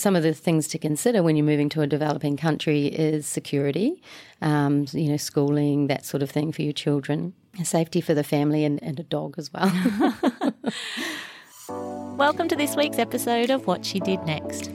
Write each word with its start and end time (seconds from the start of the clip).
some 0.00 0.16
of 0.16 0.22
the 0.22 0.32
things 0.32 0.66
to 0.68 0.78
consider 0.78 1.22
when 1.22 1.36
you're 1.36 1.44
moving 1.44 1.68
to 1.68 1.82
a 1.82 1.86
developing 1.86 2.36
country 2.36 2.86
is 2.86 3.26
security, 3.26 4.02
um, 4.40 4.86
you 4.92 5.10
know, 5.10 5.18
schooling, 5.18 5.88
that 5.88 6.06
sort 6.06 6.22
of 6.22 6.30
thing 6.30 6.50
for 6.52 6.62
your 6.62 6.72
children, 6.72 7.34
safety 7.62 8.00
for 8.00 8.14
the 8.14 8.24
family, 8.24 8.64
and, 8.64 8.82
and 8.82 8.98
a 8.98 9.02
dog 9.02 9.34
as 9.36 9.50
well. 9.52 9.70
Welcome 12.16 12.48
to 12.48 12.56
this 12.56 12.76
week's 12.76 12.98
episode 12.98 13.50
of 13.50 13.66
What 13.66 13.84
She 13.84 14.00
Did 14.00 14.24
Next. 14.24 14.70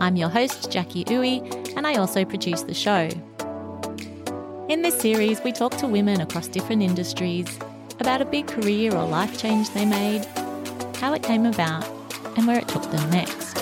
I'm 0.00 0.16
your 0.16 0.28
host, 0.28 0.72
Jackie 0.72 1.04
Uwe, 1.04 1.76
and 1.76 1.86
I 1.86 1.94
also 1.94 2.24
produce 2.24 2.62
the 2.62 2.74
show. 2.74 3.08
In 4.68 4.82
this 4.82 4.98
series, 4.98 5.40
we 5.44 5.52
talk 5.52 5.76
to 5.76 5.86
women 5.86 6.20
across 6.20 6.48
different 6.48 6.82
industries 6.82 7.46
about 8.00 8.20
a 8.20 8.24
big 8.24 8.48
career 8.48 8.92
or 8.92 9.06
life 9.06 9.38
change 9.38 9.70
they 9.70 9.84
made, 9.84 10.24
how 10.96 11.12
it 11.12 11.22
came 11.22 11.46
about, 11.46 11.86
and 12.36 12.48
where 12.48 12.58
it 12.58 12.66
took 12.66 12.82
them 12.90 13.10
next. 13.10 13.53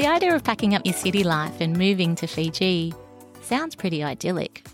The 0.00 0.06
idea 0.06 0.34
of 0.34 0.42
packing 0.42 0.74
up 0.74 0.86
your 0.86 0.94
city 0.94 1.22
life 1.22 1.60
and 1.60 1.76
moving 1.76 2.14
to 2.14 2.26
Fiji 2.26 2.94
sounds 3.42 3.74
pretty 3.74 4.02
idyllic. 4.02 4.66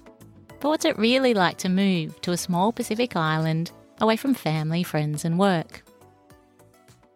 But 0.60 0.68
what's 0.68 0.84
it 0.84 0.96
really 0.96 1.34
like 1.34 1.58
to 1.58 1.68
move 1.68 2.20
to 2.20 2.30
a 2.30 2.36
small 2.36 2.70
Pacific 2.70 3.16
island 3.16 3.72
away 4.00 4.16
from 4.16 4.34
family, 4.34 4.84
friends, 4.84 5.24
and 5.24 5.36
work? 5.36 5.82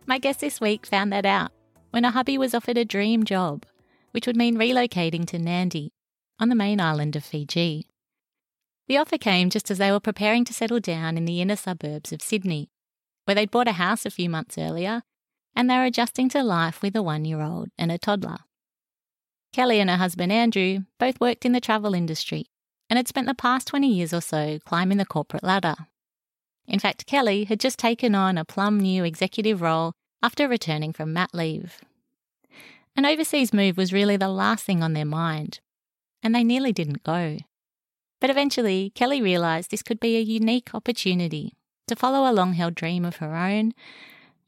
My 0.07 0.19
guest 0.19 0.41
this 0.41 0.61
week 0.61 0.87
found 0.87 1.13
that 1.13 1.25
out 1.25 1.53
when 1.91 2.05
a 2.05 2.11
hubby 2.11 2.37
was 2.37 2.53
offered 2.53 2.79
a 2.79 2.85
dream 2.85 3.23
job, 3.23 3.65
which 4.11 4.27
would 4.27 4.37
mean 4.37 4.59
relocating 4.59 5.25
to 5.29 5.39
Nadi 5.39 5.91
on 6.41 6.49
the 6.49 6.57
main 6.57 6.81
island 6.81 7.15
of 7.15 7.23
Fiji. 7.23 7.87
The 8.89 8.97
offer 8.97 9.19
came 9.19 9.51
just 9.51 9.71
as 9.71 9.79
they 9.79 9.93
were 9.93 10.01
preparing 10.01 10.45
to 10.47 10.53
settle 10.53 10.81
down 10.81 11.17
in 11.17 11.27
the 11.27 11.41
inner 11.41 11.55
suburbs 11.55 12.13
of 12.13 12.23
Sydney, 12.23 12.71
where 13.25 13.37
they'd 13.37 13.53
bought 13.53 13.69
a 13.69 13.79
house 13.79 14.05
a 14.05 14.11
few 14.11 14.29
months 14.29 14.59
earlier 14.59 15.05
and 15.61 15.69
they 15.69 15.77
were 15.77 15.85
adjusting 15.85 16.27
to 16.27 16.43
life 16.43 16.81
with 16.81 16.97
a 16.97 17.03
one 17.03 17.27
year 17.27 17.43
old 17.43 17.69
and 17.77 17.93
a 17.93 17.99
toddler. 17.99 18.39
Kelly 19.53 19.79
and 19.79 19.91
her 19.91 19.99
husband 19.99 20.33
Andrew 20.33 20.85
both 20.99 21.21
worked 21.21 21.45
in 21.45 21.53
the 21.53 21.61
travel 21.61 21.93
industry 21.93 22.47
and 22.89 22.97
had 22.97 23.07
spent 23.07 23.27
the 23.27 23.35
past 23.35 23.67
20 23.69 23.87
years 23.87 24.15
or 24.15 24.23
so 24.23 24.59
climbing 24.65 24.97
the 24.97 25.05
corporate 25.05 25.43
ladder. 25.43 25.75
In 26.67 26.79
fact, 26.79 27.05
Kelly 27.05 27.45
had 27.45 27.61
just 27.61 27.79
taken 27.79 28.15
on 28.15 28.39
a 28.39 28.45
plum 28.47 28.81
new 28.81 29.05
executive 29.05 29.61
role 29.61 29.93
after 30.23 30.49
returning 30.49 30.95
from 30.95 31.13
mat 31.13 31.29
leave. 31.35 31.83
An 32.97 33.05
overseas 33.05 33.53
move 33.53 33.77
was 33.77 33.93
really 33.93 34.17
the 34.17 34.29
last 34.29 34.65
thing 34.65 34.83
on 34.83 34.95
their 34.95 35.05
mind, 35.05 35.61
and 36.23 36.35
they 36.35 36.43
nearly 36.43 36.73
didn't 36.73 37.05
go. 37.05 37.37
But 38.19 38.31
eventually, 38.31 38.93
Kelly 38.95 39.21
realised 39.21 39.71
this 39.71 39.83
could 39.83 40.01
be 40.01 40.17
a 40.17 40.23
unique 40.23 40.75
opportunity 40.75 41.53
to 41.87 41.97
follow 41.97 42.27
a 42.27 42.33
long 42.33 42.55
held 42.55 42.75
dream 42.75 43.05
of 43.05 43.17
her 43.17 43.37
own 43.37 43.75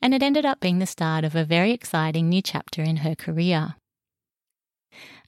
and 0.03 0.13
it 0.13 0.23
ended 0.23 0.45
up 0.45 0.59
being 0.59 0.81
the 0.81 0.87
start 0.87 1.25
of 1.25 1.37
a 1.37 1.45
very 1.45 1.71
exciting 1.71 2.29
new 2.29 2.43
chapter 2.43 2.83
in 2.83 2.99
her 2.99 3.15
career. 3.15 3.77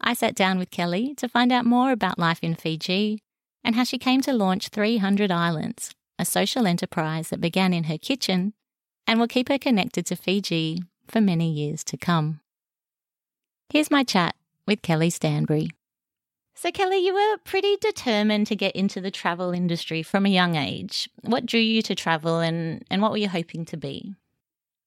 I 0.01 0.13
sat 0.13 0.35
down 0.35 0.59
with 0.59 0.73
Kelly 0.73 1.15
to 1.15 1.29
find 1.29 1.53
out 1.53 1.65
more 1.65 1.93
about 1.93 2.19
life 2.19 2.41
in 2.43 2.57
Fiji 2.57 3.21
and 3.63 3.77
how 3.77 3.85
she 3.85 3.97
came 3.97 4.21
to 4.23 4.33
launch 4.33 4.69
300 4.69 5.31
Islands, 5.31 5.93
a 6.19 6.25
social 6.25 6.67
enterprise 6.67 7.29
that 7.29 7.41
began 7.41 7.73
in 7.73 7.85
her 7.85 7.97
kitchen 7.97 8.53
and 9.07 9.21
will 9.21 9.29
keep 9.29 9.49
her 9.49 9.59
connected 9.59 10.05
to 10.07 10.17
Fiji 10.17 10.83
for 11.07 11.21
many 11.21 11.51
years 11.51 11.85
to 11.85 11.97
come. 11.97 12.41
Here's 13.71 13.91
my 13.91 14.03
chat 14.03 14.35
with 14.67 14.83
Kelly 14.83 15.11
Stanbury. 15.11 15.71
So, 16.57 16.71
Kelly, 16.71 17.05
you 17.05 17.15
were 17.15 17.39
pretty 17.45 17.77
determined 17.81 18.47
to 18.47 18.57
get 18.57 18.77
into 18.77 19.01
the 19.01 19.11
travel 19.11 19.53
industry 19.53 20.03
from 20.03 20.25
a 20.25 20.31
young 20.31 20.57
age. 20.57 21.09
What 21.23 21.47
drew 21.47 21.61
you 21.61 21.83
to 21.83 21.95
travel 21.95 22.39
and, 22.39 22.85
and 22.91 23.03
what 23.03 23.11
were 23.11 23.19
you 23.19 23.29
hoping 23.29 23.65
to 23.67 23.77
be? 23.77 24.15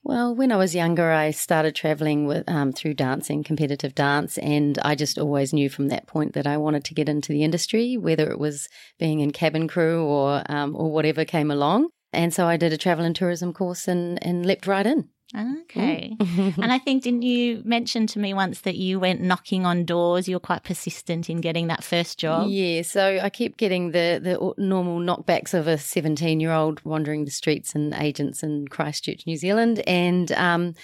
Well, 0.08 0.34
when 0.34 0.54
I 0.54 0.56
was 0.56 0.74
younger, 0.74 1.12
I 1.12 1.32
started 1.32 1.76
traveling 1.76 2.28
with 2.28 2.48
um, 2.48 2.72
through 2.72 2.94
dancing, 2.94 3.44
competitive 3.44 3.94
dance, 3.94 4.38
and 4.38 4.80
I 4.80 4.96
just 4.96 5.20
always 5.20 5.52
knew 5.52 5.70
from 5.70 5.90
that 5.90 6.08
point 6.08 6.32
that 6.32 6.48
I 6.48 6.56
wanted 6.56 6.86
to 6.86 6.94
get 6.94 7.10
into 7.10 7.34
the 7.34 7.44
industry, 7.44 7.98
whether 7.98 8.32
it 8.32 8.40
was 8.40 8.70
being 8.98 9.20
in 9.20 9.32
cabin 9.32 9.68
crew 9.68 10.06
or 10.06 10.44
um, 10.48 10.78
or 10.78 10.90
whatever 10.94 11.26
came 11.26 11.52
along. 11.52 11.90
And 12.14 12.34
so 12.34 12.48
I 12.48 12.56
did 12.56 12.72
a 12.72 12.78
travel 12.78 13.04
and 13.04 13.14
tourism 13.14 13.52
course 13.52 13.86
and, 13.86 14.18
and 14.26 14.46
leapt 14.46 14.66
right 14.66 14.88
in. 14.88 15.10
Okay. 15.36 16.16
And 16.20 16.72
I 16.72 16.80
think, 16.80 17.04
didn't 17.04 17.24
you 17.24 17.62
mention 17.66 18.08
to 18.08 18.20
me 18.20 18.34
once 18.34 18.62
that 18.62 18.76
you 18.76 19.00
went 19.00 19.22
knocking 19.22 19.66
on 19.66 19.84
doors? 19.86 20.28
You 20.28 20.36
were 20.36 20.42
quite 20.42 20.64
persistent 20.64 21.30
in 21.30 21.42
getting 21.42 21.68
that 21.68 21.84
first 21.84 22.18
job. 22.18 22.50
Yeah. 22.50 22.82
So 22.82 23.20
I 23.22 23.30
kept 23.30 23.58
getting 23.58 23.92
the, 23.92 24.20
the 24.24 24.54
normal 24.58 25.00
knockbacks 25.00 25.54
of 25.54 25.68
a 25.68 25.78
17 25.78 26.40
year 26.40 26.54
old 26.54 26.84
wandering 26.86 27.26
the 27.26 27.32
streets 27.32 27.76
and 27.76 27.94
agents 27.94 28.44
in 28.44 28.68
Christchurch, 28.68 29.28
New 29.28 29.36
Zealand. 29.36 29.80
And, 29.86 30.32
um, 30.34 30.76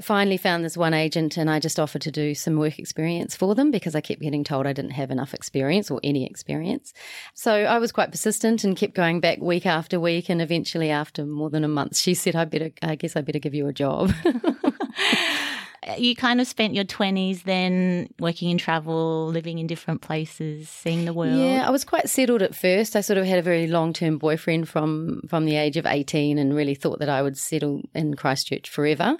Finally 0.00 0.38
found 0.38 0.64
this 0.64 0.76
one 0.76 0.94
agent 0.94 1.36
and 1.36 1.50
I 1.50 1.58
just 1.58 1.78
offered 1.78 2.02
to 2.02 2.10
do 2.10 2.34
some 2.34 2.56
work 2.56 2.78
experience 2.78 3.36
for 3.36 3.54
them 3.54 3.70
because 3.70 3.94
I 3.94 4.00
kept 4.00 4.22
getting 4.22 4.44
told 4.44 4.66
I 4.66 4.72
didn't 4.72 4.92
have 4.92 5.10
enough 5.10 5.34
experience 5.34 5.90
or 5.90 6.00
any 6.02 6.24
experience. 6.26 6.94
So 7.34 7.52
I 7.52 7.78
was 7.78 7.92
quite 7.92 8.10
persistent 8.10 8.64
and 8.64 8.76
kept 8.76 8.94
going 8.94 9.20
back 9.20 9.38
week 9.40 9.66
after 9.66 10.00
week. 10.00 10.30
And 10.30 10.40
eventually, 10.40 10.90
after 10.90 11.26
more 11.26 11.50
than 11.50 11.64
a 11.64 11.68
month, 11.68 11.96
she 11.96 12.14
said, 12.14 12.36
I 12.36 12.44
better, 12.46 12.70
I 12.82 12.94
guess 12.94 13.16
I 13.16 13.20
better 13.20 13.38
give 13.38 13.54
you 13.54 13.68
a 13.68 13.72
job. 13.72 14.12
you 15.98 16.14
kind 16.14 16.40
of 16.40 16.46
spent 16.46 16.74
your 16.74 16.84
20s 16.84 17.42
then 17.42 18.08
working 18.20 18.50
in 18.50 18.58
travel, 18.58 19.26
living 19.28 19.58
in 19.58 19.66
different 19.66 20.00
places, 20.00 20.68
seeing 20.68 21.04
the 21.04 21.12
world. 21.12 21.38
Yeah, 21.38 21.66
I 21.66 21.70
was 21.70 21.84
quite 21.84 22.08
settled 22.08 22.42
at 22.42 22.54
first. 22.54 22.94
I 22.94 23.00
sort 23.00 23.18
of 23.18 23.24
had 23.24 23.38
a 23.38 23.42
very 23.42 23.66
long-term 23.66 24.18
boyfriend 24.18 24.68
from 24.68 25.22
from 25.28 25.44
the 25.44 25.56
age 25.56 25.76
of 25.76 25.86
18 25.86 26.38
and 26.38 26.54
really 26.54 26.74
thought 26.74 27.00
that 27.00 27.08
I 27.08 27.22
would 27.22 27.36
settle 27.36 27.82
in 27.94 28.14
Christchurch 28.14 28.68
forever. 28.68 29.16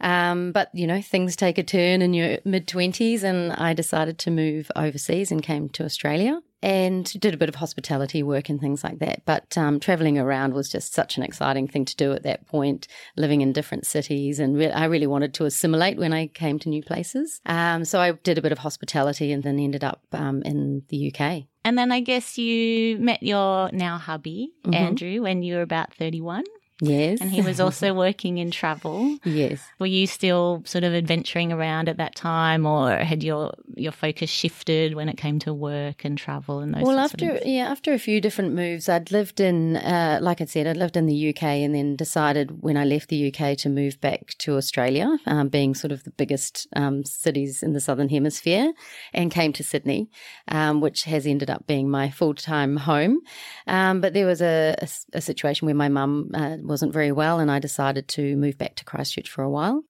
Um, 0.00 0.52
but, 0.52 0.68
you 0.72 0.86
know, 0.86 1.00
things 1.02 1.36
take 1.36 1.58
a 1.58 1.62
turn 1.62 2.02
in 2.02 2.14
your 2.14 2.38
mid-20s 2.44 3.22
and 3.22 3.52
I 3.52 3.72
decided 3.72 4.18
to 4.20 4.30
move 4.30 4.70
overseas 4.76 5.32
and 5.32 5.42
came 5.42 5.68
to 5.70 5.84
Australia 5.84 6.40
and 6.64 7.12
did 7.20 7.34
a 7.34 7.36
bit 7.36 7.50
of 7.50 7.56
hospitality 7.56 8.22
work 8.22 8.48
and 8.48 8.58
things 8.58 8.82
like 8.82 8.98
that. 9.00 9.22
But 9.26 9.56
um, 9.58 9.78
traveling 9.78 10.18
around 10.18 10.54
was 10.54 10.70
just 10.70 10.94
such 10.94 11.18
an 11.18 11.22
exciting 11.22 11.68
thing 11.68 11.84
to 11.84 11.94
do 11.94 12.14
at 12.14 12.22
that 12.22 12.46
point, 12.46 12.88
living 13.18 13.42
in 13.42 13.52
different 13.52 13.84
cities. 13.84 14.38
And 14.38 14.56
re- 14.56 14.70
I 14.70 14.86
really 14.86 15.06
wanted 15.06 15.34
to 15.34 15.44
assimilate 15.44 15.98
when 15.98 16.14
I 16.14 16.28
came 16.28 16.58
to 16.60 16.70
new 16.70 16.82
places. 16.82 17.42
Um, 17.44 17.84
so 17.84 18.00
I 18.00 18.12
did 18.12 18.38
a 18.38 18.42
bit 18.42 18.50
of 18.50 18.56
hospitality 18.56 19.30
and 19.30 19.42
then 19.42 19.58
ended 19.58 19.84
up 19.84 20.00
um, 20.12 20.40
in 20.40 20.84
the 20.88 21.12
UK. 21.12 21.44
And 21.66 21.76
then 21.76 21.92
I 21.92 22.00
guess 22.00 22.38
you 22.38 22.96
met 22.98 23.22
your 23.22 23.70
now 23.70 23.98
hubby, 23.98 24.52
mm-hmm. 24.64 24.72
Andrew, 24.72 25.22
when 25.22 25.42
you 25.42 25.56
were 25.56 25.62
about 25.62 25.92
31. 25.92 26.44
Yes. 26.80 27.20
And 27.20 27.30
he 27.30 27.40
was 27.40 27.60
also 27.60 27.94
working 28.06 28.38
in 28.38 28.50
travel. 28.50 29.18
Yes. 29.24 29.60
Were 29.78 29.86
you 29.86 30.06
still 30.06 30.62
sort 30.64 30.82
of 30.82 30.92
adventuring 30.92 31.52
around 31.52 31.88
at 31.88 31.98
that 31.98 32.14
time 32.16 32.66
or 32.66 32.96
had 32.96 33.22
your 33.22 33.54
your 33.76 33.92
focus 33.92 34.30
shifted 34.30 34.94
when 34.94 35.08
it 35.08 35.16
came 35.16 35.38
to 35.40 35.54
work 35.54 36.04
and 36.04 36.18
travel 36.18 36.60
and 36.60 36.74
those 36.74 36.82
Well, 36.82 36.98
after 36.98 37.38
yeah, 37.44 37.70
after 37.70 37.92
a 37.92 37.98
few 37.98 38.20
different 38.20 38.54
moves, 38.54 38.88
I'd 38.88 39.12
lived 39.12 39.40
in 39.40 39.76
uh, 39.76 40.18
like 40.20 40.40
I 40.40 40.46
said, 40.46 40.66
I'd 40.66 40.76
lived 40.76 40.96
in 40.96 41.06
the 41.06 41.28
UK 41.30 41.42
and 41.42 41.74
then 41.74 41.94
decided 41.96 42.62
when 42.62 42.76
I 42.76 42.84
left 42.84 43.08
the 43.08 43.32
UK 43.32 43.56
to 43.58 43.68
move 43.68 44.00
back 44.00 44.34
to 44.38 44.56
Australia, 44.56 45.18
um, 45.26 45.48
being 45.48 45.74
sort 45.74 45.92
of 45.92 46.02
the 46.02 46.10
biggest 46.10 46.66
um, 46.74 47.04
cities 47.04 47.62
in 47.62 47.72
the 47.72 47.80
southern 47.80 48.08
hemisphere 48.08 48.72
and 49.12 49.30
came 49.30 49.52
to 49.52 49.62
Sydney, 49.62 50.10
um, 50.48 50.80
which 50.80 51.04
has 51.04 51.26
ended 51.26 51.50
up 51.50 51.66
being 51.66 51.88
my 51.88 52.10
full-time 52.10 52.76
home. 52.76 53.20
Um, 53.66 54.00
but 54.00 54.12
there 54.12 54.26
was 54.26 54.42
a, 54.42 54.74
a, 54.78 54.88
a 55.14 55.20
situation 55.20 55.66
where 55.66 55.74
my 55.74 55.88
mum 55.88 56.30
uh, 56.34 56.56
wasn't 56.64 56.92
very 56.92 57.12
well, 57.12 57.38
and 57.38 57.50
I 57.50 57.58
decided 57.58 58.08
to 58.08 58.36
move 58.36 58.58
back 58.58 58.74
to 58.76 58.84
Christchurch 58.84 59.28
for 59.28 59.42
a 59.42 59.50
while. 59.50 59.82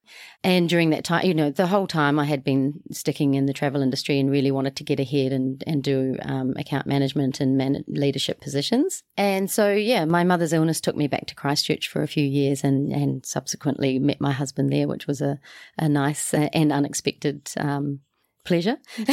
And 0.42 0.68
during 0.68 0.90
that 0.90 1.04
time, 1.04 1.24
you 1.24 1.34
know, 1.34 1.50
the 1.50 1.68
whole 1.68 1.86
time 1.86 2.18
I 2.18 2.24
had 2.24 2.44
been 2.44 2.80
sticking 2.90 3.34
in 3.34 3.46
the 3.46 3.52
travel 3.52 3.80
industry 3.80 4.18
and 4.18 4.30
really 4.30 4.50
wanted 4.50 4.76
to 4.76 4.84
get 4.84 5.00
ahead 5.00 5.32
and, 5.32 5.62
and 5.66 5.82
do 5.82 6.16
um, 6.22 6.54
account 6.56 6.86
management 6.86 7.40
and 7.40 7.56
man- 7.56 7.84
leadership 7.86 8.40
positions. 8.40 9.02
And 9.16 9.50
so, 9.50 9.72
yeah, 9.72 10.04
my 10.04 10.24
mother's 10.24 10.52
illness 10.52 10.80
took 10.80 10.96
me 10.96 11.06
back 11.06 11.26
to 11.26 11.34
Christchurch 11.34 11.88
for 11.88 12.02
a 12.02 12.08
few 12.08 12.26
years 12.26 12.64
and, 12.64 12.92
and 12.92 13.24
subsequently 13.24 13.98
met 13.98 14.20
my 14.20 14.32
husband 14.32 14.72
there, 14.72 14.88
which 14.88 15.06
was 15.06 15.20
a, 15.20 15.38
a 15.78 15.88
nice 15.88 16.34
and 16.34 16.72
unexpected 16.72 17.50
um, 17.56 18.00
pleasure. 18.44 18.76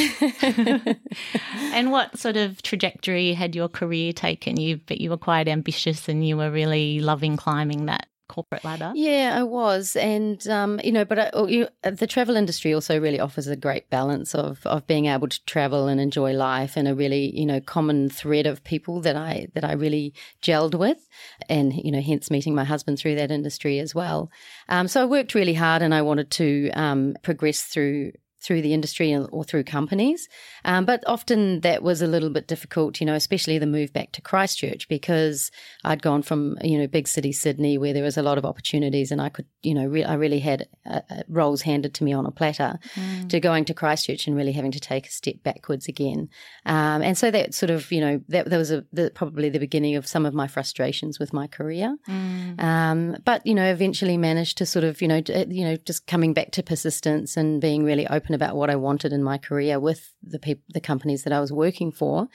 and 1.74 1.92
what 1.92 2.18
sort 2.18 2.38
of 2.38 2.62
trajectory 2.62 3.34
had 3.34 3.56
your 3.56 3.70
career 3.70 4.14
taken? 4.14 4.58
You, 4.58 4.80
but 4.86 5.02
you 5.02 5.10
were 5.10 5.18
quite 5.18 5.48
ambitious 5.48 6.08
and 6.10 6.28
you 6.28 6.38
were 6.38 6.52
really 6.52 7.00
loving 7.00 7.38
climbing 7.38 7.86
that 7.86 8.08
corporate 8.32 8.64
ladder. 8.64 8.92
Yeah, 8.96 9.36
I 9.38 9.44
was, 9.44 9.96
and 9.98 10.46
um, 10.48 10.80
you 10.84 10.92
know, 10.92 11.04
but 11.04 11.20
I, 11.20 11.30
oh, 11.34 11.48
you, 11.48 11.68
the 11.84 12.08
travel 12.08 12.38
industry 12.38 12.74
also 12.74 13.00
really 13.00 13.20
offers 13.20 13.48
a 13.48 13.56
great 13.56 13.90
balance 13.90 14.34
of 14.34 14.66
of 14.66 14.88
being 14.88 15.08
able 15.08 15.28
to 15.28 15.46
travel 15.46 15.88
and 15.88 16.00
enjoy 16.00 16.32
life, 16.32 16.78
and 16.78 16.88
a 16.88 16.96
really 16.96 17.38
you 17.38 17.46
know 17.46 17.60
common 17.60 18.10
thread 18.10 18.48
of 18.48 18.64
people 18.64 19.02
that 19.02 19.16
I 19.16 19.48
that 19.54 19.66
I 19.66 19.74
really 19.74 20.14
gelled 20.42 20.76
with, 20.76 21.08
and 21.50 21.74
you 21.74 21.92
know, 21.92 22.02
hence 22.02 22.32
meeting 22.32 22.56
my 22.56 22.64
husband 22.64 22.98
through 22.98 23.16
that 23.16 23.32
industry 23.32 23.80
as 23.80 23.94
well. 23.94 24.32
Um, 24.70 24.88
so 24.88 25.02
I 25.02 25.06
worked 25.06 25.36
really 25.36 25.54
hard, 25.54 25.82
and 25.82 25.94
I 25.94 26.02
wanted 26.02 26.32
to 26.32 26.72
um, 26.72 27.16
progress 27.22 27.64
through 27.64 28.14
through 28.42 28.62
the 28.62 28.74
industry 28.74 29.16
or 29.16 29.44
through 29.44 29.64
companies. 29.64 30.28
Um, 30.66 30.86
but 30.86 31.04
often 31.06 31.62
that 31.62 31.84
was 31.84 32.02
a 32.02 32.08
little 32.08 32.30
bit 32.30 32.48
difficult, 32.48 33.00
you 33.00 33.06
know, 33.06 33.14
especially 33.14 33.60
the 33.60 33.68
move 33.68 33.94
back 33.94 34.12
to 34.14 34.22
Christchurch 34.22 34.88
because 34.88 35.52
I'd 35.84 36.02
gone 36.02 36.24
from, 36.24 36.58
you 36.64 36.80
know, 36.80 36.88
big 36.88 37.08
city 37.08 37.32
Sydney 37.32 37.78
where 37.78 37.94
there 37.94 38.04
was 38.04 38.18
a 38.18 38.24
lot 38.24 38.38
of 38.38 38.46
opportunities 38.46 39.12
and 39.12 39.22
I 39.22 39.30
could, 39.30 39.46
you 39.62 39.76
know, 39.76 39.86
re- 39.86 40.04
I 40.04 40.16
really 40.16 40.40
had 40.40 40.68
uh, 40.90 41.02
uh 41.10 41.24
roles 41.30 41.62
handed 41.62 41.94
to 41.96 42.04
me 42.04 42.14
on 42.14 42.26
a 42.26 42.32
platter 42.32 42.80
mm. 42.96 43.30
to 43.30 43.40
going 43.40 43.66
to 43.66 43.74
Christchurch 43.74 44.28
and 44.28 44.36
really 44.36 44.54
having 44.54 44.72
to 44.72 44.80
take 44.80 45.08
a 45.08 45.12
step 45.12 45.36
backwards 45.44 45.88
again. 45.88 46.30
Um, 46.66 47.02
and 47.02 47.18
so 47.18 47.30
that 47.30 47.54
sort 47.54 47.70
of, 47.70 47.92
you 47.92 48.02
know, 48.02 48.22
that, 48.30 48.50
that 48.50 48.58
was 48.58 48.72
a, 48.72 48.84
the, 48.92 49.12
probably 49.14 49.50
the 49.50 49.60
beginning 49.60 49.96
of 49.96 50.08
some 50.08 50.26
of 50.26 50.34
my 50.34 50.48
frustrations 50.48 51.20
with 51.20 51.32
my 51.32 51.46
career. 51.46 51.96
Mm. 52.10 52.62
Um, 52.62 53.18
but, 53.24 53.46
you 53.46 53.54
know, 53.54 53.72
eventually 53.72 54.18
managed 54.18 54.58
to 54.58 54.66
sort 54.66 54.84
of, 54.84 55.02
you 55.02 55.08
know, 55.08 55.22
you 55.28 55.64
know, 55.64 55.76
just 55.78 56.08
coming 56.08 56.34
back 56.34 56.52
to 56.52 56.64
persistence 56.64 57.38
and 57.38 57.62
being 57.62 57.84
really 57.84 58.08
open 58.08 58.31
open 58.32 58.42
about 58.42 58.56
what 58.56 58.70
I 58.70 58.76
wanted 58.76 59.14
in 59.14 59.24
my 59.24 59.38
career 59.38 59.80
with 59.80 60.14
the 60.24 60.40
the 60.74 60.82
companies 60.82 61.24
that 61.24 61.34
I 61.34 61.40
was 61.40 61.52
working 61.52 61.92
for, 61.92 62.28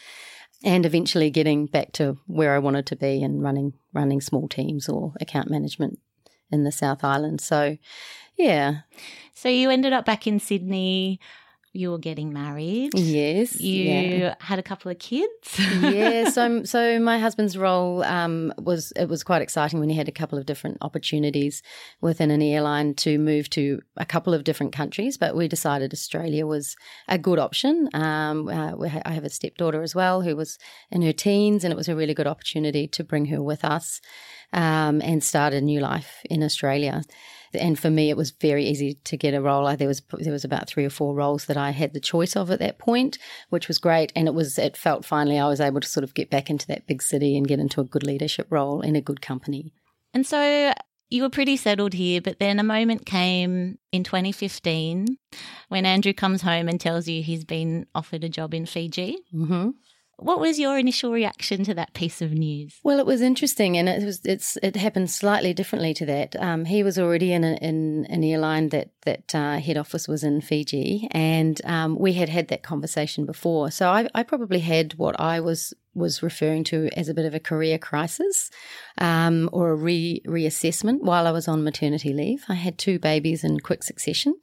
and 0.64 0.84
eventually 0.84 1.31
getting 1.31 1.66
back 1.66 1.93
to 1.93 2.19
where 2.26 2.54
I 2.54 2.58
wanted 2.58 2.87
to 2.87 2.96
be 2.96 3.22
and 3.22 3.43
running 3.43 3.72
running 3.93 4.20
small 4.20 4.48
teams 4.48 4.88
or 4.88 5.12
account 5.20 5.50
management 5.50 5.98
in 6.50 6.64
the 6.64 6.72
South 6.72 7.02
Island. 7.04 7.40
So, 7.40 7.78
yeah. 8.37 8.82
So 9.34 9.48
you 9.48 9.70
ended 9.70 9.93
up 9.93 10.04
back 10.04 10.26
in 10.26 10.38
Sydney 10.40 11.19
you 11.76 11.90
were 11.90 11.99
getting 11.99 12.32
married. 12.32 12.90
Yes. 12.94 13.61
You 13.61 13.84
yeah. 13.84 14.34
had 14.40 14.58
a 14.58 14.62
couple 14.62 14.90
of 14.90 14.99
kids. 14.99 15.58
yeah. 15.81 16.31
So, 16.37 16.64
so 16.64 16.99
my 16.99 17.19
husband's 17.19 17.56
role 17.56 18.02
um, 18.05 18.52
was 18.58 18.93
it 18.93 19.08
was 19.08 19.23
quite 19.23 19.43
exciting 19.43 19.81
when 19.81 19.88
he 19.88 19.96
had 19.96 20.08
a 20.08 20.12
couple 20.12 20.38
of 20.38 20.44
different 20.44 20.78
opportunities 20.82 21.62
within 22.00 22.31
an 22.31 22.43
airline 22.43 22.94
to 22.94 23.19
move 23.19 23.49
to 23.50 23.81
a 23.96 24.05
couple 24.05 24.34
of 24.34 24.44
different 24.44 24.73
countries. 24.73 25.17
But 25.17 25.34
we 25.34 25.49
decided 25.49 25.93
Australia 25.93 26.46
was 26.46 26.76
a 27.08 27.17
good 27.17 27.38
option. 27.38 27.88
Um, 27.94 28.49
uh, 28.49 28.72
I 29.05 29.12
have 29.12 29.25
a 29.25 29.31
stepdaughter 29.31 29.82
as 29.82 29.94
well 29.94 30.22
who 30.22 30.37
was 30.37 30.58
in 30.90 31.02
her 31.02 31.12
teens, 31.12 31.64
and 31.64 31.72
it 31.72 31.76
was 31.76 31.88
a 31.88 31.96
really 31.96 32.14
good 32.14 32.26
opportunity 32.26 32.87
to 32.88 33.05
bring 33.05 33.26
her 33.26 33.43
with 33.43 33.64
us 33.64 34.00
um, 34.52 35.00
and 35.02 35.22
start 35.22 35.55
a 35.55 35.61
new 35.61 35.81
life 35.81 36.20
in 36.25 36.43
Australia 36.43 37.02
and 37.56 37.79
for 37.79 37.91
me, 37.91 38.11
it 38.11 38.17
was 38.17 38.31
very 38.31 38.64
easy 38.64 38.94
to 39.05 39.17
get 39.17 39.35
a 39.35 39.41
role. 39.41 39.75
There 39.76 39.88
was 39.88 40.03
there 40.19 40.32
was 40.32 40.44
about 40.44 40.69
three 40.69 40.85
or 40.85 40.91
four 40.91 41.14
roles 41.14 41.47
that 41.47 41.56
I 41.56 41.70
had 41.70 41.93
the 41.93 42.00
choice 42.00 42.37
of 42.37 42.50
at 42.50 42.58
that 42.61 42.79
point, 42.79 43.19
which 43.50 43.69
was 43.69 43.79
great. 43.79 44.12
And 44.14 44.29
it 44.29 44.35
was 44.35 44.58
it 44.58 44.76
felt 44.76 45.05
finally 45.05 45.38
I 45.38 45.49
was 45.49 45.61
able 45.61 45.81
to 45.81 45.88
sort 45.88 46.05
of 46.05 46.14
get 46.14 46.31
back 46.31 46.50
into 46.50 46.67
that 46.69 46.87
big 46.87 47.03
city 47.03 47.37
and 47.37 47.49
get 47.49 47.58
into 47.58 47.81
a 47.81 47.85
good 47.85 48.05
leadership 48.05 48.47
role 48.50 48.81
in 48.81 48.97
a 48.97 49.00
good 49.00 49.20
company. 49.20 49.73
And 50.14 50.26
so 50.26 50.73
you 51.11 51.23
were 51.23 51.31
pretty 51.31 51.56
settled 51.56 51.94
here, 51.94 52.20
but 52.20 52.38
then 52.38 52.58
a 52.58 52.64
moment 52.64 53.06
came 53.06 53.79
in 53.93 54.03
2015 54.03 55.17
when 55.69 55.87
Andrew 55.87 56.12
comes 56.12 56.43
home 56.43 56.69
and 56.69 56.81
tells 56.81 57.06
you 57.06 57.23
he's 57.23 57.44
been 57.44 57.87
offered 57.94 58.25
a 58.25 58.29
job 58.29 58.55
in 58.55 58.67
Fiji. 58.67 59.19
Mm-hmm. 59.32 59.70
What 60.18 60.40
was 60.40 60.58
your 60.58 60.78
initial 60.78 61.12
reaction 61.12 61.62
to 61.64 61.74
that 61.74 61.92
piece 61.92 62.22
of 62.22 62.32
news? 62.32 62.80
Well, 62.82 62.98
it 62.98 63.06
was 63.06 63.20
interesting, 63.20 63.76
and 63.76 63.88
it 63.88 64.04
was 64.04 64.24
it's 64.24 64.56
it 64.62 64.76
happened 64.76 65.10
slightly 65.10 65.52
differently 65.52 65.92
to 65.94 66.06
that. 66.06 66.34
Um, 66.36 66.64
he 66.64 66.82
was 66.82 66.98
already 66.98 67.32
in, 67.32 67.44
a, 67.44 67.54
in 67.56 68.06
an 68.08 68.24
airline 68.24 68.70
that 68.70 68.90
that 69.06 69.35
uh, 69.35 69.58
head 69.58 69.79
office 69.79 70.06
was 70.06 70.23
in 70.23 70.41
Fiji, 70.43 71.08
and 71.11 71.61
um, 71.64 71.99
we 71.99 72.12
had 72.12 72.29
had 72.29 72.49
that 72.49 72.62
conversation 72.62 73.25
before. 73.25 73.70
So 73.70 73.88
I, 73.88 74.08
I 74.14 74.23
probably 74.23 74.61
had 74.61 74.94
what 74.94 75.19
I 75.19 75.41
was 75.41 75.73
was 75.94 76.23
referring 76.23 76.62
to 76.62 76.91
as 76.94 77.08
a 77.08 77.14
bit 77.14 77.25
of 77.25 77.35
a 77.35 77.41
career 77.41 77.79
crisis 77.79 78.50
um, 78.99 79.49
or 79.50 79.70
a 79.70 79.75
re- 79.75 80.20
reassessment 80.26 81.00
while 81.00 81.26
I 81.26 81.31
was 81.31 81.49
on 81.49 81.64
maternity 81.64 82.12
leave. 82.12 82.44
I 82.50 82.55
had 82.55 82.76
two 82.76 82.99
babies 82.99 83.43
in 83.43 83.61
quick 83.61 83.82
succession, 83.82 84.35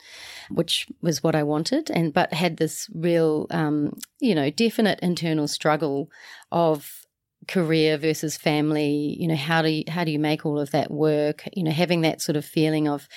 which 0.50 0.88
was 1.02 1.22
what 1.22 1.36
I 1.36 1.44
wanted, 1.44 1.92
and 1.92 2.12
but 2.12 2.34
had 2.34 2.58
this 2.58 2.90
real, 2.94 3.46
um, 3.52 4.00
you 4.20 4.34
know, 4.34 4.50
definite 4.50 5.00
internal 5.02 5.48
struggle 5.48 6.10
of 6.52 7.03
career 7.48 7.98
versus 7.98 8.38
family 8.38 9.16
you 9.20 9.28
know 9.28 9.36
how 9.36 9.62
do 9.62 9.70
you 9.70 9.84
how 9.88 10.04
do 10.04 10.12
you 10.12 10.20
make 10.20 10.46
all 10.46 10.60
of 10.60 10.72
that 10.72 10.92
work? 10.92 11.48
You 11.54 11.64
know 11.64 11.72
having 11.72 12.02
that 12.02 12.22
sort 12.22 12.36
of 12.36 12.46
feeling 12.46 12.88
of 12.88 13.08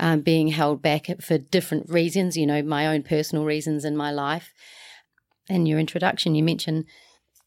um, 0.00 0.20
being 0.20 0.48
held 0.48 0.82
back 0.82 1.08
for 1.20 1.38
different 1.38 1.90
reasons 1.90 2.36
you 2.36 2.46
know 2.46 2.62
my 2.62 2.86
own 2.86 3.02
personal 3.02 3.44
reasons 3.44 3.84
in 3.84 3.96
my 3.96 4.10
life. 4.10 4.52
In 5.48 5.66
your 5.66 5.78
introduction 5.78 6.34
you 6.34 6.42
mentioned 6.42 6.86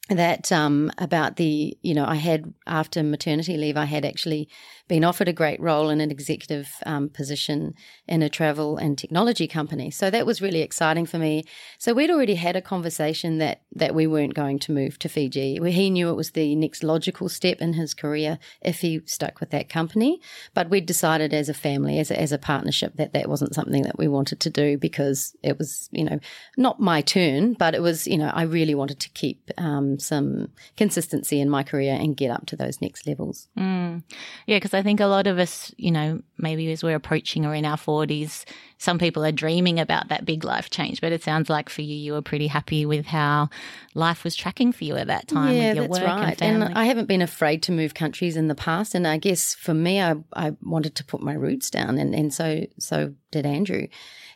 that 0.09 0.51
um, 0.51 0.91
about 0.97 1.35
the 1.35 1.77
you 1.81 1.93
know 1.93 2.05
I 2.05 2.15
had 2.15 2.53
after 2.65 3.03
maternity 3.03 3.57
leave 3.57 3.77
I 3.77 3.85
had 3.85 4.05
actually 4.05 4.49
been 4.89 5.05
offered 5.05 5.29
a 5.29 5.33
great 5.33 5.61
role 5.61 5.89
in 5.89 6.01
an 6.01 6.11
executive 6.11 6.67
um, 6.85 7.07
position 7.09 7.75
in 8.07 8.21
a 8.21 8.27
travel 8.27 8.75
and 8.75 8.97
technology 8.97 9.47
company. 9.47 9.89
So 9.91 10.09
that 10.09 10.25
was 10.25 10.41
really 10.41 10.61
exciting 10.61 11.05
for 11.05 11.19
me. 11.19 11.45
So 11.77 11.93
we'd 11.93 12.09
already 12.09 12.35
had 12.35 12.57
a 12.57 12.61
conversation 12.61 13.37
that 13.37 13.61
that 13.75 13.95
we 13.95 14.07
weren't 14.07 14.33
going 14.33 14.59
to 14.59 14.71
move 14.71 14.97
to 14.99 15.07
Fiji. 15.07 15.59
He 15.71 15.89
knew 15.89 16.09
it 16.09 16.15
was 16.15 16.31
the 16.31 16.55
next 16.55 16.83
logical 16.83 17.29
step 17.29 17.61
in 17.61 17.73
his 17.73 17.93
career 17.93 18.39
if 18.61 18.81
he 18.81 19.01
stuck 19.05 19.39
with 19.39 19.51
that 19.51 19.69
company. 19.69 20.19
But 20.55 20.71
we'd 20.71 20.87
decided 20.87 21.33
as 21.33 21.49
a 21.49 21.53
family, 21.53 21.99
as 21.99 22.09
a, 22.09 22.19
as 22.19 22.31
a 22.31 22.39
partnership, 22.39 22.95
that 22.95 23.13
that 23.13 23.29
wasn't 23.29 23.53
something 23.53 23.83
that 23.83 23.99
we 23.99 24.07
wanted 24.07 24.39
to 24.41 24.49
do 24.49 24.77
because 24.77 25.35
it 25.43 25.59
was, 25.59 25.87
you 25.91 26.03
know, 26.03 26.19
not 26.57 26.79
my 26.79 27.01
turn, 27.01 27.53
but 27.53 27.75
it 27.75 27.81
was, 27.83 28.07
you 28.07 28.17
know, 28.17 28.31
I 28.33 28.41
really 28.41 28.73
wanted 28.73 28.99
to 29.01 29.09
keep 29.09 29.51
um, 29.59 29.99
some 29.99 30.49
consistency 30.75 31.39
in 31.39 31.49
my 31.49 31.61
career 31.61 31.93
and 31.93 32.17
get 32.17 32.31
up 32.31 32.47
to 32.47 32.55
those 32.55 32.81
next 32.81 33.05
levels. 33.05 33.47
Mm. 33.55 34.03
Yeah, 34.47 34.57
because 34.57 34.73
I 34.79 34.83
think 34.83 35.01
a 35.01 35.07
lot 35.07 35.27
of 35.27 35.37
us, 35.39 35.73
you 35.77 35.91
know, 35.91 36.21
maybe 36.37 36.71
as 36.71 36.83
we're 36.83 36.95
approaching 36.95 37.45
or 37.45 37.53
in 37.53 37.65
our 37.65 37.75
40s, 37.75 38.45
some 38.77 38.97
people 38.97 39.25
are 39.25 39.31
dreaming 39.31 39.77
about 39.77 40.07
that 40.07 40.23
big 40.23 40.45
life 40.45 40.69
change. 40.69 41.01
But 41.01 41.11
it 41.11 41.21
sounds 41.21 41.49
like 41.49 41.69
for 41.69 41.81
you, 41.81 41.95
you 41.95 42.13
were 42.13 42.21
pretty 42.21 42.47
happy 42.47 42.85
with 42.85 43.05
how 43.05 43.49
life 43.93 44.23
was 44.23 44.35
tracking 44.35 44.71
for 44.71 44.85
you 44.85 44.95
at 44.95 45.07
that 45.07 45.27
time 45.27 45.53
yeah, 45.53 45.69
with 45.69 45.75
your 45.75 45.87
that's 45.87 45.99
work 45.99 46.07
right. 46.07 46.41
and. 46.41 46.63
And 46.63 46.77
I 46.77 46.85
haven't 46.85 47.07
been 47.07 47.21
afraid 47.21 47.61
to 47.63 47.73
move 47.73 47.93
countries 47.93 48.37
in 48.37 48.47
the 48.47 48.55
past. 48.55 48.95
And 48.95 49.05
I 49.05 49.17
guess 49.17 49.53
for 49.53 49.73
me, 49.73 50.01
I, 50.01 50.15
I 50.33 50.55
wanted 50.63 50.95
to 50.95 51.03
put 51.03 51.21
my 51.21 51.33
roots 51.33 51.69
down. 51.69 51.97
And, 51.97 52.15
and 52.15 52.33
so, 52.33 52.65
so 52.79 53.13
did 53.31 53.45
Andrew. 53.45 53.87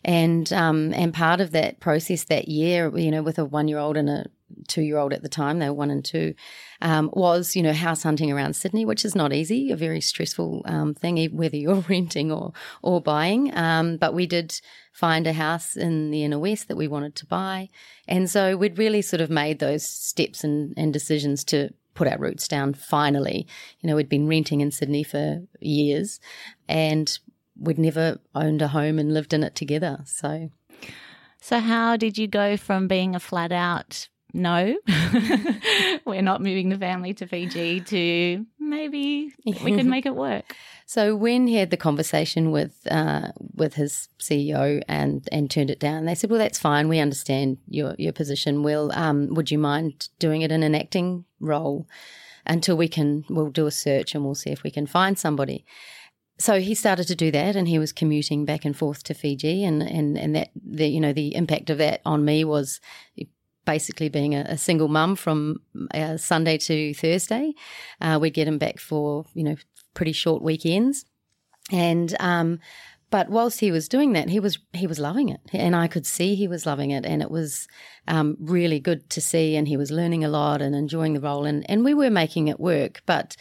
And, 0.03 0.51
um, 0.51 0.93
and 0.93 1.13
part 1.13 1.41
of 1.41 1.51
that 1.51 1.79
process 1.79 2.25
that 2.25 2.47
year, 2.47 2.95
you 2.97 3.11
know, 3.11 3.23
with 3.23 3.39
a 3.39 3.45
one 3.45 3.67
year 3.67 3.79
old 3.79 3.97
and 3.97 4.09
a 4.09 4.25
two 4.67 4.81
year 4.81 4.97
old 4.97 5.13
at 5.13 5.23
the 5.23 5.29
time, 5.29 5.59
they 5.59 5.69
were 5.69 5.75
one 5.75 5.91
and 5.91 6.03
two, 6.03 6.33
um, 6.81 7.09
was, 7.13 7.55
you 7.55 7.63
know, 7.63 7.73
house 7.73 8.03
hunting 8.03 8.31
around 8.31 8.55
Sydney, 8.55 8.85
which 8.85 9.05
is 9.05 9.15
not 9.15 9.33
easy, 9.33 9.71
a 9.71 9.75
very 9.75 10.01
stressful 10.01 10.63
um, 10.65 10.93
thing, 10.93 11.25
whether 11.35 11.55
you're 11.55 11.75
renting 11.89 12.31
or, 12.31 12.53
or 12.81 13.01
buying. 13.01 13.55
Um, 13.55 13.97
but 13.97 14.13
we 14.13 14.25
did 14.27 14.59
find 14.91 15.25
a 15.25 15.33
house 15.33 15.75
in 15.75 16.11
the 16.11 16.23
inner 16.23 16.39
west 16.39 16.67
that 16.67 16.77
we 16.77 16.87
wanted 16.87 17.15
to 17.15 17.25
buy. 17.25 17.69
And 18.07 18.29
so 18.29 18.57
we'd 18.57 18.77
really 18.77 19.01
sort 19.01 19.21
of 19.21 19.29
made 19.29 19.59
those 19.59 19.85
steps 19.85 20.43
and, 20.43 20.73
and 20.77 20.93
decisions 20.93 21.43
to 21.45 21.73
put 21.93 22.07
our 22.07 22.17
roots 22.17 22.47
down 22.47 22.73
finally. 22.73 23.47
You 23.79 23.89
know, 23.89 23.95
we'd 23.95 24.09
been 24.09 24.27
renting 24.27 24.61
in 24.61 24.71
Sydney 24.71 25.03
for 25.03 25.41
years 25.59 26.19
and 26.67 27.17
we'd 27.57 27.77
never 27.77 28.19
owned 28.33 28.61
a 28.61 28.69
home 28.69 28.99
and 28.99 29.13
lived 29.13 29.33
in 29.33 29.43
it 29.43 29.55
together. 29.55 29.99
So 30.05 30.49
so, 31.41 31.59
how 31.59 31.97
did 31.97 32.17
you 32.17 32.27
go 32.27 32.55
from 32.55 32.87
being 32.87 33.15
a 33.15 33.19
flat 33.19 33.51
out 33.51 34.07
no, 34.33 34.75
we're 36.05 36.23
not 36.23 36.41
moving 36.41 36.69
the 36.69 36.77
family 36.77 37.13
to 37.13 37.27
Fiji 37.27 37.81
to 37.81 38.45
maybe 38.59 39.31
we 39.45 39.75
could 39.75 39.85
make 39.97 40.07
it 40.07 40.15
work. 40.15 40.55
So 40.87 41.15
when 41.15 41.45
he 41.45 41.55
had 41.55 41.69
the 41.69 41.77
conversation 41.77 42.49
with 42.49 42.75
uh, 42.89 43.31
with 43.53 43.75
his 43.75 44.09
CEO 44.19 44.81
and 44.87 45.27
and 45.31 45.51
turned 45.51 45.69
it 45.69 45.79
down, 45.79 46.05
they 46.05 46.15
said, 46.15 46.31
"Well, 46.31 46.39
that's 46.39 46.57
fine. 46.57 46.89
We 46.89 46.99
understand 46.99 47.59
your 47.67 47.93
your 47.99 48.11
position. 48.11 48.63
Will 48.63 48.91
um, 48.93 49.35
would 49.35 49.51
you 49.51 49.59
mind 49.59 50.09
doing 50.17 50.41
it 50.41 50.51
in 50.51 50.63
an 50.63 50.73
acting 50.73 51.25
role 51.39 51.87
until 52.45 52.75
we 52.75 52.87
can? 52.87 53.25
We'll 53.29 53.51
do 53.51 53.67
a 53.67 53.71
search 53.71 54.15
and 54.15 54.25
we'll 54.25 54.35
see 54.35 54.49
if 54.49 54.63
we 54.63 54.71
can 54.71 54.87
find 54.87 55.17
somebody." 55.17 55.63
So 56.37 56.59
he 56.59 56.73
started 56.75 57.07
to 57.07 57.15
do 57.15 57.31
that 57.31 57.55
and 57.55 57.67
he 57.67 57.79
was 57.79 57.93
commuting 57.93 58.45
back 58.45 58.65
and 58.65 58.75
forth 58.75 59.03
to 59.03 59.13
Fiji 59.13 59.63
and, 59.63 59.81
and, 59.81 60.17
and 60.17 60.35
that 60.35 60.49
the 60.55 60.87
you 60.87 60.99
know 60.99 61.13
the 61.13 61.35
impact 61.35 61.69
of 61.69 61.77
that 61.77 62.01
on 62.05 62.25
me 62.25 62.43
was 62.43 62.79
basically 63.65 64.09
being 64.09 64.35
a, 64.35 64.41
a 64.49 64.57
single 64.57 64.87
mum 64.87 65.15
from 65.15 65.61
uh, 65.93 66.17
Sunday 66.17 66.57
to 66.57 66.93
Thursday. 66.93 67.53
Uh, 68.01 68.17
we'd 68.21 68.33
get 68.33 68.47
him 68.47 68.57
back 68.57 68.79
for, 68.79 69.25
you 69.33 69.43
know, 69.43 69.55
pretty 69.93 70.11
short 70.11 70.41
weekends. 70.41 71.05
And, 71.71 72.15
um, 72.19 72.59
but 73.09 73.29
whilst 73.29 73.59
he 73.59 73.71
was 73.71 73.87
doing 73.87 74.13
that, 74.13 74.29
he 74.29 74.39
was 74.39 74.57
he 74.73 74.87
was 74.87 74.97
loving 74.97 75.29
it, 75.29 75.39
and 75.53 75.75
I 75.75 75.87
could 75.87 76.07
see 76.07 76.33
he 76.33 76.47
was 76.47 76.65
loving 76.65 76.89
it, 76.89 77.05
and 77.05 77.21
it 77.21 77.29
was 77.29 77.67
um, 78.07 78.35
really 78.39 78.79
good 78.79 79.07
to 79.11 79.21
see. 79.21 79.55
And 79.55 79.67
he 79.67 79.77
was 79.77 79.91
learning 79.91 80.23
a 80.23 80.29
lot 80.29 80.63
and 80.63 80.73
enjoying 80.73 81.13
the 81.13 81.19
role, 81.19 81.45
and 81.45 81.63
and 81.69 81.85
we 81.85 81.93
were 81.93 82.09
making 82.09 82.47
it 82.47 82.59
work. 82.59 83.03
But 83.05 83.37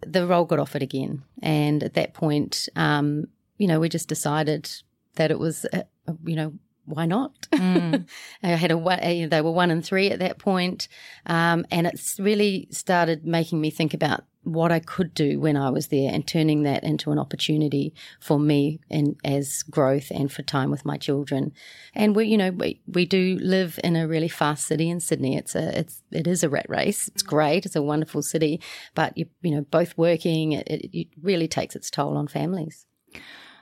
the 0.00 0.26
role 0.26 0.44
got 0.44 0.58
offered 0.58 0.82
again, 0.82 1.22
and 1.42 1.82
at 1.82 1.94
that 1.94 2.14
point, 2.14 2.68
um, 2.76 3.26
you 3.56 3.66
know, 3.66 3.80
we 3.80 3.88
just 3.88 4.08
decided 4.08 4.70
that 5.16 5.30
it 5.30 5.38
was, 5.38 5.66
uh, 5.72 5.82
you 6.24 6.36
know, 6.36 6.54
why 6.84 7.06
not? 7.06 7.32
Mm. 7.52 8.06
I 8.42 8.48
had 8.48 8.70
a, 8.70 9.26
they 9.26 9.40
were 9.40 9.50
one 9.50 9.70
and 9.70 9.84
three 9.84 10.10
at 10.10 10.20
that 10.20 10.38
point, 10.38 10.88
um, 11.26 11.66
and 11.70 11.86
it's 11.86 12.18
really 12.18 12.68
started 12.70 13.26
making 13.26 13.60
me 13.60 13.70
think 13.70 13.94
about 13.94 14.24
what 14.52 14.72
I 14.72 14.80
could 14.80 15.14
do 15.14 15.38
when 15.38 15.56
I 15.56 15.70
was 15.70 15.88
there 15.88 16.10
and 16.12 16.26
turning 16.26 16.62
that 16.62 16.84
into 16.84 17.10
an 17.10 17.18
opportunity 17.18 17.94
for 18.20 18.38
me 18.38 18.80
and 18.90 19.16
as 19.24 19.62
growth 19.64 20.10
and 20.10 20.30
for 20.32 20.42
time 20.42 20.70
with 20.70 20.84
my 20.84 20.96
children. 20.96 21.52
And 21.94 22.16
we, 22.16 22.26
you 22.26 22.38
know, 22.38 22.50
we, 22.50 22.80
we 22.86 23.06
do 23.06 23.38
live 23.40 23.78
in 23.84 23.96
a 23.96 24.08
really 24.08 24.28
fast 24.28 24.66
city 24.66 24.88
in 24.88 25.00
Sydney. 25.00 25.36
It's 25.36 25.54
a, 25.54 25.78
it's, 25.78 26.02
it 26.10 26.26
is 26.26 26.42
a 26.42 26.48
rat 26.48 26.66
race. 26.68 27.08
It's 27.08 27.22
great. 27.22 27.66
It's 27.66 27.76
a 27.76 27.82
wonderful 27.82 28.22
city, 28.22 28.60
but 28.94 29.16
you, 29.16 29.26
you 29.42 29.50
know, 29.50 29.62
both 29.62 29.96
working, 29.96 30.52
it, 30.52 30.66
it 30.68 31.08
really 31.22 31.48
takes 31.48 31.76
its 31.76 31.90
toll 31.90 32.16
on 32.16 32.28
families. 32.28 32.86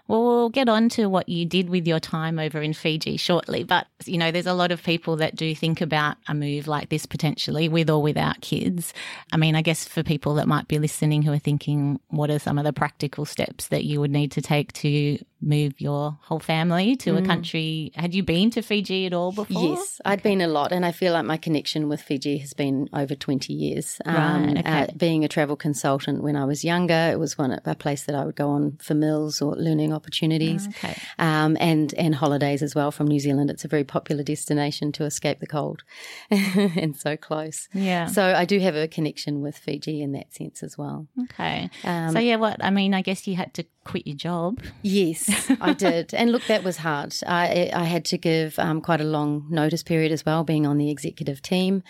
Well, 0.09 0.23
we'll 0.23 0.49
get 0.51 0.69
on 0.69 0.89
to 0.91 1.07
what 1.07 1.29
you 1.29 1.45
did 1.45 1.69
with 1.69 1.87
your 1.87 2.01
time 2.01 2.39
over 2.39 2.63
in 2.63 2.73
Fiji 2.73 3.17
shortly. 3.17 3.65
But, 3.65 3.87
you 4.05 4.19
know, 4.19 4.31
there's 4.31 4.47
a 4.47 4.55
lot 4.55 4.71
of 4.71 4.83
people 4.83 5.17
that 5.17 5.35
do 5.35 5.55
think 5.55 5.81
about 5.81 6.17
a 6.29 6.35
move 6.35 6.69
like 6.69 6.89
this 6.89 7.07
potentially 7.07 7.69
with 7.69 7.91
or 7.91 8.01
without 8.01 8.41
kids. 8.41 8.95
I 9.33 9.37
mean, 9.37 9.57
I 9.57 9.63
guess 9.63 9.87
for 9.87 10.03
people 10.03 10.35
that 10.35 10.47
might 10.47 10.69
be 10.69 10.79
listening 10.79 11.23
who 11.23 11.33
are 11.33 11.39
thinking, 11.39 12.01
what 12.09 12.31
are 12.31 12.39
some 12.39 12.59
of 12.59 12.65
the 12.65 12.73
practical 12.73 13.25
steps 13.25 13.69
that 13.69 13.85
you 13.85 14.01
would 14.01 14.13
need 14.13 14.33
to 14.33 14.43
take 14.43 14.73
to 14.75 15.19
move 15.41 15.81
your 15.81 16.19
whole 16.23 16.41
family 16.41 16.97
to 16.97 17.13
mm. 17.13 17.23
a 17.23 17.27
country. 17.27 17.93
Had 17.95 18.15
you 18.15 18.23
been 18.23 18.51
to 18.53 18.63
Fiji 18.63 19.07
at 19.07 19.13
all 19.13 19.33
before? 19.33 19.77
Yes, 19.77 20.01
I'd 20.05 20.23
been 20.23 20.41
a 20.41 20.49
lot, 20.49 20.73
and 20.73 20.85
I 20.85 20.93
feel 20.93 21.13
like 21.13 21.25
my 21.25 21.37
connection 21.37 21.89
with 21.89 22.01
Fiji 22.01 22.39
has 22.39 22.53
been 22.53 22.89
over 22.93 23.15
20 23.15 23.53
years. 23.53 24.01
Um, 24.05 24.15
right, 24.47 24.59
okay. 24.59 24.83
uh, 24.83 24.87
being 24.97 25.25
a 25.25 25.29
travel 25.29 25.57
consultant 25.57 26.23
when 26.23 26.37
I 26.37 26.45
was 26.45 26.65
younger, 26.65 27.11
it 27.13 27.19
was 27.19 27.37
one 27.37 27.59
a 27.65 27.75
place 27.75 28.05
that 28.05 28.15
I 28.15 28.25
would 28.25 28.37
go 28.37 28.51
on 28.51 28.79
for 28.83 28.95
meals 28.95 29.41
or 29.41 29.55
learning 29.55 29.93
opportunities, 29.97 30.69
okay. 30.69 30.97
um, 31.19 31.57
and 31.59 31.93
and 31.95 32.15
holidays 32.15 32.63
as 32.63 32.75
well 32.75 32.91
from 32.91 33.07
New 33.09 33.21
Zealand. 33.21 33.51
It's 33.51 33.65
a 33.65 33.69
very 33.69 33.85
popular 33.85 34.23
destination 34.23 34.93
to 34.93 35.05
escape 35.05 35.41
the 35.41 35.47
cold, 35.47 35.83
and 36.31 36.97
so 36.97 37.17
close. 37.17 37.69
Yeah. 37.73 38.07
So 38.07 38.35
I 38.35 38.45
do 38.45 38.61
have 38.61 38.77
a 38.77 38.87
connection 38.87 39.41
with 39.41 39.57
Fiji 39.57 40.03
in 40.03 40.13
that 40.13 40.33
sense 40.33 40.63
as 40.63 40.79
well. 40.79 41.09
Okay. 41.25 41.71
Um, 41.85 42.13
so 42.13 42.19
yeah, 42.19 42.37
what 42.37 42.63
I 42.65 42.71
mean, 42.71 42.95
I 42.95 43.03
guess 43.03 43.27
you 43.27 43.37
had 43.37 43.55
to 43.55 43.65
quit 43.87 44.07
your 44.07 44.17
job. 44.17 44.61
Yes, 44.83 45.51
I 45.61 45.73
did. 45.73 46.13
and 46.13 46.33
look, 46.33 46.45
that 46.47 46.65
was 46.65 46.79
hard. 46.79 47.15
I, 47.27 47.71
I 47.73 47.85
had 47.85 48.05
to 48.07 48.19
give 48.19 48.59
um, 48.59 48.81
quite 48.81 49.01
a 49.01 49.05
long 49.05 49.47
notice 49.49 49.83
period 49.83 50.13
as 50.13 50.27
well, 50.27 50.45
being 50.45 50.67
on 50.67 50.77
the 50.77 50.91
executive 50.91 51.41
team. 51.41 51.83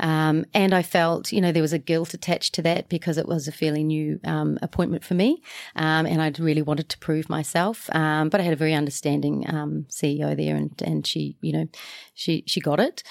Um, 0.00 0.44
and 0.52 0.74
I 0.74 0.82
felt, 0.82 1.32
you 1.32 1.40
know, 1.40 1.52
there 1.52 1.62
was 1.62 1.72
a 1.72 1.78
guilt 1.78 2.12
attached 2.12 2.54
to 2.54 2.62
that 2.62 2.88
because 2.88 3.16
it 3.16 3.26
was 3.26 3.48
a 3.48 3.52
fairly 3.52 3.84
new 3.84 4.20
um, 4.24 4.58
appointment 4.62 5.04
for 5.04 5.14
me. 5.14 5.42
Um, 5.76 6.06
and 6.06 6.20
I 6.20 6.32
really 6.38 6.62
wanted 6.62 6.88
to 6.90 6.98
prove 6.98 7.28
myself. 7.28 7.53
Um, 7.92 8.28
but 8.28 8.40
I 8.40 8.44
had 8.44 8.52
a 8.52 8.56
very 8.56 8.74
understanding 8.74 9.44
um, 9.48 9.86
CEO 9.88 10.36
there 10.36 10.56
and, 10.56 10.70
and 10.82 11.06
she, 11.06 11.36
you 11.40 11.52
know, 11.52 11.68
she, 12.14 12.44
she 12.46 12.60
got 12.60 12.80
it. 12.80 13.02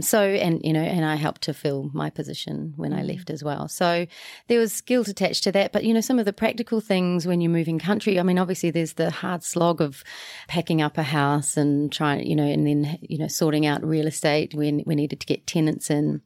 so, 0.00 0.20
and, 0.20 0.60
you 0.64 0.72
know, 0.72 0.80
and 0.82 1.04
I 1.04 1.16
helped 1.16 1.42
to 1.42 1.54
fill 1.54 1.90
my 1.92 2.10
position 2.10 2.74
when 2.76 2.92
I 2.92 3.02
mm. 3.02 3.08
left 3.08 3.30
as 3.30 3.44
well. 3.44 3.68
So 3.68 4.06
there 4.48 4.58
was 4.58 4.80
guilt 4.80 5.08
attached 5.08 5.44
to 5.44 5.52
that. 5.52 5.72
But, 5.72 5.84
you 5.84 5.94
know, 5.94 6.00
some 6.00 6.18
of 6.18 6.24
the 6.24 6.32
practical 6.32 6.80
things 6.80 7.26
when 7.26 7.40
you're 7.40 7.50
moving 7.50 7.78
country. 7.78 8.18
I 8.18 8.22
mean, 8.22 8.38
obviously 8.38 8.70
there's 8.70 8.94
the 8.94 9.10
hard 9.10 9.42
slog 9.42 9.80
of 9.80 10.02
packing 10.48 10.82
up 10.82 10.98
a 10.98 11.02
house 11.02 11.56
and 11.56 11.92
trying, 11.92 12.26
you 12.26 12.36
know, 12.36 12.44
and 12.44 12.66
then, 12.66 12.98
you 13.02 13.18
know, 13.18 13.28
sorting 13.28 13.66
out 13.66 13.84
real 13.84 14.06
estate 14.06 14.54
when 14.54 14.82
we 14.86 14.94
needed 14.94 15.20
to 15.20 15.26
get 15.26 15.46
tenants 15.46 15.90
in. 15.90 16.22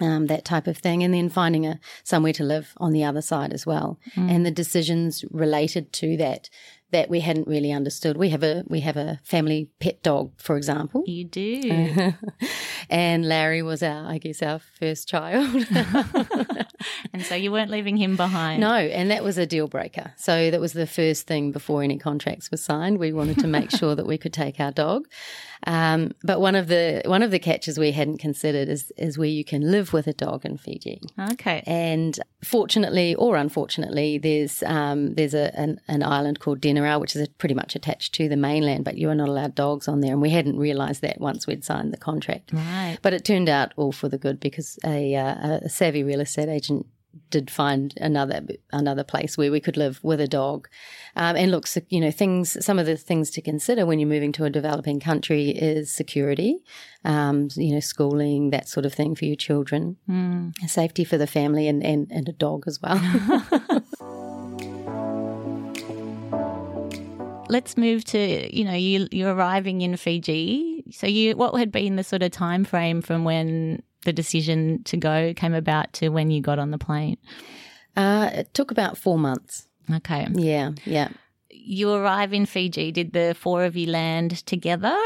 Um, 0.00 0.26
that 0.26 0.44
type 0.44 0.66
of 0.66 0.76
thing, 0.76 1.04
and 1.04 1.14
then 1.14 1.28
finding 1.28 1.66
a 1.66 1.78
somewhere 2.02 2.32
to 2.32 2.42
live 2.42 2.74
on 2.78 2.92
the 2.92 3.04
other 3.04 3.22
side 3.22 3.52
as 3.52 3.64
well, 3.64 4.00
mm. 4.16 4.28
and 4.28 4.44
the 4.44 4.50
decisions 4.50 5.24
related 5.30 5.92
to 5.92 6.16
that 6.16 6.50
that 6.94 7.10
we 7.10 7.18
hadn't 7.18 7.48
really 7.48 7.72
understood. 7.72 8.16
We 8.16 8.28
have 8.30 8.44
a 8.44 8.62
we 8.68 8.78
have 8.80 8.96
a 8.96 9.18
family 9.24 9.68
pet 9.80 10.00
dog, 10.04 10.30
for 10.36 10.56
example. 10.56 11.02
You 11.06 11.24
do. 11.24 12.12
and 12.88 13.28
Larry 13.28 13.62
was 13.62 13.82
our, 13.82 14.08
I 14.08 14.18
guess, 14.18 14.40
our 14.42 14.60
first 14.60 15.08
child. 15.08 15.66
and 17.12 17.24
so 17.24 17.34
you 17.34 17.50
weren't 17.50 17.72
leaving 17.72 17.96
him 17.96 18.14
behind. 18.14 18.60
No, 18.60 18.74
and 18.74 19.10
that 19.10 19.24
was 19.24 19.38
a 19.38 19.44
deal 19.44 19.66
breaker. 19.66 20.12
So 20.16 20.52
that 20.52 20.60
was 20.60 20.72
the 20.72 20.86
first 20.86 21.26
thing 21.26 21.50
before 21.50 21.82
any 21.82 21.98
contracts 21.98 22.52
were 22.52 22.58
signed. 22.58 22.98
We 22.98 23.12
wanted 23.12 23.40
to 23.40 23.48
make 23.48 23.70
sure 23.80 23.96
that 23.96 24.06
we 24.06 24.16
could 24.16 24.32
take 24.32 24.60
our 24.60 24.70
dog. 24.70 25.08
Um, 25.66 26.12
but 26.22 26.40
one 26.40 26.54
of 26.54 26.68
the 26.68 27.02
one 27.06 27.22
of 27.22 27.30
the 27.30 27.38
catches 27.38 27.78
we 27.78 27.92
hadn't 27.92 28.18
considered 28.18 28.68
is 28.68 28.92
is 28.96 29.18
where 29.18 29.28
you 29.28 29.44
can 29.44 29.70
live 29.70 29.92
with 29.92 30.06
a 30.06 30.12
dog 30.12 30.44
in 30.44 30.58
Fiji. 30.58 31.00
Okay. 31.32 31.62
And 31.66 32.18
fortunately 32.44 33.14
or 33.14 33.36
unfortunately, 33.36 34.18
there's 34.18 34.62
um, 34.62 35.14
there's 35.14 35.34
a, 35.34 35.58
an, 35.58 35.80
an, 35.88 36.02
island 36.02 36.38
called 36.40 36.60
Which 37.00 37.16
is 37.16 37.28
pretty 37.28 37.54
much 37.54 37.74
attached 37.74 38.14
to 38.14 38.28
the 38.28 38.36
mainland, 38.36 38.84
but 38.84 38.98
you 38.98 39.10
are 39.10 39.14
not 39.14 39.28
allowed 39.28 39.54
dogs 39.54 39.88
on 39.88 40.00
there, 40.00 40.12
and 40.12 40.22
we 40.22 40.30
hadn't 40.30 40.58
realised 40.58 41.02
that 41.02 41.20
once 41.20 41.46
we'd 41.46 41.64
signed 41.64 41.92
the 41.92 41.98
contract. 41.98 42.52
Right. 42.52 42.98
But 43.02 43.14
it 43.14 43.24
turned 43.24 43.48
out 43.48 43.72
all 43.76 43.92
for 43.92 44.08
the 44.08 44.18
good 44.18 44.40
because 44.40 44.78
a, 44.84 45.14
uh, 45.14 45.60
a 45.62 45.68
savvy 45.68 46.02
real 46.02 46.20
estate 46.20 46.48
agent 46.48 46.86
did 47.30 47.50
find 47.50 47.94
another 48.00 48.42
another 48.72 49.04
place 49.04 49.36
where 49.36 49.50
we 49.50 49.60
could 49.60 49.76
live 49.76 50.00
with 50.02 50.20
a 50.20 50.28
dog. 50.28 50.68
Um, 51.16 51.36
and 51.36 51.50
look, 51.50 51.66
so, 51.66 51.80
you 51.88 52.00
know, 52.00 52.10
things. 52.10 52.64
Some 52.64 52.78
of 52.78 52.86
the 52.86 52.96
things 52.96 53.30
to 53.32 53.42
consider 53.42 53.86
when 53.86 53.98
you're 53.98 54.08
moving 54.08 54.32
to 54.32 54.44
a 54.44 54.50
developing 54.50 55.00
country 55.00 55.50
is 55.50 55.90
security, 55.90 56.58
um, 57.04 57.48
you 57.54 57.72
know, 57.72 57.80
schooling, 57.80 58.50
that 58.50 58.68
sort 58.68 58.86
of 58.86 58.94
thing 58.94 59.14
for 59.14 59.24
your 59.24 59.36
children, 59.36 59.96
mm. 60.08 60.54
safety 60.68 61.04
for 61.04 61.18
the 61.18 61.26
family, 61.26 61.68
and, 61.68 61.82
and 61.84 62.10
and 62.10 62.28
a 62.28 62.32
dog 62.32 62.64
as 62.66 62.80
well. 62.82 63.00
Let's 67.48 67.76
move 67.76 68.04
to 68.06 68.56
you 68.56 68.64
know 68.64 68.74
you 68.74 69.08
you're 69.10 69.34
arriving 69.34 69.82
in 69.82 69.96
Fiji. 69.96 70.84
So 70.90 71.06
you 71.06 71.36
what 71.36 71.54
had 71.54 71.70
been 71.70 71.96
the 71.96 72.04
sort 72.04 72.22
of 72.22 72.30
time 72.30 72.64
frame 72.64 73.02
from 73.02 73.24
when 73.24 73.82
the 74.04 74.12
decision 74.12 74.82
to 74.84 74.96
go 74.96 75.32
came 75.34 75.54
about 75.54 75.92
to 75.94 76.08
when 76.10 76.30
you 76.30 76.40
got 76.40 76.58
on 76.58 76.70
the 76.70 76.78
plane? 76.78 77.18
Uh, 77.96 78.30
it 78.32 78.54
took 78.54 78.70
about 78.70 78.98
four 78.98 79.18
months. 79.18 79.66
Okay. 79.92 80.26
Yeah, 80.32 80.72
yeah. 80.84 81.08
You 81.50 81.92
arrive 81.92 82.32
in 82.32 82.46
Fiji. 82.46 82.92
Did 82.92 83.12
the 83.12 83.36
four 83.38 83.64
of 83.64 83.76
you 83.76 83.90
land 83.90 84.44
together? 84.46 84.96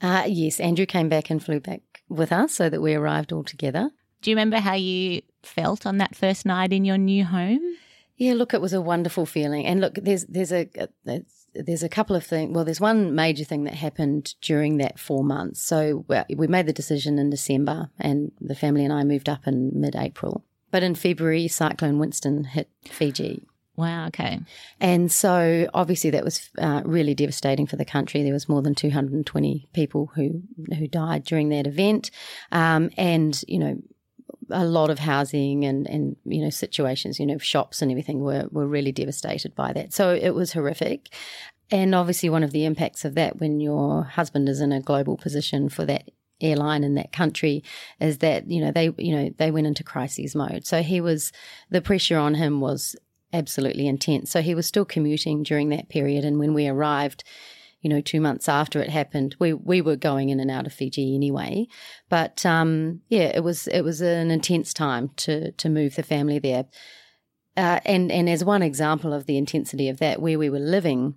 Uh, 0.00 0.24
yes, 0.26 0.60
Andrew 0.60 0.86
came 0.86 1.08
back 1.08 1.30
and 1.30 1.42
flew 1.42 1.60
back 1.60 1.82
with 2.08 2.32
us 2.32 2.54
so 2.54 2.68
that 2.68 2.80
we 2.80 2.94
arrived 2.94 3.32
all 3.32 3.44
together. 3.44 3.90
Do 4.22 4.30
you 4.30 4.36
remember 4.36 4.58
how 4.58 4.74
you 4.74 5.22
felt 5.42 5.86
on 5.86 5.98
that 5.98 6.14
first 6.14 6.44
night 6.46 6.72
in 6.72 6.84
your 6.84 6.98
new 6.98 7.24
home? 7.24 7.60
Yeah, 8.16 8.34
look, 8.34 8.52
it 8.52 8.60
was 8.60 8.74
a 8.74 8.80
wonderful 8.80 9.24
feeling. 9.26 9.66
And 9.66 9.80
look, 9.80 9.94
there's 9.94 10.26
there's 10.26 10.52
a, 10.52 10.68
a 10.76 10.88
there's 11.54 11.82
a 11.82 11.88
couple 11.88 12.16
of 12.16 12.24
things. 12.24 12.54
Well, 12.54 12.64
there's 12.64 12.80
one 12.80 13.14
major 13.14 13.44
thing 13.44 13.64
that 13.64 13.74
happened 13.74 14.34
during 14.40 14.78
that 14.78 14.98
four 14.98 15.24
months. 15.24 15.62
So 15.62 16.04
we 16.34 16.46
made 16.46 16.66
the 16.66 16.72
decision 16.72 17.18
in 17.18 17.30
December, 17.30 17.90
and 17.98 18.32
the 18.40 18.54
family 18.54 18.84
and 18.84 18.92
I 18.92 19.04
moved 19.04 19.28
up 19.28 19.46
in 19.46 19.70
mid-April. 19.74 20.44
But 20.70 20.82
in 20.82 20.94
February, 20.94 21.48
Cyclone 21.48 21.98
Winston 21.98 22.44
hit 22.44 22.68
Fiji. 22.84 23.46
Wow. 23.76 24.08
Okay. 24.08 24.40
And 24.78 25.10
so 25.10 25.68
obviously 25.72 26.10
that 26.10 26.22
was 26.24 26.50
uh, 26.58 26.82
really 26.84 27.14
devastating 27.14 27.66
for 27.66 27.76
the 27.76 27.84
country. 27.84 28.22
There 28.22 28.32
was 28.34 28.48
more 28.48 28.60
than 28.60 28.74
220 28.74 29.68
people 29.72 30.10
who 30.14 30.42
who 30.76 30.86
died 30.86 31.24
during 31.24 31.48
that 31.48 31.66
event, 31.66 32.10
um, 32.52 32.90
and 32.98 33.42
you 33.48 33.58
know 33.58 33.78
a 34.52 34.64
lot 34.64 34.90
of 34.90 34.98
housing 34.98 35.64
and, 35.64 35.88
and 35.88 36.16
you 36.24 36.42
know 36.42 36.50
situations, 36.50 37.18
you 37.18 37.26
know, 37.26 37.38
shops 37.38 37.82
and 37.82 37.90
everything 37.90 38.20
were, 38.20 38.46
were 38.50 38.66
really 38.66 38.92
devastated 38.92 39.54
by 39.54 39.72
that. 39.72 39.92
So 39.92 40.14
it 40.14 40.30
was 40.30 40.52
horrific. 40.52 41.08
And 41.70 41.94
obviously 41.94 42.28
one 42.28 42.42
of 42.42 42.50
the 42.50 42.64
impacts 42.64 43.04
of 43.04 43.14
that 43.14 43.38
when 43.38 43.60
your 43.60 44.02
husband 44.02 44.48
is 44.48 44.60
in 44.60 44.72
a 44.72 44.80
global 44.80 45.16
position 45.16 45.68
for 45.68 45.84
that 45.86 46.10
airline 46.40 46.82
in 46.84 46.94
that 46.94 47.12
country 47.12 47.62
is 48.00 48.18
that, 48.18 48.50
you 48.50 48.60
know, 48.60 48.72
they 48.72 48.92
you 48.98 49.14
know, 49.14 49.30
they 49.38 49.50
went 49.50 49.66
into 49.66 49.84
crisis 49.84 50.34
mode. 50.34 50.66
So 50.66 50.82
he 50.82 51.00
was 51.00 51.32
the 51.70 51.80
pressure 51.80 52.18
on 52.18 52.34
him 52.34 52.60
was 52.60 52.96
absolutely 53.32 53.86
intense. 53.86 54.30
So 54.30 54.42
he 54.42 54.54
was 54.54 54.66
still 54.66 54.84
commuting 54.84 55.42
during 55.42 55.68
that 55.68 55.88
period 55.88 56.24
and 56.24 56.38
when 56.38 56.54
we 56.54 56.66
arrived, 56.66 57.22
you 57.80 57.88
know, 57.88 58.00
two 58.00 58.20
months 58.20 58.48
after 58.48 58.80
it 58.80 58.90
happened, 58.90 59.36
we 59.38 59.52
we 59.52 59.80
were 59.80 59.96
going 59.96 60.28
in 60.28 60.40
and 60.40 60.50
out 60.50 60.66
of 60.66 60.72
Fiji 60.72 61.14
anyway. 61.14 61.66
But 62.08 62.44
um, 62.44 63.00
yeah, 63.08 63.32
it 63.34 63.42
was 63.42 63.66
it 63.68 63.82
was 63.82 64.00
an 64.00 64.30
intense 64.30 64.74
time 64.74 65.10
to 65.18 65.52
to 65.52 65.68
move 65.68 65.96
the 65.96 66.02
family 66.02 66.38
there. 66.38 66.66
Uh, 67.56 67.80
and 67.84 68.12
and 68.12 68.28
as 68.28 68.44
one 68.44 68.62
example 68.62 69.12
of 69.12 69.26
the 69.26 69.36
intensity 69.36 69.88
of 69.88 69.98
that, 69.98 70.20
where 70.20 70.38
we 70.38 70.50
were 70.50 70.58
living, 70.58 71.14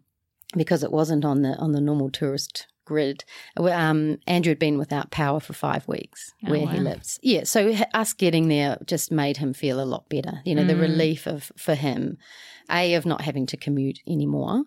because 0.55 0.83
it 0.83 0.91
wasn't 0.91 1.25
on 1.25 1.41
the 1.41 1.55
on 1.57 1.73
the 1.73 1.81
normal 1.81 2.09
tourist 2.09 2.67
grid. 2.85 3.23
Um, 3.57 4.19
Andrew 4.27 4.51
had 4.51 4.59
been 4.59 4.77
without 4.77 5.11
power 5.11 5.39
for 5.39 5.53
five 5.53 5.87
weeks 5.87 6.33
oh, 6.45 6.51
where 6.51 6.65
wow. 6.65 6.71
he 6.71 6.79
lives. 6.79 7.19
Yeah, 7.21 7.43
so 7.43 7.75
us 7.93 8.13
getting 8.13 8.47
there 8.47 8.77
just 8.85 9.11
made 9.11 9.37
him 9.37 9.53
feel 9.53 9.81
a 9.81 9.85
lot 9.85 10.09
better. 10.09 10.41
You 10.45 10.55
know, 10.55 10.63
mm. 10.63 10.67
the 10.67 10.75
relief 10.75 11.27
of 11.27 11.51
for 11.57 11.75
him, 11.75 12.17
a 12.69 12.93
of 12.95 13.05
not 13.05 13.21
having 13.21 13.45
to 13.47 13.57
commute 13.57 13.99
anymore, 14.07 14.63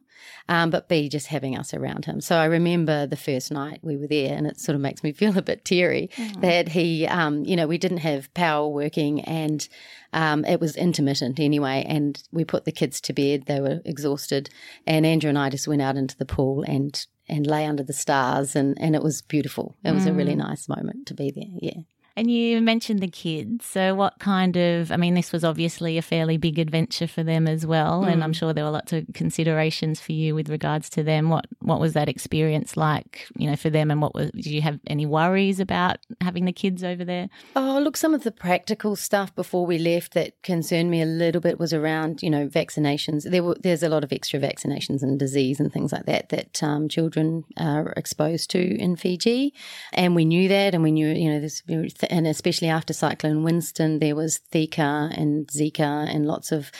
um, 0.48 0.70
but 0.70 0.88
B, 0.88 1.08
just 1.08 1.28
having 1.28 1.56
us 1.56 1.74
around 1.74 2.04
him. 2.04 2.20
So 2.20 2.36
I 2.36 2.44
remember 2.44 3.06
the 3.06 3.16
first 3.16 3.50
night 3.50 3.80
we 3.82 3.96
were 3.96 4.06
there, 4.06 4.36
and 4.36 4.46
it 4.46 4.60
sort 4.60 4.74
of 4.74 4.80
makes 4.80 5.02
me 5.02 5.12
feel 5.12 5.36
a 5.36 5.42
bit 5.42 5.64
teary 5.64 6.10
mm. 6.16 6.40
that 6.40 6.68
he, 6.68 7.06
um, 7.06 7.44
you 7.44 7.56
know, 7.56 7.66
we 7.66 7.78
didn't 7.78 7.98
have 7.98 8.32
power 8.34 8.68
working 8.68 9.20
and 9.22 9.68
um, 10.12 10.44
it 10.44 10.60
was 10.60 10.76
intermittent 10.76 11.38
anyway. 11.40 11.84
And 11.86 12.22
we 12.32 12.44
put 12.44 12.64
the 12.64 12.72
kids 12.72 13.00
to 13.02 13.12
bed, 13.12 13.46
they 13.46 13.60
were 13.60 13.80
exhausted. 13.84 14.50
And 14.86 15.04
Andrew 15.04 15.28
and 15.28 15.38
I 15.38 15.50
just 15.50 15.68
went 15.68 15.82
out 15.82 15.96
into 15.96 16.16
the 16.16 16.26
pool 16.26 16.64
and 16.66 17.06
and 17.28 17.46
lay 17.46 17.66
under 17.66 17.82
the 17.82 17.92
stars 17.92 18.54
and, 18.56 18.76
and 18.80 18.94
it 18.94 19.02
was 19.02 19.22
beautiful. 19.22 19.76
It 19.84 19.92
was 19.92 20.04
mm. 20.04 20.10
a 20.10 20.12
really 20.12 20.34
mm. 20.34 20.38
nice 20.38 20.68
moment 20.68 21.06
to 21.08 21.14
be 21.14 21.30
there. 21.30 21.44
Yeah. 21.60 21.82
And 22.16 22.30
you 22.30 22.62
mentioned 22.62 23.00
the 23.00 23.08
kids. 23.08 23.66
So, 23.66 23.94
what 23.94 24.18
kind 24.18 24.56
of, 24.56 24.90
I 24.90 24.96
mean, 24.96 25.12
this 25.12 25.32
was 25.32 25.44
obviously 25.44 25.98
a 25.98 26.02
fairly 26.02 26.38
big 26.38 26.58
adventure 26.58 27.06
for 27.06 27.22
them 27.22 27.46
as 27.46 27.66
well. 27.66 28.04
Mm. 28.04 28.12
And 28.12 28.24
I'm 28.24 28.32
mm. 28.32 28.36
sure 28.36 28.54
there 28.54 28.64
were 28.64 28.70
lots 28.70 28.94
of 28.94 29.04
considerations 29.12 30.00
for 30.00 30.12
you 30.12 30.34
with 30.34 30.48
regards 30.48 30.88
to 30.90 31.02
them. 31.02 31.28
What 31.28 31.46
what 31.60 31.78
was 31.78 31.92
that 31.92 32.08
experience 32.08 32.76
like, 32.76 33.26
you 33.36 33.50
know, 33.50 33.56
for 33.56 33.68
them? 33.68 33.90
And 33.90 34.00
what 34.00 34.14
was, 34.14 34.30
did 34.30 34.46
you 34.46 34.62
have 34.62 34.80
any 34.86 35.04
worries 35.04 35.60
about 35.60 35.98
having 36.22 36.46
the 36.46 36.52
kids 36.52 36.82
over 36.82 37.04
there? 37.04 37.28
Oh, 37.54 37.80
look, 37.82 37.98
some 37.98 38.14
of 38.14 38.24
the 38.24 38.30
practical 38.30 38.96
stuff 38.96 39.34
before 39.34 39.66
we 39.66 39.78
left 39.78 40.14
that 40.14 40.40
concerned 40.42 40.90
me 40.90 41.02
a 41.02 41.06
little 41.06 41.42
bit 41.42 41.58
was 41.58 41.74
around, 41.74 42.22
you 42.22 42.30
know, 42.30 42.48
vaccinations. 42.48 43.30
There 43.30 43.42
were, 43.42 43.56
there's 43.60 43.82
a 43.82 43.90
lot 43.90 44.04
of 44.04 44.12
extra 44.12 44.40
vaccinations 44.40 45.02
and 45.02 45.18
disease 45.18 45.60
and 45.60 45.70
things 45.70 45.92
like 45.92 46.06
that 46.06 46.30
that 46.30 46.62
um, 46.62 46.88
children 46.88 47.44
are 47.58 47.92
exposed 47.96 48.48
to 48.50 48.76
in 48.78 48.96
Fiji. 48.96 49.52
And 49.92 50.14
we 50.14 50.24
knew 50.24 50.48
that, 50.48 50.74
and 50.74 50.82
we 50.82 50.92
knew, 50.92 51.08
you 51.08 51.30
know, 51.30 51.40
this 51.40 51.62
and 52.10 52.26
especially 52.26 52.68
after 52.68 52.92
Cyclone 52.92 53.42
Winston, 53.42 53.98
there 53.98 54.16
was 54.16 54.40
Zika 54.52 55.16
and 55.16 55.46
Zika 55.48 56.12
and 56.12 56.26
lots 56.26 56.52
of 56.52 56.70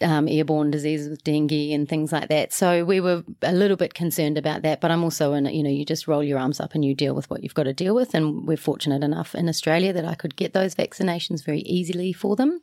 um, 0.00 0.28
airborne 0.28 0.70
diseases 0.70 1.08
with 1.08 1.24
dengue 1.24 1.52
and 1.52 1.88
things 1.88 2.12
like 2.12 2.28
that. 2.28 2.52
So 2.52 2.84
we 2.84 3.00
were 3.00 3.24
a 3.42 3.52
little 3.52 3.76
bit 3.76 3.94
concerned 3.94 4.38
about 4.38 4.62
that. 4.62 4.80
But 4.80 4.90
I'm 4.90 5.04
also 5.04 5.32
in, 5.32 5.46
you 5.46 5.62
know, 5.62 5.70
you 5.70 5.84
just 5.84 6.08
roll 6.08 6.22
your 6.22 6.38
arms 6.38 6.60
up 6.60 6.74
and 6.74 6.84
you 6.84 6.94
deal 6.94 7.14
with 7.14 7.28
what 7.30 7.42
you've 7.42 7.54
got 7.54 7.64
to 7.64 7.72
deal 7.72 7.94
with. 7.94 8.14
And 8.14 8.46
we're 8.46 8.56
fortunate 8.56 9.02
enough 9.02 9.34
in 9.34 9.48
Australia 9.48 9.92
that 9.92 10.04
I 10.04 10.14
could 10.14 10.36
get 10.36 10.52
those 10.52 10.74
vaccinations 10.74 11.44
very 11.44 11.60
easily 11.60 12.12
for 12.12 12.36
them. 12.36 12.62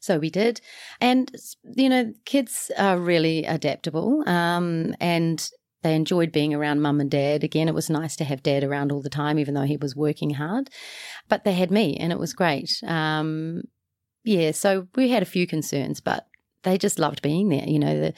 So 0.00 0.18
we 0.18 0.28
did. 0.28 0.60
And, 1.00 1.34
you 1.76 1.88
know, 1.88 2.12
kids 2.26 2.70
are 2.76 2.98
really 2.98 3.44
adaptable. 3.44 4.22
Um, 4.28 4.94
and 5.00 5.48
they 5.84 5.94
enjoyed 5.94 6.32
being 6.32 6.54
around 6.54 6.80
mum 6.80 6.98
and 6.98 7.10
dad. 7.10 7.44
Again, 7.44 7.68
it 7.68 7.74
was 7.74 7.90
nice 7.90 8.16
to 8.16 8.24
have 8.24 8.42
dad 8.42 8.64
around 8.64 8.90
all 8.90 9.02
the 9.02 9.10
time, 9.10 9.38
even 9.38 9.52
though 9.52 9.62
he 9.62 9.76
was 9.76 9.94
working 9.94 10.30
hard. 10.30 10.70
But 11.28 11.44
they 11.44 11.52
had 11.52 11.70
me, 11.70 11.96
and 11.98 12.10
it 12.10 12.18
was 12.18 12.32
great. 12.32 12.82
Um, 12.86 13.64
yeah, 14.24 14.52
so 14.52 14.88
we 14.96 15.10
had 15.10 15.22
a 15.22 15.26
few 15.26 15.46
concerns, 15.46 16.00
but 16.00 16.26
they 16.62 16.78
just 16.78 16.98
loved 16.98 17.20
being 17.20 17.50
there. 17.50 17.68
You 17.68 17.78
know, 17.78 18.00
the, 18.00 18.14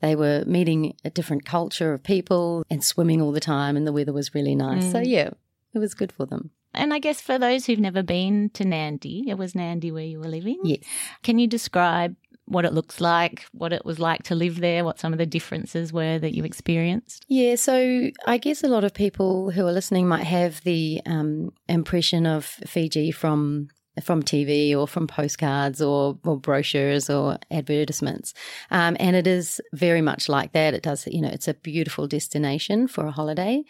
they 0.00 0.16
were 0.16 0.42
meeting 0.44 0.96
a 1.04 1.10
different 1.10 1.44
culture 1.46 1.92
of 1.92 2.02
people 2.02 2.64
and 2.68 2.82
swimming 2.82 3.22
all 3.22 3.30
the 3.30 3.38
time, 3.38 3.76
and 3.76 3.86
the 3.86 3.92
weather 3.92 4.12
was 4.12 4.34
really 4.34 4.56
nice. 4.56 4.86
Mm. 4.86 4.92
So, 4.92 4.98
yeah, 4.98 5.30
it 5.72 5.78
was 5.78 5.94
good 5.94 6.10
for 6.10 6.26
them. 6.26 6.50
And 6.74 6.92
I 6.92 6.98
guess 6.98 7.20
for 7.20 7.38
those 7.38 7.64
who've 7.64 7.78
never 7.78 8.02
been 8.02 8.50
to 8.54 8.64
Nadi, 8.64 9.28
it 9.28 9.38
was 9.38 9.52
Nadi 9.52 9.92
where 9.92 10.02
you 10.02 10.18
were 10.18 10.26
living. 10.26 10.58
Yes. 10.64 10.80
Can 11.22 11.38
you 11.38 11.46
describe 11.46 12.16
what 12.46 12.64
it 12.64 12.72
looks 12.72 13.00
like, 13.00 13.46
what 13.52 13.72
it 13.72 13.84
was 13.84 13.98
like 13.98 14.22
to 14.24 14.34
live 14.34 14.60
there, 14.60 14.84
what 14.84 14.98
some 14.98 15.12
of 15.12 15.18
the 15.18 15.26
differences 15.26 15.92
were 15.92 16.18
that 16.18 16.34
you 16.34 16.44
experienced? 16.44 17.24
Yeah, 17.28 17.54
so 17.56 18.10
I 18.26 18.38
guess 18.38 18.62
a 18.62 18.68
lot 18.68 18.84
of 18.84 18.94
people 18.94 19.50
who 19.50 19.66
are 19.66 19.72
listening 19.72 20.06
might 20.06 20.24
have 20.24 20.62
the 20.62 21.00
um, 21.06 21.52
impression 21.68 22.26
of 22.26 22.44
Fiji 22.44 23.10
from 23.10 23.68
from 24.02 24.24
TV 24.24 24.76
or 24.76 24.88
from 24.88 25.06
postcards 25.06 25.80
or, 25.80 26.18
or 26.24 26.36
brochures 26.36 27.08
or 27.08 27.38
advertisements. 27.50 28.34
Um, 28.72 28.96
and 28.98 29.14
it 29.14 29.26
is 29.26 29.60
very 29.72 30.00
much 30.00 30.28
like 30.28 30.52
that. 30.52 30.74
It 30.74 30.82
does, 30.82 31.06
you 31.06 31.20
know, 31.20 31.28
it's 31.28 31.46
a 31.46 31.54
beautiful 31.54 32.08
destination 32.08 32.88
for 32.88 33.06
a 33.06 33.12
holiday. 33.12 33.62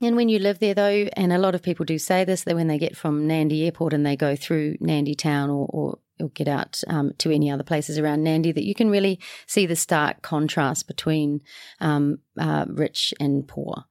And 0.00 0.16
when 0.16 0.28
you 0.28 0.38
live 0.38 0.58
there, 0.58 0.74
though, 0.74 1.08
and 1.16 1.32
a 1.32 1.38
lot 1.38 1.54
of 1.54 1.62
people 1.62 1.84
do 1.84 1.98
say 1.98 2.24
this, 2.24 2.42
that 2.44 2.56
when 2.56 2.66
they 2.66 2.78
get 2.78 2.96
from 2.96 3.28
Nadi 3.28 3.64
Airport 3.64 3.92
and 3.92 4.04
they 4.04 4.16
go 4.16 4.34
through 4.34 4.76
Nadi 4.78 5.16
Town 5.16 5.50
or, 5.50 5.66
or, 5.70 5.98
or 6.20 6.28
get 6.28 6.48
out 6.48 6.82
um, 6.86 7.12
to 7.18 7.30
any 7.30 7.50
other 7.50 7.64
places 7.64 7.98
around 7.98 8.24
Nadi, 8.24 8.54
that 8.54 8.64
you 8.64 8.74
can 8.74 8.90
really 8.90 9.18
see 9.46 9.66
the 9.66 9.76
stark 9.76 10.22
contrast 10.22 10.86
between 10.86 11.40
um, 11.80 12.18
uh, 12.38 12.66
rich 12.68 13.12
and 13.18 13.46
poor. 13.46 13.84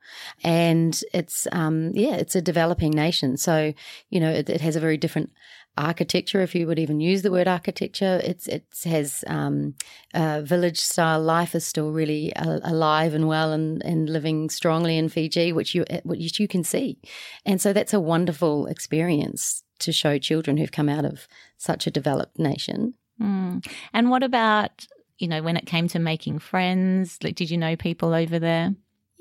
And 0.43 0.99
it's, 1.13 1.47
um, 1.51 1.91
yeah, 1.93 2.15
it's 2.15 2.35
a 2.35 2.41
developing 2.41 2.91
nation. 2.91 3.37
So, 3.37 3.73
you 4.09 4.19
know, 4.19 4.29
it, 4.29 4.49
it 4.49 4.61
has 4.61 4.75
a 4.75 4.79
very 4.79 4.97
different 4.97 5.31
architecture, 5.77 6.41
if 6.41 6.53
you 6.53 6.67
would 6.67 6.79
even 6.79 6.99
use 6.99 7.21
the 7.23 7.31
word 7.31 7.47
architecture. 7.47 8.21
It's 8.23 8.47
it 8.47 8.65
has 8.85 9.23
uh, 9.27 10.41
village 10.41 10.79
style 10.79 11.21
life 11.21 11.55
is 11.55 11.65
still 11.65 11.91
really 11.91 12.31
alive 12.35 13.13
and 13.13 13.27
well 13.27 13.51
and, 13.51 13.83
and 13.83 14.09
living 14.09 14.49
strongly 14.49 14.97
in 14.97 15.09
Fiji, 15.09 15.51
which 15.51 15.73
you 15.73 15.85
which 16.03 16.39
you 16.39 16.47
can 16.47 16.63
see, 16.63 16.99
and 17.45 17.59
so 17.59 17.73
that's 17.73 17.93
a 17.93 17.99
wonderful 17.99 18.67
experience 18.67 19.63
to 19.79 19.91
show 19.91 20.17
children 20.17 20.57
who've 20.57 20.71
come 20.71 20.89
out 20.89 21.05
of 21.05 21.27
such 21.57 21.87
a 21.87 21.91
developed 21.91 22.39
nation. 22.39 22.93
Mm. 23.21 23.65
And 23.93 24.09
what 24.09 24.23
about 24.23 24.87
you 25.17 25.27
know 25.27 25.41
when 25.41 25.57
it 25.57 25.65
came 25.65 25.87
to 25.89 25.99
making 25.99 26.39
friends? 26.39 27.19
Like, 27.23 27.35
did 27.35 27.49
you 27.49 27.57
know 27.57 27.75
people 27.75 28.13
over 28.13 28.39
there? 28.39 28.73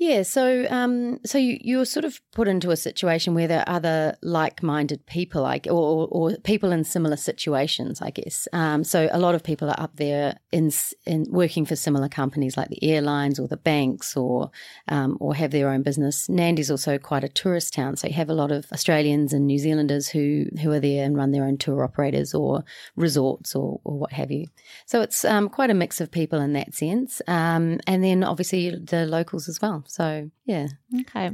Yeah, 0.03 0.23
so 0.23 0.67
um, 0.69 1.21
so 1.25 1.37
you 1.37 1.57
you're 1.61 1.85
sort 1.85 2.03
of 2.03 2.19
put 2.33 2.49
into 2.49 2.71
a 2.71 2.75
situation 2.75 3.35
where 3.35 3.47
there 3.47 3.61
are 3.61 3.75
other 3.77 4.17
like-minded 4.21 5.05
people, 5.05 5.43
like 5.43 5.65
or, 5.65 6.09
or 6.11 6.35
people 6.43 6.73
in 6.73 6.83
similar 6.83 7.15
situations, 7.15 8.01
I 8.01 8.09
guess. 8.09 8.45
Um, 8.51 8.83
so 8.83 9.07
a 9.13 9.17
lot 9.17 9.33
of 9.33 9.43
people 9.43 9.69
are 9.69 9.79
up 9.79 9.95
there 9.95 10.39
in 10.51 10.71
in 11.05 11.25
working 11.29 11.65
for 11.65 11.77
similar 11.77 12.09
companies, 12.09 12.57
like 12.57 12.67
the 12.67 12.83
airlines 12.83 13.39
or 13.39 13.47
the 13.47 13.55
banks, 13.55 14.17
or 14.17 14.51
um, 14.89 15.15
or 15.21 15.35
have 15.35 15.51
their 15.51 15.69
own 15.69 15.83
business. 15.83 16.27
Nadi's 16.27 16.69
also 16.69 16.97
quite 16.97 17.23
a 17.23 17.29
tourist 17.29 17.73
town, 17.73 17.95
so 17.95 18.07
you 18.07 18.13
have 18.13 18.29
a 18.29 18.33
lot 18.33 18.51
of 18.51 18.65
Australians 18.73 19.31
and 19.31 19.47
New 19.47 19.57
Zealanders 19.57 20.09
who 20.09 20.47
who 20.61 20.69
are 20.73 20.81
there 20.81 21.05
and 21.05 21.15
run 21.15 21.31
their 21.31 21.45
own 21.45 21.57
tour 21.57 21.81
operators 21.81 22.33
or 22.33 22.65
resorts 22.97 23.55
or 23.55 23.79
or 23.85 23.99
what 23.99 24.11
have 24.11 24.31
you. 24.31 24.47
So 24.85 24.99
it's 24.99 25.23
um, 25.23 25.47
quite 25.47 25.69
a 25.69 25.73
mix 25.73 26.01
of 26.01 26.11
people 26.11 26.41
in 26.41 26.51
that 26.53 26.73
sense, 26.73 27.21
um, 27.29 27.79
and 27.87 28.03
then 28.03 28.25
obviously 28.25 28.69
the 28.71 29.05
locals 29.05 29.47
as 29.47 29.61
well. 29.61 29.85
So, 29.93 30.31
yeah. 30.45 30.67
Okay. 31.01 31.29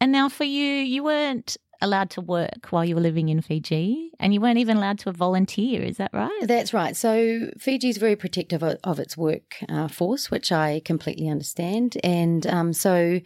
And 0.00 0.12
now 0.12 0.28
for 0.28 0.44
you, 0.44 0.64
you 0.64 1.04
weren't 1.04 1.56
allowed 1.80 2.10
to 2.10 2.20
work 2.20 2.68
while 2.70 2.84
you 2.84 2.94
were 2.94 3.00
living 3.00 3.28
in 3.28 3.40
Fiji 3.40 4.10
and 4.18 4.34
you 4.34 4.40
weren't 4.40 4.58
even 4.58 4.76
allowed 4.78 4.98
to 5.00 5.12
volunteer, 5.12 5.82
is 5.82 5.98
that 5.98 6.12
right? 6.12 6.40
That's 6.42 6.74
right. 6.74 6.96
So 6.96 7.50
Fiji 7.58 7.88
is 7.88 7.98
very 7.98 8.16
protective 8.16 8.62
of, 8.62 8.78
of 8.82 8.98
its 8.98 9.16
work 9.16 9.56
uh, 9.68 9.86
force, 9.86 10.30
which 10.30 10.50
I 10.50 10.80
completely 10.84 11.28
understand. 11.28 11.96
And 12.02 12.46
um, 12.46 12.72
so 12.72 13.20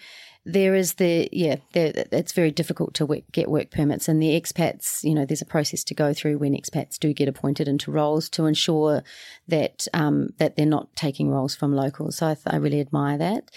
there 0.46 0.74
is 0.74 0.94
the 0.94 1.28
yeah 1.32 1.56
it's 1.74 2.32
very 2.32 2.50
difficult 2.50 2.94
to 2.94 3.04
work, 3.04 3.22
get 3.30 3.50
work 3.50 3.70
permits 3.70 4.08
and 4.08 4.22
the 4.22 4.40
expats 4.40 5.04
you 5.04 5.14
know 5.14 5.26
there's 5.26 5.42
a 5.42 5.46
process 5.46 5.84
to 5.84 5.94
go 5.94 6.14
through 6.14 6.38
when 6.38 6.54
expats 6.54 6.98
do 6.98 7.12
get 7.12 7.28
appointed 7.28 7.68
into 7.68 7.90
roles 7.90 8.30
to 8.30 8.46
ensure 8.46 9.02
that 9.48 9.86
um, 9.92 10.30
that 10.38 10.56
they're 10.56 10.64
not 10.64 10.96
taking 10.96 11.30
roles 11.30 11.54
from 11.54 11.74
locals 11.74 12.16
so 12.16 12.28
I, 12.28 12.36
I 12.46 12.56
really 12.56 12.80
admire 12.80 13.18
that 13.18 13.50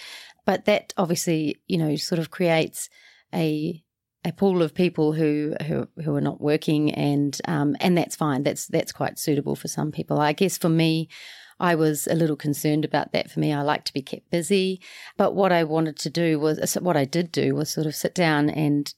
but 0.46 0.66
that 0.66 0.94
obviously, 0.98 1.62
you 1.68 1.78
know, 1.78 1.96
sort 1.96 2.20
of 2.20 2.32
creates 2.32 2.90
a 3.34 3.84
a 4.26 4.32
pool 4.32 4.62
of 4.62 4.74
people 4.74 5.14
who 5.14 5.54
who, 5.68 5.88
who 6.04 6.16
are 6.16 6.22
not 6.22 6.42
working, 6.42 6.94
and 6.94 7.40
um, 7.46 7.76
and 7.80 7.98
that's 7.98 8.16
fine. 8.16 8.44
That's 8.44 8.68
that's 8.68 8.92
quite 8.92 9.20
suitable 9.20 9.56
for 9.56 9.68
some 9.68 9.92
people. 9.92 10.20
I 10.20 10.34
guess 10.34 10.58
for 10.58 10.70
me, 10.70 11.10
I 11.60 11.76
was 11.76 12.08
a 12.08 12.16
little 12.16 12.36
concerned 12.36 12.86
about 12.86 13.12
that. 13.12 13.32
For 13.32 13.40
me, 13.40 13.54
I 13.54 13.62
like 13.62 13.84
to 13.86 13.94
be 13.94 14.02
kept 14.02 14.30
busy, 14.32 14.82
but 15.18 15.36
what 15.36 15.52
I 15.52 15.64
wanted 15.64 15.98
to 15.98 16.10
do 16.10 16.40
was 16.40 16.76
what 16.76 16.98
I 16.98 17.06
did 17.06 17.32
do 17.32 17.56
was 17.56 17.70
sort 17.70 17.88
of 17.88 17.96
sit 17.96 18.16
down 18.16 18.50
and 18.50 18.94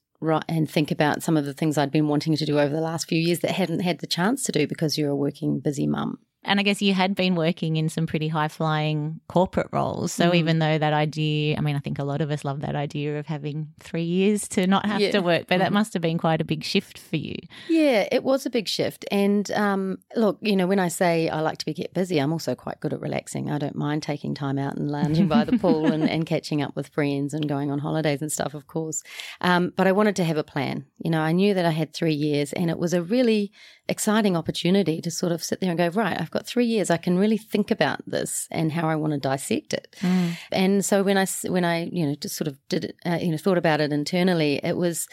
and 0.47 0.69
think 0.69 0.91
about 0.91 1.21
some 1.21 1.37
of 1.37 1.45
the 1.45 1.53
things 1.53 1.77
I'd 1.77 1.91
been 1.91 2.07
wanting 2.07 2.35
to 2.37 2.45
do 2.45 2.59
over 2.59 2.73
the 2.73 2.81
last 2.81 3.07
few 3.07 3.19
years 3.19 3.41
that 3.41 3.51
hadn't 3.51 3.81
had 3.81 3.99
the 3.99 4.07
chance 4.07 4.43
to 4.43 4.51
do 4.51 4.65
because 4.65 4.97
you're 4.97 5.11
a 5.11 5.15
working 5.15 5.59
busy 5.59 5.85
mum. 5.85 6.19
And 6.45 6.59
I 6.59 6.63
guess 6.63 6.81
you 6.81 6.93
had 6.93 7.15
been 7.15 7.35
working 7.35 7.75
in 7.75 7.89
some 7.89 8.07
pretty 8.07 8.27
high 8.27 8.47
flying 8.47 9.19
corporate 9.27 9.67
roles. 9.71 10.13
So 10.13 10.31
mm. 10.31 10.35
even 10.35 10.59
though 10.59 10.77
that 10.77 10.93
idea, 10.93 11.57
I 11.57 11.61
mean, 11.61 11.75
I 11.75 11.79
think 11.79 11.99
a 11.99 12.03
lot 12.03 12.21
of 12.21 12.31
us 12.31 12.45
love 12.45 12.61
that 12.61 12.75
idea 12.75 13.19
of 13.19 13.25
having 13.25 13.73
three 13.79 14.03
years 14.03 14.47
to 14.49 14.67
not 14.67 14.85
have 14.85 15.01
yeah. 15.01 15.11
to 15.11 15.21
work, 15.21 15.45
but 15.47 15.59
that 15.59 15.73
must 15.73 15.93
have 15.93 16.01
been 16.01 16.17
quite 16.17 16.41
a 16.41 16.45
big 16.45 16.63
shift 16.63 16.97
for 16.97 17.17
you. 17.17 17.35
Yeah, 17.67 18.07
it 18.11 18.23
was 18.23 18.45
a 18.45 18.49
big 18.49 18.67
shift. 18.67 19.05
And 19.11 19.49
um, 19.51 19.97
look, 20.15 20.37
you 20.41 20.55
know, 20.55 20.67
when 20.67 20.79
I 20.79 20.87
say 20.87 21.29
I 21.29 21.41
like 21.41 21.57
to 21.59 21.65
be 21.65 21.73
kept 21.73 21.93
busy, 21.93 22.19
I'm 22.19 22.31
also 22.31 22.55
quite 22.55 22.79
good 22.79 22.93
at 22.93 23.01
relaxing. 23.01 23.49
I 23.49 23.57
don't 23.57 23.75
mind 23.75 24.03
taking 24.03 24.35
time 24.35 24.57
out 24.57 24.75
and 24.75 24.89
lounging 24.89 25.27
by 25.27 25.43
the 25.43 25.57
pool 25.59 25.87
and, 25.91 26.09
and, 26.09 26.25
catching 26.25 26.59
up 26.61 26.75
with 26.75 26.87
friends 26.87 27.35
and 27.35 27.47
going 27.47 27.69
on 27.69 27.77
holidays 27.77 28.19
and 28.21 28.31
stuff, 28.31 28.55
of 28.55 28.65
course. 28.65 29.03
Um, 29.41 29.71
but 29.75 29.85
I 29.85 29.91
wanted 29.91 30.15
to 30.15 30.23
have 30.23 30.37
a 30.37 30.43
plan. 30.43 30.85
You 30.97 31.11
know, 31.11 31.21
I 31.21 31.33
knew 31.33 31.53
that 31.53 31.65
I 31.65 31.69
had 31.69 31.93
three 31.93 32.15
years 32.15 32.51
and 32.51 32.69
it 32.69 32.79
was 32.79 32.93
a 32.93 33.03
really 33.03 33.51
exciting 33.87 34.35
opportunity 34.35 35.01
to 35.01 35.11
sort 35.11 35.31
of 35.31 35.43
sit 35.43 35.61
there 35.61 35.69
and 35.69 35.77
go, 35.77 35.89
right, 35.89 36.19
I've 36.19 36.31
got 36.35 36.45
three 36.45 36.65
years. 36.65 36.89
I 36.89 36.97
can 36.97 37.17
really 37.17 37.37
think 37.37 37.71
about 37.71 38.01
this 38.05 38.47
and 38.51 38.71
how 38.71 38.87
I 38.89 38.95
want 38.95 39.13
to 39.13 39.19
dissect 39.19 39.73
it. 39.73 39.95
Mm. 40.01 40.37
And 40.51 40.85
so 40.85 41.01
when 41.03 41.17
I 41.17 41.25
when 41.47 41.65
I 41.65 41.85
you 41.85 42.05
know 42.05 42.15
just 42.15 42.35
sort 42.35 42.47
of 42.47 42.57
did 42.69 42.85
it, 42.85 42.95
uh, 43.05 43.19
you 43.21 43.31
know, 43.31 43.37
thought 43.37 43.57
about 43.57 43.81
it 43.81 43.91
internally, 43.91 44.59
it 44.63 44.77
was. 44.77 45.07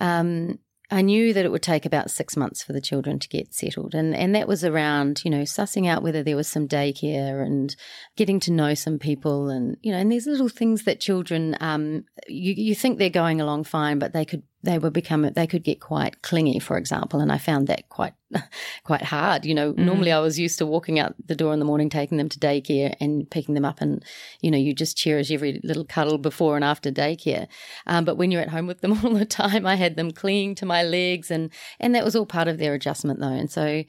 Um, 0.00 0.58
I 0.90 1.02
knew 1.02 1.34
that 1.34 1.44
it 1.44 1.50
would 1.50 1.62
take 1.62 1.84
about 1.84 2.10
six 2.10 2.34
months 2.34 2.62
for 2.62 2.72
the 2.72 2.80
children 2.80 3.18
to 3.18 3.28
get 3.28 3.52
settled. 3.52 3.94
And, 3.94 4.16
and 4.16 4.34
that 4.34 4.48
was 4.48 4.64
around, 4.64 5.22
you 5.22 5.30
know, 5.30 5.42
sussing 5.42 5.86
out 5.86 6.02
whether 6.02 6.22
there 6.22 6.36
was 6.36 6.48
some 6.48 6.66
daycare 6.66 7.44
and 7.44 7.76
getting 8.16 8.40
to 8.40 8.52
know 8.52 8.72
some 8.72 8.98
people. 8.98 9.50
And, 9.50 9.76
you 9.82 9.92
know, 9.92 9.98
and 9.98 10.10
there's 10.10 10.26
little 10.26 10.48
things 10.48 10.84
that 10.84 10.98
children, 10.98 11.58
um, 11.60 12.06
you, 12.26 12.54
you 12.56 12.74
think 12.74 12.96
they're 12.96 13.10
going 13.10 13.38
along 13.38 13.64
fine, 13.64 13.98
but 13.98 14.14
they 14.14 14.24
could 14.24 14.44
they 14.62 14.78
would 14.78 14.92
become 14.92 15.22
they 15.22 15.46
could 15.46 15.62
get 15.62 15.80
quite 15.80 16.20
clingy 16.22 16.58
for 16.58 16.76
example 16.76 17.20
and 17.20 17.30
i 17.30 17.38
found 17.38 17.66
that 17.68 17.88
quite 17.88 18.14
quite 18.84 19.02
hard. 19.02 19.46
You 19.46 19.54
know 19.54 19.72
mm. 19.72 19.78
normally 19.78 20.12
i 20.12 20.18
was 20.18 20.38
used 20.38 20.58
to 20.58 20.66
walking 20.66 20.98
out 20.98 21.14
the 21.24 21.34
door 21.34 21.52
in 21.52 21.58
the 21.58 21.64
morning 21.64 21.88
taking 21.88 22.18
them 22.18 22.28
to 22.28 22.38
daycare 22.38 22.94
and 23.00 23.28
picking 23.30 23.54
them 23.54 23.64
up 23.64 23.80
and 23.80 24.04
you 24.40 24.50
know 24.50 24.58
you 24.58 24.74
just 24.74 24.96
cherish 24.96 25.30
every 25.30 25.60
little 25.62 25.84
cuddle 25.84 26.18
before 26.18 26.56
and 26.56 26.64
after 26.64 26.90
daycare. 26.90 27.46
Um, 27.86 28.04
but 28.04 28.16
when 28.16 28.30
you're 28.30 28.42
at 28.42 28.50
home 28.50 28.66
with 28.66 28.80
them 28.80 28.92
all 29.04 29.14
the 29.14 29.24
time 29.24 29.64
i 29.66 29.76
had 29.76 29.96
them 29.96 30.10
clinging 30.10 30.54
to 30.56 30.66
my 30.66 30.82
legs 30.82 31.30
and 31.30 31.50
and 31.80 31.94
that 31.94 32.04
was 32.04 32.16
all 32.16 32.26
part 32.26 32.48
of 32.48 32.58
their 32.58 32.74
adjustment 32.74 33.20
though. 33.20 33.28
And 33.28 33.50
so 33.50 33.84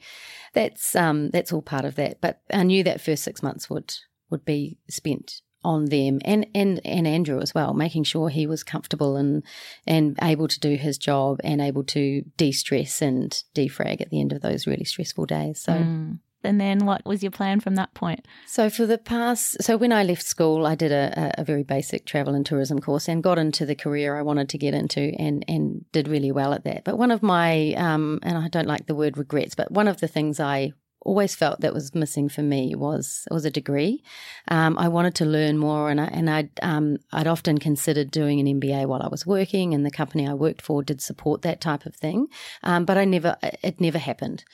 that's 0.52 0.94
um 0.96 1.30
that's 1.30 1.52
all 1.52 1.62
part 1.62 1.84
of 1.84 1.96
that. 1.96 2.20
But 2.20 2.40
i 2.52 2.62
knew 2.62 2.82
that 2.84 3.00
first 3.00 3.24
six 3.24 3.42
months 3.42 3.68
would 3.68 3.94
would 4.30 4.44
be 4.44 4.78
spent 4.88 5.42
on 5.62 5.86
them 5.86 6.20
and, 6.24 6.46
and, 6.54 6.80
and 6.84 7.06
Andrew 7.06 7.40
as 7.40 7.54
well, 7.54 7.74
making 7.74 8.04
sure 8.04 8.28
he 8.28 8.46
was 8.46 8.62
comfortable 8.62 9.16
and 9.16 9.42
and 9.86 10.18
able 10.22 10.48
to 10.48 10.60
do 10.60 10.74
his 10.76 10.98
job 10.98 11.40
and 11.44 11.60
able 11.60 11.84
to 11.84 12.22
de 12.36 12.52
stress 12.52 13.02
and 13.02 13.42
defrag 13.54 14.00
at 14.00 14.10
the 14.10 14.20
end 14.20 14.32
of 14.32 14.40
those 14.40 14.66
really 14.66 14.84
stressful 14.84 15.26
days. 15.26 15.60
So 15.60 15.72
mm. 15.72 16.18
And 16.42 16.60
then 16.60 16.86
what 16.86 17.04
was 17.04 17.22
your 17.22 17.30
plan 17.30 17.60
from 17.60 17.74
that 17.74 17.92
point? 17.94 18.26
So 18.46 18.70
for 18.70 18.86
the 18.86 18.98
past, 18.98 19.62
so 19.62 19.76
when 19.76 19.92
I 19.92 20.04
left 20.04 20.22
school, 20.22 20.66
I 20.66 20.74
did 20.74 20.90
a, 20.90 21.34
a 21.38 21.44
very 21.44 21.62
basic 21.62 22.06
travel 22.06 22.34
and 22.34 22.46
tourism 22.46 22.78
course 22.78 23.08
and 23.08 23.22
got 23.22 23.38
into 23.38 23.66
the 23.66 23.74
career 23.74 24.16
I 24.16 24.22
wanted 24.22 24.48
to 24.50 24.58
get 24.58 24.74
into 24.74 25.12
and 25.18 25.44
and 25.48 25.84
did 25.92 26.08
really 26.08 26.32
well 26.32 26.54
at 26.54 26.64
that. 26.64 26.84
But 26.84 26.96
one 26.96 27.10
of 27.10 27.22
my, 27.22 27.74
um, 27.74 28.20
and 28.22 28.38
I 28.38 28.48
don't 28.48 28.68
like 28.68 28.86
the 28.86 28.94
word 28.94 29.18
regrets, 29.18 29.54
but 29.54 29.70
one 29.70 29.88
of 29.88 30.00
the 30.00 30.08
things 30.08 30.40
I 30.40 30.72
always 31.02 31.34
felt 31.34 31.60
that 31.60 31.74
was 31.74 31.94
missing 31.94 32.28
for 32.28 32.42
me 32.42 32.74
was 32.74 33.26
was 33.30 33.44
a 33.44 33.50
degree. 33.50 34.02
Um, 34.48 34.78
I 34.78 34.88
wanted 34.88 35.14
to 35.16 35.24
learn 35.24 35.58
more, 35.58 35.90
and 35.90 36.00
I 36.00 36.06
and 36.06 36.28
I'd 36.28 36.50
um, 36.62 36.98
I'd 37.12 37.26
often 37.26 37.58
considered 37.58 38.10
doing 38.10 38.40
an 38.40 38.60
MBA 38.60 38.86
while 38.86 39.02
I 39.02 39.08
was 39.08 39.26
working, 39.26 39.74
and 39.74 39.84
the 39.84 39.90
company 39.90 40.28
I 40.28 40.34
worked 40.34 40.62
for 40.62 40.82
did 40.82 41.00
support 41.00 41.42
that 41.42 41.60
type 41.60 41.86
of 41.86 41.94
thing, 41.94 42.26
um, 42.62 42.84
but 42.84 42.98
I 42.98 43.04
never 43.04 43.36
it 43.42 43.80
never 43.80 43.98
happened. 43.98 44.44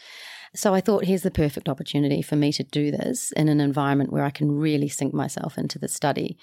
So 0.56 0.72
I 0.72 0.80
thought, 0.80 1.04
here's 1.04 1.22
the 1.22 1.30
perfect 1.30 1.68
opportunity 1.68 2.22
for 2.22 2.34
me 2.34 2.50
to 2.52 2.62
do 2.64 2.90
this 2.90 3.30
in 3.32 3.48
an 3.48 3.60
environment 3.60 4.10
where 4.10 4.24
I 4.24 4.30
can 4.30 4.50
really 4.50 4.88
sink 4.88 5.12
myself 5.12 5.58
into 5.58 5.78
the 5.78 5.88
study. 5.88 6.38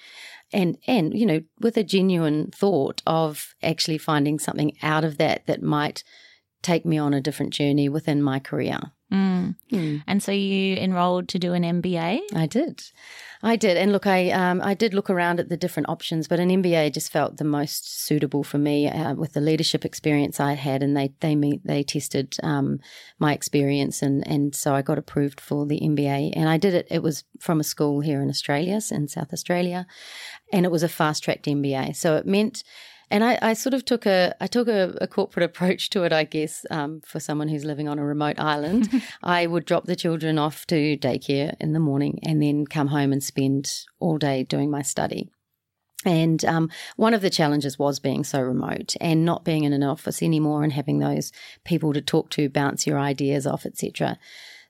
And, 0.52 0.78
and, 0.86 1.18
you 1.18 1.26
know, 1.26 1.42
with 1.62 1.78
a 1.78 1.84
genuine 1.84 2.52
thought 2.52 3.02
of 3.08 3.56
actually 3.64 3.98
finding 3.98 4.38
something 4.38 4.78
out 4.84 5.04
of 5.04 5.18
that 5.18 5.48
that 5.48 5.64
might 5.64 6.04
take 6.62 6.86
me 6.86 6.98
on 6.98 7.14
a 7.14 7.22
different 7.22 7.54
journey 7.54 7.90
within 7.90 8.22
my 8.22 8.40
career. 8.40 8.80
Mm. 9.14 9.56
Mm. 9.72 10.04
And 10.08 10.24
so 10.24 10.32
you 10.32 10.76
enrolled 10.76 11.28
to 11.30 11.40
do 11.40 11.54
an 11.54 11.64
MBA? 11.64 12.20
I 12.34 12.48
did. 12.48 12.84
I 13.44 13.58
did. 13.58 13.78
And 13.78 13.92
look, 13.92 14.08
I 14.08 14.32
um, 14.32 14.62
I 14.62 14.74
did 14.74 14.94
look 14.94 15.10
around 15.10 15.40
at 15.40 15.50
the 15.50 15.58
different 15.58 15.90
options, 15.90 16.28
but 16.28 16.40
an 16.40 16.50
MBA 16.50 16.94
just 16.94 17.12
felt 17.12 17.38
the 17.38 17.44
most 17.44 18.06
suitable 18.06 18.44
for 18.44 18.58
me 18.58 18.90
uh, 18.90 19.14
with 19.14 19.34
the 19.34 19.42
leadership 19.42 19.86
experience 19.86 20.40
I 20.40 20.54
had, 20.54 20.82
and 20.82 20.96
they 20.96 21.14
they 21.20 21.36
meet, 21.36 21.62
they 21.66 21.84
tested 21.84 22.38
um, 22.42 22.80
my 23.20 23.34
experience, 23.34 24.02
and 24.02 24.26
and 24.28 24.56
so 24.56 24.74
I 24.74 24.82
got 24.82 24.98
approved 24.98 25.42
for 25.42 25.66
the 25.66 25.80
MBA, 25.80 26.34
and 26.36 26.50
I 26.50 26.58
did 26.58 26.74
it. 26.74 26.88
It 26.90 27.04
was 27.04 27.26
from 27.40 27.60
a 27.60 27.66
school 27.66 28.00
here 28.00 28.22
in 28.22 28.30
Australia, 28.30 28.80
in 28.90 29.08
South 29.10 29.34
Australia, 29.34 29.86
and 30.52 30.66
it 30.66 30.72
was 30.72 30.84
a 30.84 30.90
fast 30.90 31.24
tracked 31.24 31.46
MBA, 31.46 31.96
so 31.98 32.16
it 32.16 32.26
meant 32.26 32.64
and 33.14 33.24
I, 33.24 33.38
I, 33.44 33.54
sort 33.54 33.76
of 33.76 33.86
took 33.86 34.08
a 34.08 34.36
I 34.42 34.48
took 34.48 34.68
a, 34.68 34.98
a 35.00 35.08
corporate 35.08 35.46
approach 35.50 35.92
to 35.92 36.04
it, 36.04 36.12
I 36.12 36.24
guess, 36.24 36.66
um, 36.72 37.02
for 37.06 37.20
someone 37.20 37.48
who's 37.48 37.64
living 37.64 37.88
on 37.88 38.00
a 38.00 38.06
remote 38.06 38.40
island. 38.40 38.90
I 39.24 39.46
would 39.46 39.66
drop 39.66 39.86
the 39.86 39.96
children 39.96 40.40
off 40.40 40.66
to 40.68 40.98
daycare 40.98 41.56
in 41.60 41.74
the 41.74 41.80
morning 41.80 42.20
and 42.24 42.42
then 42.42 42.66
come 42.66 42.88
home 42.88 43.14
and 43.14 43.24
spend 43.24 43.86
all 44.00 44.18
day 44.18 44.44
doing 44.44 44.72
my 44.72 44.82
study. 44.82 45.30
And 46.06 46.44
um, 46.44 46.70
one 46.98 47.14
of 47.14 47.22
the 47.22 47.30
challenges 47.30 47.80
was 47.80 48.00
being 48.00 48.24
so 48.24 48.42
remote 48.42 48.96
and 49.00 49.24
not 49.24 49.46
being 49.46 49.64
in 49.64 49.74
an 49.74 49.84
office 49.84 50.22
anymore 50.22 50.64
and 50.64 50.74
having 50.74 51.00
those 51.00 51.32
people 51.64 51.94
to 51.94 52.02
talk 52.02 52.30
to, 52.32 52.50
bounce 52.50 52.86
your 52.88 53.00
ideas 53.00 53.48
off, 53.48 53.66
etc. 53.66 54.18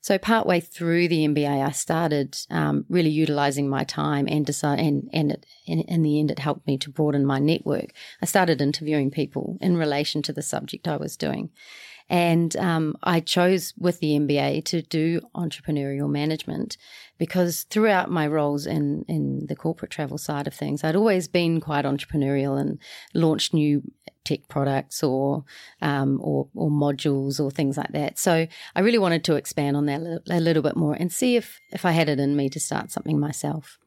So 0.04 0.18
partway 0.18 0.60
through 0.60 1.08
the 1.08 1.26
MBA, 1.26 1.66
I 1.66 1.72
started 1.72 2.38
um, 2.50 2.84
really 2.90 3.10
utilizing 3.10 3.70
my 3.70 3.86
time 3.86 4.28
and 4.28 4.46
decide, 4.46 4.80
and 4.80 5.10
and 5.14 5.32
it, 5.32 5.46
in, 5.66 5.80
in 5.80 6.04
the 6.04 6.20
end, 6.20 6.30
it 6.30 6.40
helped 6.40 6.68
me 6.68 6.78
to 6.80 6.90
broaden 6.90 7.26
my 7.26 7.40
network. 7.40 7.94
I 8.22 8.26
started 8.26 8.62
interviewing 8.62 9.12
people 9.12 9.58
in 9.62 9.78
relation 9.78 10.22
to 10.24 10.34
the 10.34 10.42
subject 10.42 10.90
I 10.90 10.98
was 10.98 11.16
doing. 11.16 11.52
And 12.14 12.56
um, 12.58 12.96
I 13.02 13.22
chose 13.22 13.74
with 13.76 14.00
the 14.00 14.12
MBA 14.12 14.66
to 14.66 14.84
do 14.84 15.20
entrepreneurial 15.36 16.08
management 16.08 16.78
because 17.18 17.64
throughout 17.72 18.12
my 18.12 18.28
roles 18.28 18.68
in, 18.68 19.04
in 19.08 19.48
the 19.48 19.56
corporate 19.56 19.90
travel 19.90 20.20
side 20.20 20.46
of 20.46 20.54
things, 20.54 20.84
I'd 20.84 20.96
always 20.96 21.28
been 21.28 21.60
quite 21.60 21.86
entrepreneurial 21.86 22.62
and 22.62 22.78
launched 23.16 23.52
new 23.52 23.82
tech 24.26 24.48
products 24.48 25.02
or, 25.02 25.44
um, 25.82 26.20
or, 26.22 26.48
or 26.54 26.70
modules 26.70 27.44
or 27.44 27.50
things 27.50 27.78
like 27.78 27.94
that. 27.94 28.20
So 28.20 28.46
I 28.76 28.80
really 28.82 29.00
wanted 29.00 29.24
to 29.24 29.36
expand 29.36 29.76
on 29.76 29.88
that 29.88 30.22
a 30.30 30.40
little 30.40 30.62
bit 30.62 30.76
more 30.76 30.94
and 30.94 31.12
see 31.12 31.36
if, 31.36 31.60
if 31.72 31.84
I 31.84 31.94
had 31.94 32.10
it 32.10 32.20
in 32.20 32.36
me 32.36 32.48
to 32.50 32.60
start 32.60 32.92
something 32.92 33.20
myself. 33.20 33.80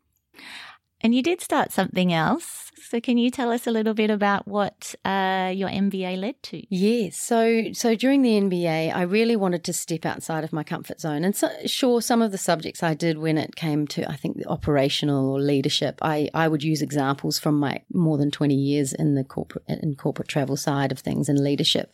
And 1.01 1.15
you 1.15 1.23
did 1.23 1.41
start 1.41 1.73
something 1.73 2.13
else. 2.13 2.73
So 2.89 3.01
can 3.01 3.19
you 3.19 3.31
tell 3.31 3.51
us 3.51 3.67
a 3.67 3.71
little 3.71 3.95
bit 3.95 4.11
about 4.11 4.47
what 4.47 4.95
uh, 5.05 5.53
your 5.55 5.69
MBA 5.69 6.19
led 6.19 6.41
to? 6.45 6.63
Yes. 6.75 7.17
So 7.17 7.73
so 7.73 7.95
during 7.95 8.23
the 8.23 8.41
MBA, 8.41 8.95
I 8.95 9.03
really 9.03 9.35
wanted 9.35 9.65
to 9.65 9.73
step 9.73 10.07
outside 10.07 10.45
of 10.45 10.53
my 10.53 10.63
comfort 10.63 11.01
zone. 11.01 11.25
And 11.25 11.35
so, 11.35 11.49
sure, 11.67 12.01
some 12.01 12.23
of 12.23 12.31
the 12.33 12.39
subjects 12.39 12.83
I 12.83 12.95
did 12.95 13.19
when 13.19 13.39
it 13.39 13.57
came 13.57 13.87
to 13.89 14.09
I 14.09 14.17
think 14.17 14.37
the 14.37 14.49
operational 14.49 15.31
or 15.31 15.41
leadership, 15.41 15.99
I, 16.01 16.31
I 16.33 16.49
would 16.49 16.63
use 16.63 16.81
examples 16.81 17.39
from 17.39 17.59
my 17.59 17.83
more 17.93 18.19
than 18.19 18.31
twenty 18.31 18.55
years 18.55 18.93
in 18.93 19.15
the 19.15 19.25
corporate 19.25 19.65
in 19.69 19.97
corporate 19.97 20.29
travel 20.29 20.57
side 20.57 20.93
of 20.93 21.01
things 21.01 21.29
and 21.29 21.43
leadership. 21.43 21.93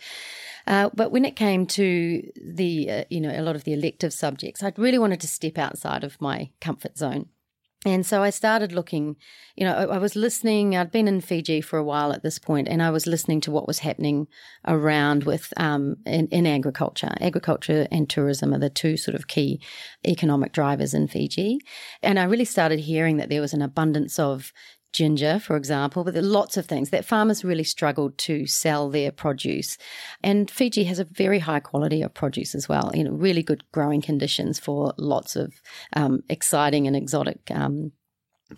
Uh, 0.67 0.91
but 0.95 1.11
when 1.11 1.25
it 1.25 1.35
came 1.35 1.67
to 1.67 2.23
the, 2.41 2.88
uh, 2.88 3.05
you 3.11 3.21
know, 3.21 3.33
a 3.35 3.43
lot 3.43 3.57
of 3.57 3.65
the 3.65 3.73
elective 3.73 4.12
subjects, 4.12 4.62
I 4.62 4.73
really 4.77 4.99
wanted 4.99 5.21
to 5.23 5.27
step 5.27 5.59
outside 5.59 6.05
of 6.05 6.21
my 6.21 6.51
comfort 6.61 6.97
zone. 6.97 7.27
And 7.85 8.07
so 8.07 8.23
I 8.23 8.31
started 8.31 8.73
looking, 8.73 9.16
you 9.57 9.64
know, 9.64 9.75
I, 9.75 9.99
was 9.99 10.14
listening. 10.14 10.77
I'd 10.77 10.92
been 10.92 11.09
in 11.09 11.21
Fiji 11.21 11.61
for 11.61 11.79
a 11.79 11.85
while 11.85 12.12
at 12.12 12.23
this 12.23 12.38
point, 12.38 12.68
and 12.68 12.81
I 12.81 12.90
was 12.90 13.09
listening 13.09 13.40
to 13.42 13.51
what 13.51 13.66
was 13.66 13.81
happening 13.81 14.29
around 14.66 15.25
with 15.25 15.53
um, 15.57 15.97
in, 16.07 16.29
in 16.29 16.47
agriculture. 16.47 17.12
Agriculture 17.21 17.88
and 17.90 18.09
tourism 18.09 18.55
are 18.55 18.61
the 18.61 18.71
two 18.71 18.97
sort 18.97 19.16
of 19.16 19.27
key 19.27 19.61
economic 20.07 20.53
drivers 20.53 20.95
in 20.95 21.09
Fiji. 21.09 21.59
And 22.05 22.21
I 22.21 22.25
really 22.25 22.45
started 22.45 22.79
hearing 22.79 23.16
that 23.16 23.29
there 23.29 23.40
was 23.40 23.53
an 23.53 23.62
abundance 23.62 24.16
of 24.18 24.53
ginger, 24.92 25.38
for 25.38 25.57
example, 25.57 26.05
but 26.05 26.14
lots 26.14 26.57
of 26.57 26.66
things 26.66 26.90
that 26.90 27.05
farmers 27.05 27.44
really 27.44 27.64
struggled 27.64 28.16
to 28.18 28.46
sell 28.46 28.90
their 28.90 29.11
produce. 29.11 29.78
And 30.22 30.50
Fiji 30.50 30.85
has 30.85 30.98
a 30.98 31.05
very 31.05 31.38
high 31.38 31.61
quality 31.61 32.02
of 32.02 32.14
produce 32.14 32.55
as 32.55 32.68
well, 32.68 32.90
you 32.94 33.05
know, 33.05 33.12
really 33.12 33.42
good 33.42 33.64
growing 33.72 34.02
conditions 34.02 34.59
for 34.59 34.94
lots 34.96 35.37
of 35.37 35.52
um, 35.94 36.22
exciting 36.28 36.87
and 36.87 36.96
exotic 36.96 37.40
um, 37.50 37.92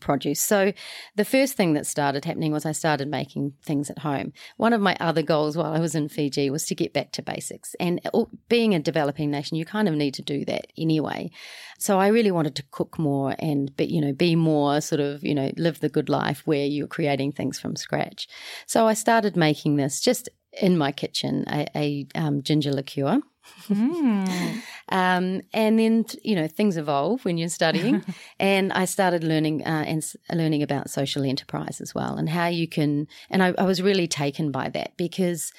produce. 0.00 0.40
So 0.40 0.72
the 1.16 1.24
first 1.24 1.54
thing 1.54 1.74
that 1.74 1.86
started 1.86 2.24
happening 2.24 2.52
was 2.52 2.66
I 2.66 2.72
started 2.72 3.08
making 3.08 3.54
things 3.62 3.90
at 3.90 3.98
home. 3.98 4.32
One 4.56 4.72
of 4.72 4.80
my 4.80 4.96
other 5.00 5.22
goals 5.22 5.56
while 5.56 5.72
I 5.72 5.80
was 5.80 5.94
in 5.94 6.08
Fiji 6.08 6.50
was 6.50 6.66
to 6.66 6.74
get 6.74 6.92
back 6.92 7.12
to 7.12 7.22
basics. 7.22 7.74
And 7.80 8.00
oh, 8.12 8.28
being 8.48 8.74
a 8.74 8.80
developing 8.80 9.30
nation, 9.30 9.56
you 9.56 9.64
kind 9.64 9.88
of 9.88 9.94
need 9.94 10.14
to 10.14 10.22
do 10.22 10.44
that 10.46 10.66
anyway. 10.76 11.30
So 11.78 11.98
I 11.98 12.08
really 12.08 12.30
wanted 12.30 12.56
to 12.56 12.64
cook 12.70 12.98
more 12.98 13.34
and 13.38 13.74
be, 13.76 13.86
you 13.86 14.00
know, 14.00 14.12
be 14.12 14.36
more 14.36 14.80
sort 14.80 15.00
of, 15.00 15.22
you 15.24 15.34
know, 15.34 15.52
live 15.56 15.80
the 15.80 15.88
good 15.88 16.08
life 16.08 16.42
where 16.46 16.64
you're 16.64 16.86
creating 16.86 17.32
things 17.32 17.58
from 17.58 17.76
scratch. 17.76 18.28
So 18.66 18.86
I 18.86 18.94
started 18.94 19.36
making 19.36 19.76
this 19.76 20.00
just 20.00 20.28
in 20.60 20.78
my 20.78 20.92
kitchen, 20.92 21.44
a, 21.48 21.66
a 21.74 22.06
um, 22.14 22.42
ginger 22.42 22.72
liqueur. 22.72 23.20
Mm. 23.68 24.62
Um, 24.90 25.40
and 25.54 25.78
then, 25.78 26.04
you 26.22 26.36
know, 26.36 26.46
things 26.46 26.76
evolve 26.76 27.24
when 27.24 27.38
you're 27.38 27.48
studying. 27.48 28.04
and 28.38 28.70
I 28.74 28.84
started 28.84 29.24
learning 29.24 29.64
uh, 29.64 29.84
and 29.86 30.04
learning 30.30 30.62
about 30.62 30.90
social 30.90 31.24
enterprise 31.24 31.80
as 31.80 31.94
well 31.94 32.16
and 32.16 32.28
how 32.28 32.48
you 32.48 32.68
can. 32.68 33.08
And 33.30 33.42
I, 33.42 33.54
I 33.56 33.64
was 33.64 33.80
really 33.80 34.06
taken 34.06 34.50
by 34.50 34.68
that 34.68 34.94
because 34.98 35.52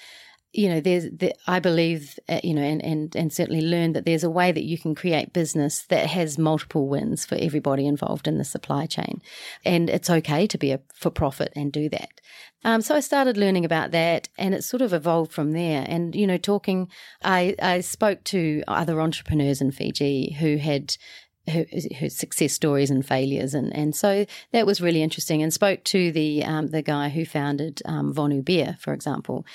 you 0.56 0.70
know, 0.70 0.80
there's, 0.80 1.04
the, 1.04 1.34
I 1.48 1.60
believe, 1.60 2.18
uh, 2.30 2.40
you 2.44 2.54
know, 2.54 2.62
and, 2.62 2.84
and, 2.84 3.16
and 3.16 3.34
certainly 3.34 3.62
learned 3.62 3.96
that 3.96 4.06
there's 4.06 4.24
a 4.24 4.30
way 4.30 4.52
that 4.54 4.64
you 4.64 4.78
can 4.78 4.96
create 4.96 5.34
business 5.34 5.84
that 5.90 6.08
has 6.08 6.38
multiple 6.38 6.88
wins 6.88 7.26
for 7.26 7.36
everybody 7.36 7.86
involved 7.86 8.28
in 8.28 8.38
the 8.38 8.46
supply 8.46 8.86
chain. 8.86 9.22
And 9.66 9.90
it's 9.90 10.10
okay 10.10 10.48
to 10.48 10.58
be 10.58 10.72
a 10.72 10.80
for 10.94 11.10
profit 11.10 11.52
and 11.56 11.74
do 11.74 11.90
that. 11.90 12.22
Um, 12.64 12.82
so 12.82 12.96
I 12.96 13.02
started 13.02 13.38
learning 13.38 13.66
about 13.66 13.92
that 13.92 14.30
and 14.38 14.56
it 14.56 14.64
sort 14.64 14.82
of 14.82 14.94
evolved 14.94 15.32
from 15.32 15.52
there. 15.52 15.86
And, 15.88 16.16
you 16.16 16.26
know, 16.26 16.38
talking, 16.38 16.88
I, 17.22 17.56
I 17.62 17.82
spoke 17.82 18.24
to 18.26 18.64
other 18.68 19.02
entrepreneurs 19.02 19.62
in 19.62 19.72
Fiji 19.72 20.34
who 20.40 20.58
had 20.58 20.96
her, 21.48 21.66
her, 22.00 22.10
success 22.10 22.54
stories 22.54 22.90
and 22.90 23.06
failures, 23.06 23.54
and, 23.54 23.76
and 23.76 23.96
so 23.96 24.26
that 24.52 24.66
was 24.66 24.82
really 24.82 25.02
interesting. 25.02 25.42
And 25.42 25.54
spoke 25.54 25.84
to 25.86 26.12
the 26.12 26.44
um, 26.44 26.68
the 26.68 26.82
guy 26.82 27.10
who 27.10 27.26
founded 27.26 27.82
um, 27.86 28.14
Vonu 28.14 28.44
Beer, 28.44 28.78
for 28.80 28.94
example, 28.94 29.46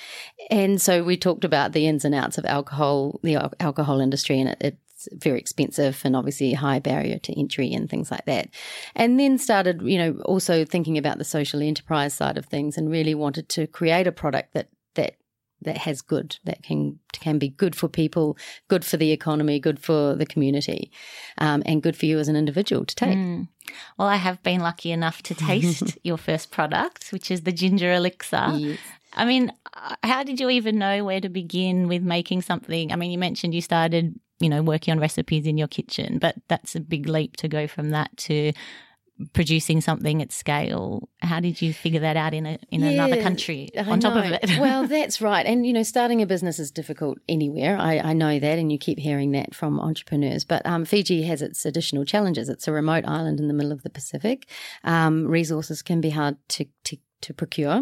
and 0.49 0.81
so 0.81 1.03
we 1.03 1.17
talked 1.17 1.43
about 1.43 1.73
the 1.73 1.87
ins 1.87 2.05
and 2.05 2.15
outs 2.15 2.37
of 2.37 2.45
alcohol, 2.45 3.19
the 3.23 3.51
alcohol 3.59 3.99
industry, 3.99 4.39
and 4.39 4.49
it, 4.49 4.77
it's 5.07 5.07
very 5.13 5.39
expensive 5.39 6.01
and 6.03 6.15
obviously 6.15 6.53
high 6.53 6.79
barrier 6.79 7.17
to 7.19 7.39
entry 7.39 7.73
and 7.73 7.89
things 7.89 8.11
like 8.11 8.25
that. 8.25 8.49
And 8.95 9.19
then 9.19 9.37
started, 9.37 9.81
you 9.81 9.97
know, 9.97 10.21
also 10.25 10.63
thinking 10.65 10.97
about 10.97 11.17
the 11.17 11.23
social 11.23 11.61
enterprise 11.61 12.13
side 12.13 12.37
of 12.37 12.45
things, 12.45 12.77
and 12.77 12.89
really 12.89 13.15
wanted 13.15 13.49
to 13.49 13.67
create 13.67 14.07
a 14.07 14.11
product 14.11 14.53
that 14.53 14.69
that 15.61 15.77
has 15.77 16.01
good 16.01 16.37
that 16.43 16.63
can 16.63 16.99
can 17.13 17.37
be 17.37 17.49
good 17.49 17.75
for 17.75 17.87
people, 17.87 18.37
good 18.67 18.83
for 18.83 18.97
the 18.97 19.11
economy, 19.11 19.59
good 19.59 19.79
for 19.79 20.15
the 20.15 20.25
community, 20.25 20.91
um, 21.37 21.61
and 21.65 21.83
good 21.83 21.95
for 21.95 22.05
you 22.05 22.19
as 22.19 22.27
an 22.27 22.35
individual 22.35 22.85
to 22.85 22.95
take. 22.95 23.17
Mm. 23.17 23.47
Well, 23.97 24.07
I 24.07 24.15
have 24.15 24.41
been 24.43 24.61
lucky 24.61 24.91
enough 24.91 25.21
to 25.23 25.35
taste 25.35 25.97
your 26.03 26.17
first 26.17 26.51
product, 26.51 27.11
which 27.11 27.29
is 27.31 27.41
the 27.41 27.51
ginger 27.51 27.91
elixir. 27.93 28.49
Yes. 28.53 28.79
I 29.13 29.25
mean, 29.25 29.51
uh, 29.73 29.95
how 30.03 30.23
did 30.23 30.39
you 30.39 30.49
even 30.49 30.79
know 30.79 31.03
where 31.03 31.21
to 31.21 31.29
begin 31.29 31.87
with 31.87 32.01
making 32.01 32.41
something? 32.43 32.91
I 32.91 32.95
mean, 32.95 33.11
you 33.11 33.17
mentioned 33.17 33.53
you 33.53 33.61
started, 33.61 34.17
you 34.39 34.49
know, 34.49 34.63
working 34.63 34.93
on 34.93 34.99
recipes 34.99 35.45
in 35.45 35.57
your 35.57 35.67
kitchen, 35.67 36.17
but 36.17 36.35
that's 36.47 36.75
a 36.75 36.79
big 36.79 37.07
leap 37.07 37.37
to 37.37 37.47
go 37.47 37.67
from 37.67 37.89
that 37.89 38.15
to 38.17 38.53
producing 39.33 39.81
something 39.81 40.21
at 40.21 40.31
scale. 40.31 41.09
How 41.19 41.39
did 41.39 41.61
you 41.61 41.73
figure 41.73 41.99
that 41.99 42.17
out 42.17 42.33
in 42.33 42.45
a 42.45 42.57
in 42.69 42.81
yeah, 42.81 42.89
another 42.89 43.21
country 43.21 43.69
on 43.77 43.99
top 43.99 44.15
of 44.15 44.31
it? 44.31 44.41
well, 44.59 44.87
that's 44.87 45.21
right. 45.21 45.45
And 45.45 45.65
you 45.65 45.73
know, 45.73 45.83
starting 45.83 46.21
a 46.21 46.25
business 46.25 46.59
is 46.59 46.71
difficult 46.71 47.19
anywhere. 47.29 47.77
I, 47.77 47.99
I 47.99 48.13
know 48.13 48.39
that, 48.39 48.59
and 48.59 48.71
you 48.71 48.77
keep 48.77 48.99
hearing 48.99 49.31
that 49.31 49.53
from 49.53 49.79
entrepreneurs. 49.79 50.43
But 50.43 50.65
um, 50.65 50.85
Fiji 50.85 51.23
has 51.23 51.41
its 51.41 51.65
additional 51.65 52.05
challenges. 52.05 52.49
It's 52.49 52.67
a 52.67 52.71
remote 52.71 53.05
island 53.07 53.39
in 53.39 53.47
the 53.47 53.53
middle 53.53 53.71
of 53.71 53.83
the 53.83 53.89
Pacific. 53.89 54.47
Um, 54.83 55.27
resources 55.27 55.81
can 55.81 56.01
be 56.01 56.09
hard 56.09 56.37
to, 56.49 56.65
to 56.85 56.97
to 57.21 57.33
procure. 57.33 57.81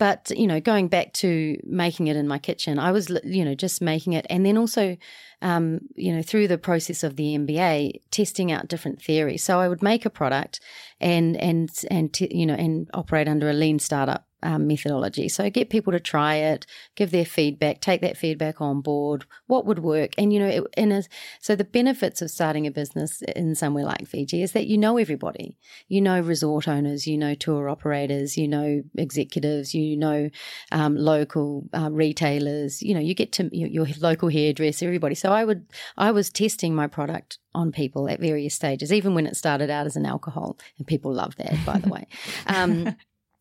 But, 0.00 0.32
you 0.34 0.46
know, 0.46 0.60
going 0.60 0.88
back 0.88 1.12
to 1.24 1.60
making 1.62 2.06
it 2.06 2.16
in 2.16 2.26
my 2.26 2.38
kitchen, 2.38 2.78
I 2.78 2.90
was, 2.90 3.10
you 3.22 3.44
know, 3.44 3.54
just 3.54 3.82
making 3.82 4.14
it. 4.14 4.26
And 4.30 4.46
then 4.46 4.56
also, 4.56 4.96
um, 5.42 5.80
you 5.94 6.16
know, 6.16 6.22
through 6.22 6.48
the 6.48 6.56
process 6.56 7.04
of 7.04 7.16
the 7.16 7.36
MBA, 7.36 8.00
testing 8.10 8.50
out 8.50 8.66
different 8.66 9.02
theories. 9.02 9.44
So 9.44 9.60
I 9.60 9.68
would 9.68 9.82
make 9.82 10.06
a 10.06 10.10
product 10.10 10.60
and, 11.02 11.36
and, 11.36 11.68
and, 11.90 12.18
you 12.18 12.46
know, 12.46 12.54
and 12.54 12.88
operate 12.94 13.28
under 13.28 13.50
a 13.50 13.52
lean 13.52 13.78
startup 13.78 14.26
um, 14.42 14.66
methodology. 14.66 15.28
So 15.28 15.48
get 15.50 15.70
people 15.70 15.92
to 15.92 16.00
try 16.00 16.36
it, 16.36 16.66
give 16.96 17.10
their 17.10 17.24
feedback, 17.24 17.80
take 17.80 18.00
that 18.00 18.16
feedback 18.16 18.60
on 18.60 18.80
board. 18.80 19.24
What 19.46 19.66
would 19.66 19.80
work? 19.80 20.12
And 20.18 20.32
you 20.32 20.40
know, 20.40 20.46
it, 20.46 20.64
in 20.76 20.92
a, 20.92 21.02
so 21.40 21.56
the 21.56 21.64
benefits 21.64 22.22
of 22.22 22.30
starting 22.30 22.66
a 22.66 22.70
business 22.70 23.22
in 23.36 23.54
somewhere 23.54 23.84
like 23.84 24.06
Fiji 24.06 24.42
is 24.42 24.52
that 24.52 24.66
you 24.66 24.78
know 24.78 24.96
everybody. 24.96 25.56
You 25.88 26.00
know 26.00 26.20
resort 26.20 26.68
owners, 26.68 27.06
you 27.06 27.18
know 27.18 27.34
tour 27.34 27.68
operators, 27.68 28.36
you 28.36 28.48
know 28.48 28.82
executives, 28.96 29.74
you 29.74 29.96
know 29.96 30.30
um, 30.72 30.96
local 30.96 31.68
uh, 31.72 31.90
retailers. 31.90 32.82
You 32.82 32.94
know, 32.94 33.00
you 33.00 33.14
get 33.14 33.32
to 33.32 33.50
your, 33.52 33.68
your 33.68 33.86
local 34.00 34.28
hairdresser, 34.28 34.86
everybody. 34.86 35.14
So 35.14 35.32
I 35.32 35.44
would, 35.44 35.66
I 35.96 36.10
was 36.10 36.30
testing 36.30 36.74
my 36.74 36.86
product 36.86 37.38
on 37.54 37.72
people 37.72 38.08
at 38.08 38.20
various 38.20 38.54
stages, 38.54 38.92
even 38.92 39.14
when 39.14 39.26
it 39.26 39.36
started 39.36 39.70
out 39.70 39.86
as 39.86 39.96
an 39.96 40.06
alcohol, 40.06 40.58
and 40.78 40.86
people 40.86 41.12
love 41.12 41.36
that, 41.36 41.54
by 41.64 41.78
the 41.78 41.88
way. 41.88 42.06
Um, 42.46 42.96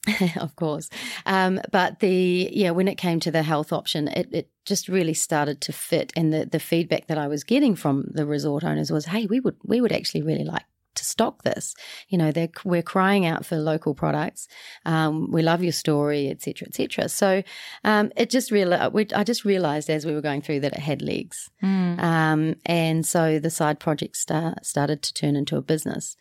of 0.37 0.55
course. 0.55 0.89
Um, 1.25 1.59
but 1.71 1.99
the 1.99 2.49
yeah, 2.51 2.71
when 2.71 2.87
it 2.87 2.95
came 2.95 3.19
to 3.21 3.31
the 3.31 3.43
health 3.43 3.73
option, 3.73 4.07
it, 4.09 4.29
it 4.31 4.49
just 4.65 4.87
really 4.87 5.13
started 5.13 5.61
to 5.61 5.73
fit. 5.73 6.13
And 6.15 6.33
the, 6.33 6.45
the 6.45 6.59
feedback 6.59 7.07
that 7.07 7.17
I 7.17 7.27
was 7.27 7.43
getting 7.43 7.75
from 7.75 8.05
the 8.11 8.25
resort 8.25 8.63
owners 8.63 8.91
was, 8.91 9.05
hey, 9.05 9.25
we 9.25 9.39
would 9.39 9.57
we 9.63 9.81
would 9.81 9.91
actually 9.91 10.21
really 10.21 10.45
like 10.45 10.63
to 10.95 11.05
stock 11.05 11.43
this. 11.43 11.75
You 12.07 12.17
know, 12.17 12.31
they're, 12.31 12.49
we're 12.63 12.81
crying 12.81 13.25
out 13.25 13.45
for 13.45 13.57
local 13.57 13.93
products. 13.93 14.47
Um, 14.85 15.31
we 15.31 15.41
love 15.41 15.63
your 15.63 15.71
story, 15.71 16.29
etc., 16.29 16.67
etc. 16.67 17.09
So 17.09 17.43
um, 17.83 18.11
it 18.15 18.29
just 18.29 18.51
really, 18.51 18.75
I 18.75 19.23
just 19.23 19.45
realised 19.45 19.89
as 19.89 20.05
we 20.05 20.13
were 20.13 20.21
going 20.21 20.41
through 20.41 20.61
that 20.61 20.73
it 20.73 20.79
had 20.79 21.01
legs, 21.01 21.49
mm. 21.63 21.99
um, 21.99 22.55
and 22.65 23.05
so 23.05 23.39
the 23.39 23.49
side 23.49 23.79
project 23.79 24.17
start, 24.17 24.65
started 24.65 25.01
to 25.03 25.13
turn 25.13 25.35
into 25.35 25.57
a 25.57 25.61
business, 25.61 26.15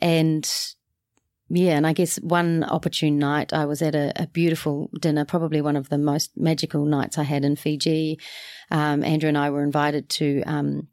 and 0.00 0.74
yeah, 1.54 1.76
and 1.76 1.86
I 1.86 1.92
guess 1.92 2.16
one 2.16 2.64
opportune 2.64 3.18
night, 3.18 3.52
I 3.52 3.66
was 3.66 3.82
at 3.82 3.94
a, 3.94 4.12
a 4.16 4.26
beautiful 4.26 4.88
dinner, 4.98 5.26
probably 5.26 5.60
one 5.60 5.76
of 5.76 5.90
the 5.90 5.98
most 5.98 6.30
magical 6.34 6.86
nights 6.86 7.18
I 7.18 7.24
had 7.24 7.44
in 7.44 7.56
Fiji. 7.56 8.18
Um, 8.70 9.04
Andrew 9.04 9.28
and 9.28 9.36
I 9.36 9.50
were 9.50 9.62
invited 9.62 10.08
to 10.10 10.42
um, 10.46 10.88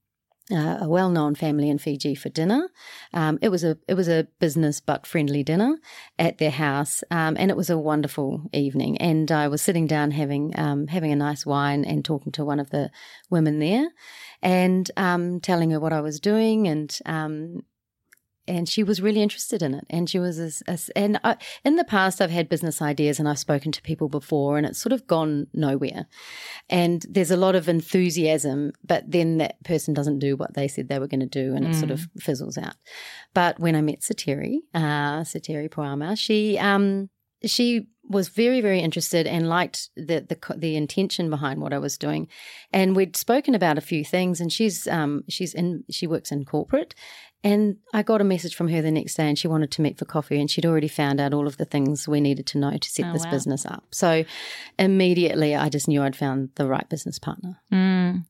uh, 0.51 0.79
a 0.81 0.89
well-known 0.89 1.35
family 1.35 1.69
in 1.69 1.77
Fiji 1.77 2.13
for 2.13 2.27
dinner. 2.27 2.69
Um, 3.13 3.39
it 3.41 3.47
was 3.47 3.63
a 3.63 3.77
it 3.87 3.93
was 3.93 4.09
a 4.09 4.27
business 4.39 4.81
but 4.81 5.07
friendly 5.07 5.43
dinner 5.43 5.77
at 6.17 6.39
their 6.39 6.51
house, 6.51 7.05
um, 7.09 7.37
and 7.39 7.49
it 7.49 7.57
was 7.57 7.69
a 7.69 7.77
wonderful 7.77 8.49
evening. 8.51 8.97
And 8.97 9.31
I 9.31 9.47
was 9.47 9.61
sitting 9.61 9.87
down 9.87 10.11
having 10.11 10.59
um, 10.59 10.87
having 10.87 11.13
a 11.13 11.15
nice 11.15 11.45
wine 11.45 11.85
and 11.85 12.03
talking 12.03 12.33
to 12.33 12.43
one 12.43 12.59
of 12.59 12.69
the 12.71 12.91
women 13.29 13.59
there, 13.59 13.87
and 14.41 14.91
um, 14.97 15.39
telling 15.39 15.71
her 15.71 15.79
what 15.79 15.93
I 15.93 16.01
was 16.01 16.19
doing, 16.19 16.67
and 16.67 16.99
um, 17.05 17.63
and 18.49 18.67
she 18.67 18.83
was 18.83 19.01
really 19.01 19.21
interested 19.21 19.61
in 19.61 19.73
it. 19.75 19.85
And 19.89 20.09
she 20.09 20.19
was, 20.19 20.39
a, 20.39 20.71
a, 20.71 20.79
and 20.95 21.19
I, 21.23 21.37
in 21.63 21.75
the 21.75 21.83
past, 21.83 22.19
I've 22.19 22.31
had 22.31 22.49
business 22.49 22.81
ideas 22.81 23.19
and 23.19 23.29
I've 23.29 23.39
spoken 23.39 23.71
to 23.71 23.81
people 23.81 24.09
before, 24.09 24.57
and 24.57 24.65
it's 24.65 24.81
sort 24.81 24.91
of 24.91 25.07
gone 25.07 25.47
nowhere. 25.53 26.07
And 26.69 27.05
there's 27.09 27.31
a 27.31 27.37
lot 27.37 27.55
of 27.55 27.69
enthusiasm, 27.69 28.73
but 28.83 29.09
then 29.09 29.37
that 29.37 29.63
person 29.63 29.93
doesn't 29.93 30.19
do 30.19 30.35
what 30.35 30.55
they 30.55 30.67
said 30.67 30.89
they 30.89 30.99
were 30.99 31.07
going 31.07 31.19
to 31.21 31.25
do, 31.25 31.55
and 31.55 31.65
mm. 31.65 31.69
it 31.69 31.75
sort 31.75 31.91
of 31.91 31.99
mm. 31.99 32.21
fizzles 32.21 32.57
out. 32.57 32.75
But 33.33 33.59
when 33.59 33.75
I 33.75 33.81
met 33.81 34.01
Sateri, 34.01 34.57
uh, 34.73 35.21
Sateri 35.21 35.69
Poama, 35.69 36.17
she, 36.17 36.57
um, 36.57 37.09
she 37.45 37.87
was 38.09 38.27
very 38.29 38.59
very 38.59 38.79
interested 38.79 39.27
and 39.27 39.47
liked 39.47 39.89
the, 39.95 40.25
the 40.27 40.55
the 40.57 40.75
intention 40.75 41.29
behind 41.29 41.61
what 41.61 41.73
I 41.73 41.77
was 41.77 41.97
doing, 41.97 42.27
and 42.73 42.95
we'd 42.95 43.15
spoken 43.15 43.55
about 43.55 43.77
a 43.77 43.81
few 43.81 44.03
things. 44.03 44.41
And 44.41 44.51
she's 44.51 44.87
um 44.87 45.23
she's 45.29 45.53
in 45.53 45.83
she 45.89 46.07
works 46.07 46.31
in 46.31 46.43
corporate, 46.43 46.95
and 47.43 47.77
I 47.93 48.03
got 48.03 48.19
a 48.19 48.25
message 48.25 48.55
from 48.55 48.67
her 48.67 48.81
the 48.81 48.91
next 48.91 49.15
day, 49.15 49.27
and 49.27 49.37
she 49.37 49.47
wanted 49.47 49.71
to 49.71 49.81
meet 49.81 49.97
for 49.97 50.05
coffee, 50.05 50.39
and 50.39 50.51
she'd 50.51 50.65
already 50.65 50.89
found 50.89 51.21
out 51.21 51.33
all 51.33 51.47
of 51.47 51.57
the 51.57 51.65
things 51.65 52.07
we 52.07 52.19
needed 52.19 52.45
to 52.47 52.57
know 52.57 52.77
to 52.77 52.89
set 52.89 53.05
oh, 53.05 53.13
this 53.13 53.23
wow. 53.23 53.31
business 53.31 53.65
up. 53.65 53.85
So 53.91 54.25
immediately, 54.77 55.55
I 55.55 55.69
just 55.69 55.87
knew 55.87 56.03
I'd 56.03 56.17
found 56.17 56.49
the 56.55 56.67
right 56.67 56.87
business 56.89 57.17
partner. 57.17 57.61
Mm. 57.71 58.25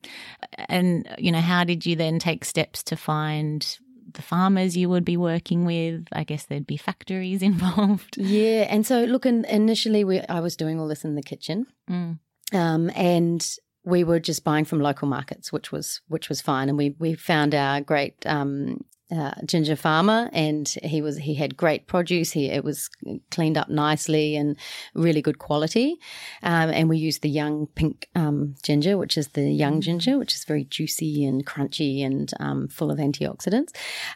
And 0.67 1.15
you 1.17 1.31
know, 1.31 1.41
how 1.41 1.63
did 1.63 1.85
you 1.85 1.95
then 1.95 2.19
take 2.19 2.45
steps 2.45 2.83
to 2.83 2.95
find 2.95 3.79
the 4.13 4.21
farmers 4.21 4.77
you 4.77 4.89
would 4.89 5.05
be 5.05 5.17
working 5.17 5.65
with. 5.65 6.07
I 6.11 6.23
guess 6.23 6.45
there'd 6.45 6.67
be 6.67 6.77
factories 6.77 7.41
involved. 7.51 8.17
Yeah, 8.17 8.67
and 8.69 8.85
so 8.85 9.03
look, 9.03 9.25
in, 9.25 9.45
initially 9.45 10.03
we, 10.03 10.21
I 10.21 10.39
was 10.39 10.55
doing 10.55 10.79
all 10.79 10.87
this 10.87 11.05
in 11.05 11.15
the 11.15 11.23
kitchen, 11.23 11.67
mm. 11.89 12.19
um, 12.53 12.91
and 12.95 13.47
we 13.83 14.03
were 14.03 14.19
just 14.19 14.43
buying 14.43 14.65
from 14.65 14.79
local 14.79 15.07
markets, 15.07 15.51
which 15.51 15.71
was 15.71 16.01
which 16.07 16.29
was 16.29 16.41
fine. 16.41 16.69
And 16.69 16.77
we 16.77 16.95
we 16.99 17.15
found 17.15 17.55
our 17.55 17.81
great 17.81 18.25
um, 18.25 18.83
uh, 19.11 19.31
ginger 19.45 19.75
farmer, 19.75 20.29
and 20.33 20.67
he 20.83 21.01
was 21.01 21.17
he 21.17 21.35
had 21.35 21.57
great 21.57 21.87
produce. 21.87 22.31
He 22.31 22.49
it 22.49 22.63
was 22.63 22.89
cleaned 23.31 23.57
up 23.57 23.69
nicely 23.69 24.35
and 24.35 24.55
really 24.93 25.21
good 25.21 25.39
quality. 25.39 25.97
Um, 26.43 26.69
and 26.69 26.89
we 26.89 26.97
used 26.97 27.21
the 27.21 27.29
young 27.29 27.67
pink 27.67 28.07
um, 28.15 28.55
ginger, 28.63 28.97
which 28.97 29.17
is 29.17 29.29
the 29.29 29.49
young 29.49 29.77
mm. 29.77 29.81
ginger, 29.81 30.17
which 30.17 30.35
is 30.35 30.43
very 30.43 30.63
juicy 30.65 31.25
and 31.25 31.45
crunchy 31.45 32.05
and 32.05 32.31
um, 32.39 32.67
full 32.67 32.91
of 32.91 32.99
antioxidants. 32.99 33.69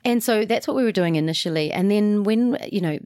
And 0.05 0.23
so 0.23 0.45
that's 0.45 0.67
what 0.67 0.75
we 0.75 0.83
were 0.83 0.91
doing 0.91 1.15
initially. 1.15 1.71
And 1.71 1.89
then 1.89 2.23
when 2.23 2.57
you 2.71 2.81
know 2.81 2.99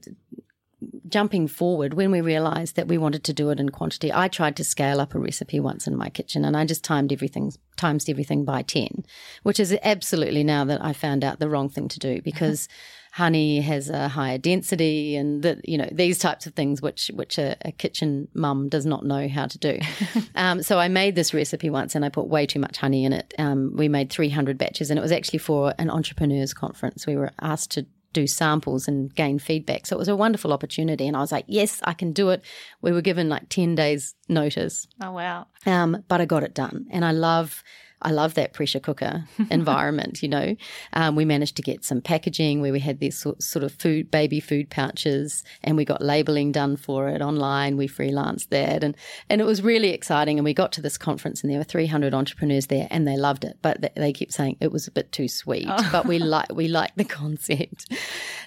jumping 1.08 1.48
forward, 1.48 1.94
when 1.94 2.10
we 2.10 2.20
realized 2.20 2.76
that 2.76 2.86
we 2.86 2.98
wanted 2.98 3.24
to 3.24 3.32
do 3.32 3.50
it 3.50 3.58
in 3.58 3.70
quantity, 3.70 4.12
I 4.12 4.28
tried 4.28 4.56
to 4.56 4.64
scale 4.64 5.00
up 5.00 5.14
a 5.14 5.18
recipe 5.18 5.58
once 5.58 5.86
in 5.86 5.96
my 5.96 6.08
kitchen 6.08 6.44
and 6.44 6.56
I 6.56 6.64
just 6.64 6.84
timed 6.84 7.12
everything, 7.12 7.52
times 7.76 8.08
everything 8.08 8.44
by 8.44 8.62
10, 8.62 9.04
which 9.42 9.58
is 9.58 9.76
absolutely 9.82 10.44
now 10.44 10.64
that 10.66 10.84
I 10.84 10.92
found 10.92 11.24
out 11.24 11.40
the 11.40 11.48
wrong 11.48 11.68
thing 11.68 11.88
to 11.88 11.98
do 11.98 12.22
because 12.22 12.68
honey 13.10 13.60
has 13.60 13.90
a 13.90 14.08
higher 14.08 14.38
density 14.38 15.16
and 15.16 15.42
that, 15.42 15.68
you 15.68 15.76
know, 15.76 15.88
these 15.90 16.18
types 16.18 16.46
of 16.46 16.54
things 16.54 16.80
which, 16.80 17.10
which 17.14 17.38
a, 17.38 17.56
a 17.62 17.72
kitchen 17.72 18.28
mum 18.34 18.68
does 18.68 18.86
not 18.86 19.04
know 19.04 19.26
how 19.28 19.46
to 19.46 19.58
do. 19.58 19.80
um, 20.36 20.62
so 20.62 20.78
I 20.78 20.86
made 20.86 21.16
this 21.16 21.34
recipe 21.34 21.70
once 21.70 21.96
and 21.96 22.04
I 22.04 22.10
put 22.10 22.28
way 22.28 22.46
too 22.46 22.60
much 22.60 22.76
honey 22.76 23.04
in 23.04 23.12
it. 23.12 23.34
Um, 23.38 23.72
we 23.74 23.88
made 23.88 24.10
300 24.10 24.56
batches 24.56 24.90
and 24.90 24.98
it 24.98 25.02
was 25.02 25.10
actually 25.10 25.40
for 25.40 25.74
an 25.78 25.90
entrepreneurs 25.90 26.54
conference. 26.54 27.06
We 27.06 27.16
were 27.16 27.32
asked 27.40 27.72
to 27.72 27.86
do 28.12 28.26
samples 28.26 28.88
and 28.88 29.14
gain 29.14 29.38
feedback. 29.38 29.86
So 29.86 29.96
it 29.96 29.98
was 29.98 30.08
a 30.08 30.16
wonderful 30.16 30.52
opportunity. 30.52 31.06
And 31.06 31.16
I 31.16 31.20
was 31.20 31.32
like, 31.32 31.44
yes, 31.46 31.80
I 31.84 31.92
can 31.92 32.12
do 32.12 32.30
it. 32.30 32.42
We 32.80 32.92
were 32.92 33.02
given 33.02 33.28
like 33.28 33.48
10 33.48 33.74
days 33.74 34.14
notice. 34.28 34.86
Oh, 35.02 35.12
wow. 35.12 35.46
Um, 35.66 36.04
but 36.08 36.20
I 36.20 36.24
got 36.24 36.42
it 36.42 36.54
done. 36.54 36.86
And 36.90 37.04
I 37.04 37.12
love 37.12 37.62
I 38.02 38.10
love 38.10 38.34
that 38.34 38.52
pressure 38.52 38.80
cooker 38.80 39.24
environment, 39.50 40.22
you 40.22 40.28
know. 40.28 40.56
Um, 40.92 41.16
we 41.16 41.24
managed 41.24 41.56
to 41.56 41.62
get 41.62 41.84
some 41.84 42.00
packaging 42.00 42.60
where 42.60 42.72
we 42.72 42.80
had 42.80 43.00
these 43.00 43.18
sort, 43.18 43.42
sort 43.42 43.64
of 43.64 43.72
food, 43.72 44.10
baby 44.10 44.40
food 44.40 44.70
pouches, 44.70 45.44
and 45.62 45.76
we 45.76 45.84
got 45.84 46.02
labeling 46.02 46.52
done 46.52 46.76
for 46.76 47.08
it 47.08 47.20
online. 47.20 47.76
We 47.76 47.88
freelanced 47.88 48.48
that, 48.48 48.84
and, 48.84 48.96
and 49.28 49.40
it 49.40 49.44
was 49.44 49.62
really 49.62 49.90
exciting. 49.90 50.38
And 50.38 50.44
we 50.44 50.54
got 50.54 50.72
to 50.72 50.82
this 50.82 50.98
conference, 50.98 51.42
and 51.42 51.50
there 51.50 51.58
were 51.58 51.64
300 51.64 52.14
entrepreneurs 52.14 52.66
there, 52.66 52.88
and 52.90 53.06
they 53.06 53.16
loved 53.16 53.44
it. 53.44 53.58
But 53.62 53.80
they, 53.80 53.90
they 53.96 54.12
kept 54.12 54.32
saying 54.32 54.56
it 54.60 54.72
was 54.72 54.86
a 54.86 54.90
bit 54.90 55.12
too 55.12 55.28
sweet, 55.28 55.66
oh. 55.68 55.88
but 55.92 56.06
we 56.06 56.18
like 56.18 56.52
we 56.54 56.68
liked 56.68 56.96
the 56.96 57.04
concept. 57.18 57.92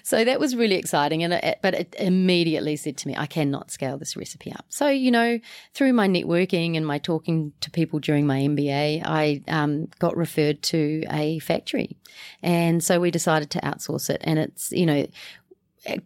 So 0.02 0.24
that 0.24 0.40
was 0.40 0.56
really 0.56 0.76
exciting. 0.76 1.22
And 1.22 1.34
it, 1.34 1.58
but 1.62 1.74
it 1.74 1.94
immediately 1.98 2.76
said 2.76 2.96
to 2.98 3.08
me, 3.08 3.16
I 3.16 3.26
cannot 3.26 3.70
scale 3.70 3.98
this 3.98 4.16
recipe 4.16 4.52
up. 4.52 4.66
So, 4.68 4.88
you 4.88 5.10
know, 5.10 5.38
through 5.74 5.92
my 5.92 6.08
networking 6.08 6.76
and 6.76 6.86
my 6.86 6.98
talking 6.98 7.52
to 7.60 7.70
people 7.70 7.98
during 7.98 8.26
my 8.26 8.40
MBA, 8.40 9.02
I 9.04 9.41
um, 9.48 9.88
got 9.98 10.16
referred 10.16 10.62
to 10.62 11.04
a 11.10 11.38
factory. 11.40 11.96
And 12.42 12.82
so 12.82 13.00
we 13.00 13.10
decided 13.10 13.50
to 13.50 13.60
outsource 13.60 14.10
it. 14.10 14.20
And 14.24 14.38
it's, 14.38 14.72
you 14.72 14.86
know, 14.86 15.06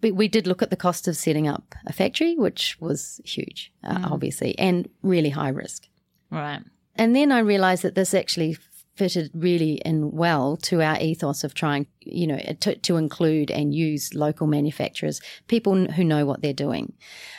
we 0.01 0.29
did 0.29 0.46
look 0.46 0.62
at 0.62 0.70
the 0.70 0.77
cost 0.77 1.07
of 1.07 1.16
setting 1.16 1.46
up 1.46 1.75
a 1.87 1.92
factory, 1.92 2.35
which 2.37 2.81
was 2.81 3.20
huge, 3.25 3.72
uh, 3.85 3.99
mm. 3.99 4.11
obviously, 4.11 4.59
and 4.59 4.88
really 5.03 5.31
high 5.31 5.51
risk. 5.51 5.88
Right. 6.31 6.62
And 6.94 7.14
then 7.14 7.31
I 7.31 7.40
realized 7.40 7.83
that 7.83 7.94
this 7.94 8.14
actually 8.14 8.57
fitted 8.94 9.31
really 9.35 9.75
in 9.85 10.11
well 10.12 10.57
to 10.57 10.81
our 10.81 10.99
ethos 10.99 11.44
of 11.44 11.53
trying, 11.53 11.87
you 12.01 12.27
know, 12.27 12.38
to, 12.61 12.75
to 12.77 12.96
include 12.96 13.51
and 13.51 13.75
use 13.75 14.14
local 14.14 14.46
manufacturers, 14.46 15.20
people 15.49 15.92
who 15.92 16.03
know 16.03 16.25
what 16.25 16.40
they're 16.40 16.55
doing, 16.55 16.94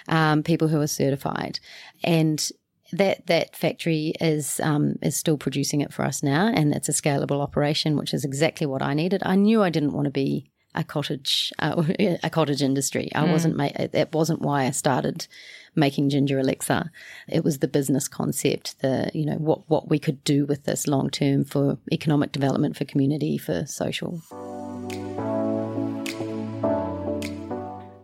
um, 0.07 0.43
people 0.43 0.67
who 0.67 0.79
are 0.79 0.87
certified, 0.87 1.59
and 2.03 2.51
that 2.93 3.27
that 3.27 3.55
factory 3.55 4.13
is 4.21 4.59
um, 4.61 4.95
is 5.01 5.15
still 5.15 5.37
producing 5.37 5.81
it 5.81 5.93
for 5.93 6.03
us 6.03 6.23
now, 6.23 6.47
and 6.47 6.73
it's 6.73 6.89
a 6.89 6.93
scalable 6.93 7.41
operation, 7.41 7.97
which 7.97 8.13
is 8.13 8.23
exactly 8.23 8.67
what 8.67 8.81
I 8.81 8.93
needed. 8.93 9.21
I 9.25 9.35
knew 9.35 9.61
I 9.61 9.69
didn't 9.69 9.93
want 9.93 10.05
to 10.05 10.11
be 10.11 10.49
a 10.73 10.83
cottage 10.83 11.51
uh, 11.59 11.83
a 12.23 12.29
cottage 12.29 12.61
industry. 12.61 13.09
I 13.13 13.25
mm. 13.25 13.31
wasn't 13.31 13.57
ma- 13.57 13.87
that 13.91 14.13
wasn't 14.13 14.41
why 14.41 14.65
I 14.65 14.71
started 14.71 15.27
making 15.75 16.09
ginger 16.09 16.39
elixir. 16.39 16.91
It 17.27 17.43
was 17.43 17.59
the 17.59 17.67
business 17.67 18.07
concept, 18.07 18.79
the 18.81 19.11
you 19.13 19.25
know 19.25 19.35
what 19.35 19.69
what 19.69 19.89
we 19.89 19.99
could 19.99 20.23
do 20.23 20.45
with 20.45 20.63
this 20.63 20.87
long 20.87 21.09
term 21.09 21.43
for 21.43 21.77
economic 21.91 22.31
development, 22.31 22.77
for 22.77 22.85
community, 22.85 23.37
for 23.37 23.65
social. 23.65 24.21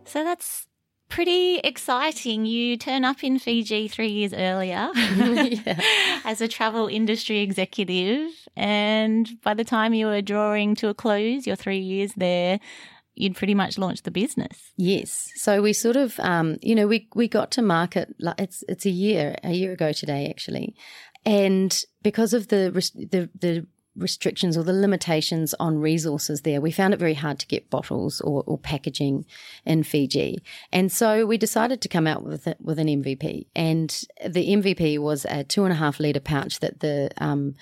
So 0.04 0.22
that's 0.22 0.68
pretty 1.14 1.58
exciting. 1.58 2.44
You 2.44 2.76
turn 2.76 3.04
up 3.04 3.22
in 3.22 3.38
Fiji 3.38 3.86
three 3.86 4.08
years 4.08 4.34
earlier 4.34 4.90
as 6.24 6.40
a 6.40 6.48
travel 6.48 6.88
industry 6.88 7.38
executive. 7.38 8.32
And 8.56 9.30
by 9.44 9.54
the 9.54 9.62
time 9.62 9.94
you 9.94 10.06
were 10.06 10.22
drawing 10.22 10.74
to 10.76 10.88
a 10.88 10.94
close, 10.94 11.46
your 11.46 11.54
three 11.54 11.78
years 11.78 12.12
there, 12.16 12.58
you'd 13.14 13.36
pretty 13.36 13.54
much 13.54 13.78
launched 13.78 14.02
the 14.02 14.10
business. 14.10 14.72
Yes. 14.76 15.30
So 15.36 15.62
we 15.62 15.72
sort 15.72 15.94
of, 15.94 16.18
um, 16.18 16.56
you 16.62 16.74
know, 16.74 16.88
we, 16.88 17.08
we 17.14 17.28
got 17.28 17.52
to 17.52 17.62
market, 17.62 18.12
it's, 18.36 18.64
it's 18.68 18.84
a 18.84 18.90
year, 18.90 19.36
a 19.44 19.52
year 19.52 19.70
ago 19.70 19.92
today, 19.92 20.28
actually. 20.28 20.74
And 21.24 21.80
because 22.02 22.34
of 22.34 22.48
the, 22.48 22.72
the, 23.12 23.30
the 23.40 23.66
restrictions 23.96 24.56
or 24.56 24.62
the 24.62 24.72
limitations 24.72 25.54
on 25.60 25.78
resources 25.78 26.42
there. 26.42 26.60
We 26.60 26.70
found 26.70 26.94
it 26.94 27.00
very 27.00 27.14
hard 27.14 27.38
to 27.40 27.46
get 27.46 27.70
bottles 27.70 28.20
or, 28.20 28.42
or 28.46 28.58
packaging 28.58 29.24
in 29.64 29.82
Fiji. 29.82 30.42
And 30.72 30.90
so 30.90 31.26
we 31.26 31.38
decided 31.38 31.80
to 31.82 31.88
come 31.88 32.06
out 32.06 32.24
with, 32.24 32.48
with 32.60 32.78
an 32.78 32.88
MVP. 32.88 33.46
And 33.54 33.90
the 34.26 34.48
MVP 34.48 34.98
was 34.98 35.24
a 35.26 35.44
two 35.44 35.64
and 35.64 35.72
a 35.72 35.76
half 35.76 36.00
litre 36.00 36.20
pouch 36.20 36.60
that 36.60 36.80
the, 36.80 37.10
um, 37.18 37.54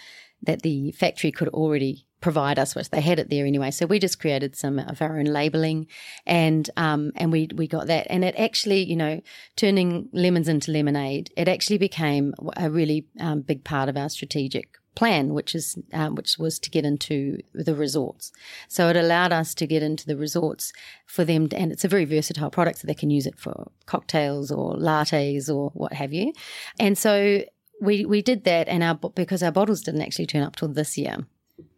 that 0.42 0.62
the 0.62 0.92
factory 0.92 1.30
could 1.30 1.48
already 1.48 2.06
provide 2.20 2.58
us 2.58 2.74
with. 2.74 2.88
They 2.88 3.00
had 3.02 3.18
it 3.18 3.28
there 3.28 3.44
anyway, 3.44 3.70
so 3.70 3.84
we 3.84 3.98
just 3.98 4.20
created 4.20 4.56
some 4.56 4.78
of 4.78 5.02
our 5.02 5.18
own 5.18 5.26
labeling, 5.26 5.88
and 6.24 6.70
um, 6.78 7.12
and 7.16 7.30
we 7.30 7.48
we 7.54 7.66
got 7.66 7.88
that, 7.88 8.06
and 8.08 8.24
it 8.24 8.34
actually, 8.38 8.84
you 8.84 8.96
know, 8.96 9.20
turning 9.56 10.08
lemons 10.12 10.48
into 10.48 10.70
lemonade, 10.70 11.30
it 11.36 11.48
actually 11.48 11.78
became 11.78 12.32
a 12.56 12.70
really 12.70 13.06
um, 13.20 13.42
big 13.42 13.64
part 13.64 13.88
of 13.88 13.96
our 13.96 14.08
strategic 14.08 14.78
plan, 14.94 15.32
which 15.32 15.54
is 15.54 15.78
um, 15.92 16.14
which 16.14 16.38
was 16.38 16.58
to 16.58 16.70
get 16.70 16.84
into 16.84 17.42
the 17.54 17.74
resorts. 17.74 18.32
So 18.68 18.88
it 18.88 18.96
allowed 18.96 19.32
us 19.32 19.54
to 19.54 19.66
get 19.66 19.82
into 19.82 20.06
the 20.06 20.16
resorts 20.16 20.72
for 21.06 21.24
them, 21.24 21.48
to, 21.48 21.56
and 21.56 21.72
it's 21.72 21.84
a 21.84 21.88
very 21.88 22.04
versatile 22.04 22.50
product, 22.50 22.80
so 22.80 22.86
they 22.86 22.94
can 22.94 23.10
use 23.10 23.26
it 23.26 23.38
for 23.38 23.70
cocktails 23.86 24.50
or 24.50 24.76
lattes 24.76 25.52
or 25.52 25.70
what 25.74 25.92
have 25.94 26.12
you. 26.12 26.32
And 26.78 26.96
so 26.98 27.42
we 27.80 28.04
we 28.04 28.22
did 28.22 28.44
that, 28.44 28.68
and 28.68 28.82
our 28.82 28.94
because 28.94 29.42
our 29.42 29.52
bottles 29.52 29.82
didn't 29.82 30.02
actually 30.02 30.26
turn 30.26 30.42
up 30.42 30.56
till 30.56 30.68
this 30.68 30.98
year. 30.98 31.26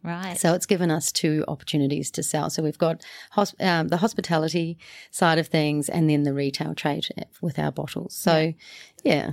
Right. 0.03 0.37
So 0.37 0.53
it's 0.53 0.67
given 0.67 0.91
us 0.91 1.11
two 1.11 1.43
opportunities 1.47 2.11
to 2.11 2.23
sell. 2.23 2.49
So 2.49 2.61
we've 2.61 2.77
got 2.77 3.03
hosp- 3.35 3.61
um, 3.61 3.87
the 3.87 3.97
hospitality 3.97 4.77
side 5.11 5.39
of 5.39 5.47
things, 5.47 5.89
and 5.89 6.09
then 6.09 6.23
the 6.23 6.33
retail 6.33 6.75
trade 6.75 7.07
with 7.41 7.57
our 7.57 7.71
bottles. 7.71 8.15
So, 8.15 8.53
yeah. 9.03 9.13
yeah. 9.13 9.31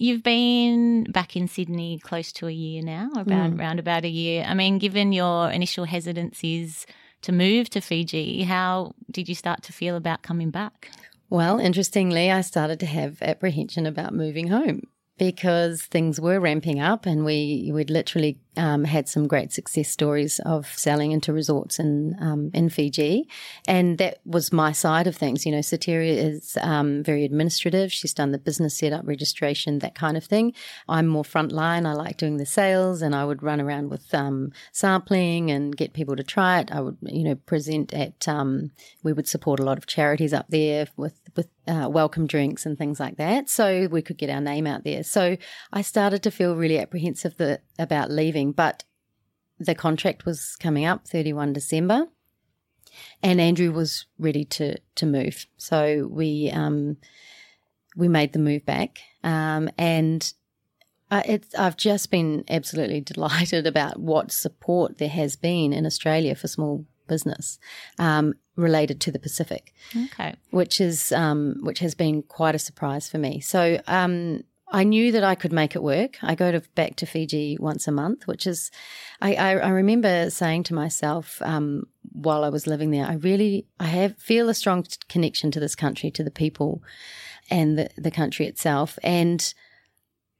You've 0.00 0.22
been 0.22 1.10
back 1.10 1.34
in 1.34 1.48
Sydney 1.48 1.98
close 1.98 2.30
to 2.34 2.46
a 2.46 2.52
year 2.52 2.82
now, 2.84 3.10
about 3.16 3.50
mm. 3.50 3.58
around 3.58 3.80
about 3.80 4.04
a 4.04 4.08
year. 4.08 4.44
I 4.46 4.54
mean, 4.54 4.78
given 4.78 5.12
your 5.12 5.50
initial 5.50 5.86
hesitancies 5.86 6.86
to 7.22 7.32
move 7.32 7.68
to 7.70 7.80
Fiji, 7.80 8.44
how 8.44 8.94
did 9.10 9.28
you 9.28 9.34
start 9.34 9.64
to 9.64 9.72
feel 9.72 9.96
about 9.96 10.22
coming 10.22 10.50
back? 10.50 10.92
Well, 11.30 11.58
interestingly, 11.58 12.30
I 12.30 12.42
started 12.42 12.78
to 12.78 12.86
have 12.86 13.20
apprehension 13.22 13.86
about 13.86 14.14
moving 14.14 14.46
home 14.46 14.82
because 15.18 15.82
things 15.82 16.20
were 16.20 16.38
ramping 16.38 16.78
up 16.78 17.04
and 17.04 17.24
we 17.24 17.68
would 17.72 17.90
literally 17.90 18.38
um, 18.58 18.84
had 18.84 19.08
some 19.08 19.26
great 19.26 19.52
success 19.52 19.88
stories 19.88 20.40
of 20.40 20.66
selling 20.66 21.12
into 21.12 21.32
resorts 21.32 21.78
in 21.78 22.16
um, 22.20 22.50
in 22.52 22.68
Fiji, 22.68 23.28
and 23.66 23.98
that 23.98 24.18
was 24.24 24.52
my 24.52 24.72
side 24.72 25.06
of 25.06 25.16
things. 25.16 25.46
You 25.46 25.52
know, 25.52 25.58
Soteria 25.58 26.16
is 26.16 26.58
um, 26.60 27.02
very 27.02 27.24
administrative. 27.24 27.92
She's 27.92 28.12
done 28.12 28.32
the 28.32 28.38
business 28.38 28.76
setup, 28.76 29.06
registration, 29.06 29.78
that 29.78 29.94
kind 29.94 30.16
of 30.16 30.24
thing. 30.24 30.52
I'm 30.88 31.06
more 31.06 31.22
frontline. 31.22 31.86
I 31.86 31.92
like 31.92 32.16
doing 32.16 32.36
the 32.36 32.46
sales, 32.46 33.00
and 33.00 33.14
I 33.14 33.24
would 33.24 33.42
run 33.42 33.60
around 33.60 33.90
with 33.90 34.12
um, 34.12 34.52
sampling 34.72 35.50
and 35.50 35.76
get 35.76 35.92
people 35.92 36.16
to 36.16 36.24
try 36.24 36.60
it. 36.60 36.70
I 36.72 36.80
would, 36.80 36.98
you 37.02 37.24
know, 37.24 37.36
present 37.36 37.94
at. 37.94 38.26
Um, 38.28 38.72
we 39.02 39.12
would 39.12 39.28
support 39.28 39.60
a 39.60 39.64
lot 39.64 39.78
of 39.78 39.86
charities 39.86 40.32
up 40.32 40.46
there 40.48 40.88
with 40.96 41.20
with 41.36 41.48
uh, 41.68 41.88
welcome 41.88 42.26
drinks 42.26 42.66
and 42.66 42.76
things 42.76 42.98
like 42.98 43.16
that, 43.16 43.48
so 43.48 43.86
we 43.90 44.02
could 44.02 44.18
get 44.18 44.30
our 44.30 44.40
name 44.40 44.66
out 44.66 44.84
there. 44.84 45.04
So 45.04 45.36
I 45.72 45.82
started 45.82 46.22
to 46.24 46.30
feel 46.30 46.56
really 46.56 46.78
apprehensive 46.78 47.34
about 47.78 48.10
leaving 48.10 48.47
but 48.52 48.84
the 49.58 49.74
contract 49.74 50.24
was 50.24 50.56
coming 50.56 50.84
up 50.84 51.06
31 51.06 51.52
December, 51.52 52.06
and 53.22 53.40
Andrew 53.40 53.72
was 53.72 54.06
ready 54.18 54.44
to 54.44 54.78
to 54.96 55.06
move. 55.06 55.46
So 55.56 56.08
we 56.10 56.50
um, 56.52 56.96
we 57.96 58.08
made 58.08 58.32
the 58.32 58.38
move 58.38 58.64
back, 58.64 58.98
um, 59.24 59.68
and 59.76 60.32
it's, 61.10 61.54
I've 61.54 61.76
just 61.76 62.10
been 62.10 62.44
absolutely 62.48 63.00
delighted 63.12 63.66
about 63.66 63.98
what 63.98 64.32
support 64.32 64.98
there 64.98 65.08
has 65.08 65.36
been 65.36 65.72
in 65.72 65.86
Australia 65.86 66.34
for 66.34 66.48
small 66.48 66.84
business 67.08 67.58
um, 67.98 68.34
related 68.56 69.00
to 69.00 69.10
the 69.10 69.18
Pacific. 69.18 69.74
Okay, 69.96 70.36
which 70.50 70.80
is 70.80 71.12
um, 71.12 71.56
which 71.62 71.80
has 71.80 71.94
been 71.94 72.22
quite 72.22 72.54
a 72.54 72.58
surprise 72.58 73.08
for 73.08 73.18
me. 73.18 73.40
So 73.40 73.80
um, 73.86 74.44
I 74.70 74.84
knew 74.84 75.12
that 75.12 75.24
I 75.24 75.34
could 75.34 75.52
make 75.52 75.74
it 75.74 75.82
work. 75.82 76.18
I 76.22 76.34
go 76.34 76.52
to 76.52 76.60
back 76.74 76.96
to 76.96 77.06
Fiji 77.06 77.56
once 77.58 77.88
a 77.88 77.92
month, 77.92 78.26
which 78.26 78.46
is, 78.46 78.70
I, 79.20 79.34
I, 79.34 79.50
I 79.56 79.68
remember 79.70 80.30
saying 80.30 80.64
to 80.64 80.74
myself 80.74 81.40
um, 81.42 81.84
while 82.12 82.44
I 82.44 82.50
was 82.50 82.66
living 82.66 82.90
there, 82.90 83.06
I 83.06 83.14
really, 83.14 83.66
I 83.80 83.86
have 83.86 84.16
feel 84.18 84.48
a 84.48 84.54
strong 84.54 84.84
connection 85.08 85.50
to 85.52 85.60
this 85.60 85.74
country, 85.74 86.10
to 86.10 86.24
the 86.24 86.30
people, 86.30 86.82
and 87.50 87.78
the 87.78 87.88
the 87.96 88.10
country 88.10 88.46
itself, 88.46 88.98
and 89.02 89.54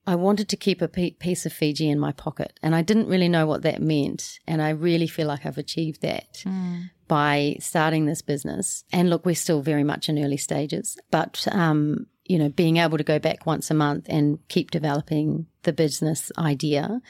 I 0.07 0.15
wanted 0.15 0.49
to 0.49 0.57
keep 0.57 0.81
a 0.83 0.89
piece 0.89 1.47
of 1.47 1.53
Fiji 1.53 1.89
in 1.89 1.99
my 1.99 2.13
pocket, 2.13 2.59
and 2.63 2.75
I 2.75 2.83
didn't 2.83 3.09
really 3.09 3.29
know 3.29 3.47
what 3.47 3.63
that 3.63 3.83
meant, 3.83 4.39
and 4.47 4.63
I 4.63 4.71
really 4.71 5.07
feel 5.07 5.27
like 5.27 5.47
I've 5.47 5.59
achieved 5.59 6.03
that. 6.03 6.43
Mm. 6.45 6.91
By 7.07 7.57
starting 7.59 8.05
this 8.05 8.21
business, 8.21 8.85
and 8.93 9.09
look, 9.09 9.25
we're 9.25 9.35
still 9.35 9.63
very 9.63 9.85
much 9.85 10.11
in 10.11 10.23
early 10.23 10.37
stages, 10.37 10.99
but 11.11 11.49
um, 11.51 12.05
you 12.29 12.39
know, 12.39 12.51
being 12.51 12.77
able 12.77 12.99
to 12.99 13.05
go 13.05 13.19
back 13.19 13.47
once 13.47 13.71
a 13.71 13.75
month 13.75 14.07
and 14.09 14.39
keep 14.49 14.71
developing 14.71 15.47
the 15.63 15.73
business 15.73 16.31
idea 16.39 17.01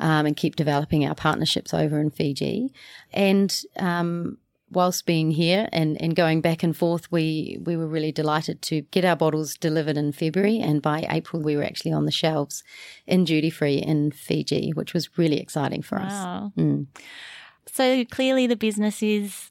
um, 0.00 0.26
and 0.26 0.36
keep 0.36 0.56
developing 0.56 1.06
our 1.06 1.14
partnerships 1.14 1.72
over 1.72 2.00
in 2.00 2.10
Fiji. 2.10 2.74
And 3.12 3.56
um, 3.78 4.36
whilst 4.70 5.06
being 5.06 5.30
here 5.30 5.68
and, 5.72 6.00
and 6.02 6.16
going 6.16 6.40
back 6.40 6.64
and 6.64 6.76
forth, 6.76 7.10
we, 7.12 7.56
we 7.64 7.76
were 7.76 7.86
really 7.86 8.10
delighted 8.10 8.62
to 8.62 8.80
get 8.90 9.04
our 9.04 9.14
bottles 9.14 9.56
delivered 9.56 9.96
in 9.96 10.10
February. 10.10 10.58
And 10.58 10.82
by 10.82 11.06
April, 11.08 11.40
we 11.40 11.56
were 11.56 11.64
actually 11.64 11.92
on 11.92 12.04
the 12.04 12.10
shelves 12.10 12.64
in 13.06 13.24
duty 13.24 13.50
free 13.50 13.76
in 13.76 14.10
Fiji, 14.10 14.72
which 14.72 14.92
was 14.92 15.16
really 15.16 15.38
exciting 15.38 15.82
for 15.82 15.98
wow. 15.98 16.46
us. 16.46 16.52
Mm. 16.60 16.86
So 17.66 18.04
clearly, 18.06 18.48
the 18.48 18.56
business 18.56 19.04
is 19.04 19.50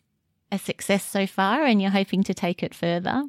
a 0.51 0.59
success 0.59 1.03
so 1.03 1.25
far, 1.25 1.63
and 1.63 1.81
you're 1.81 1.91
hoping 1.91 2.23
to 2.23 2.33
take 2.33 2.61
it 2.61 2.75
further 2.75 3.23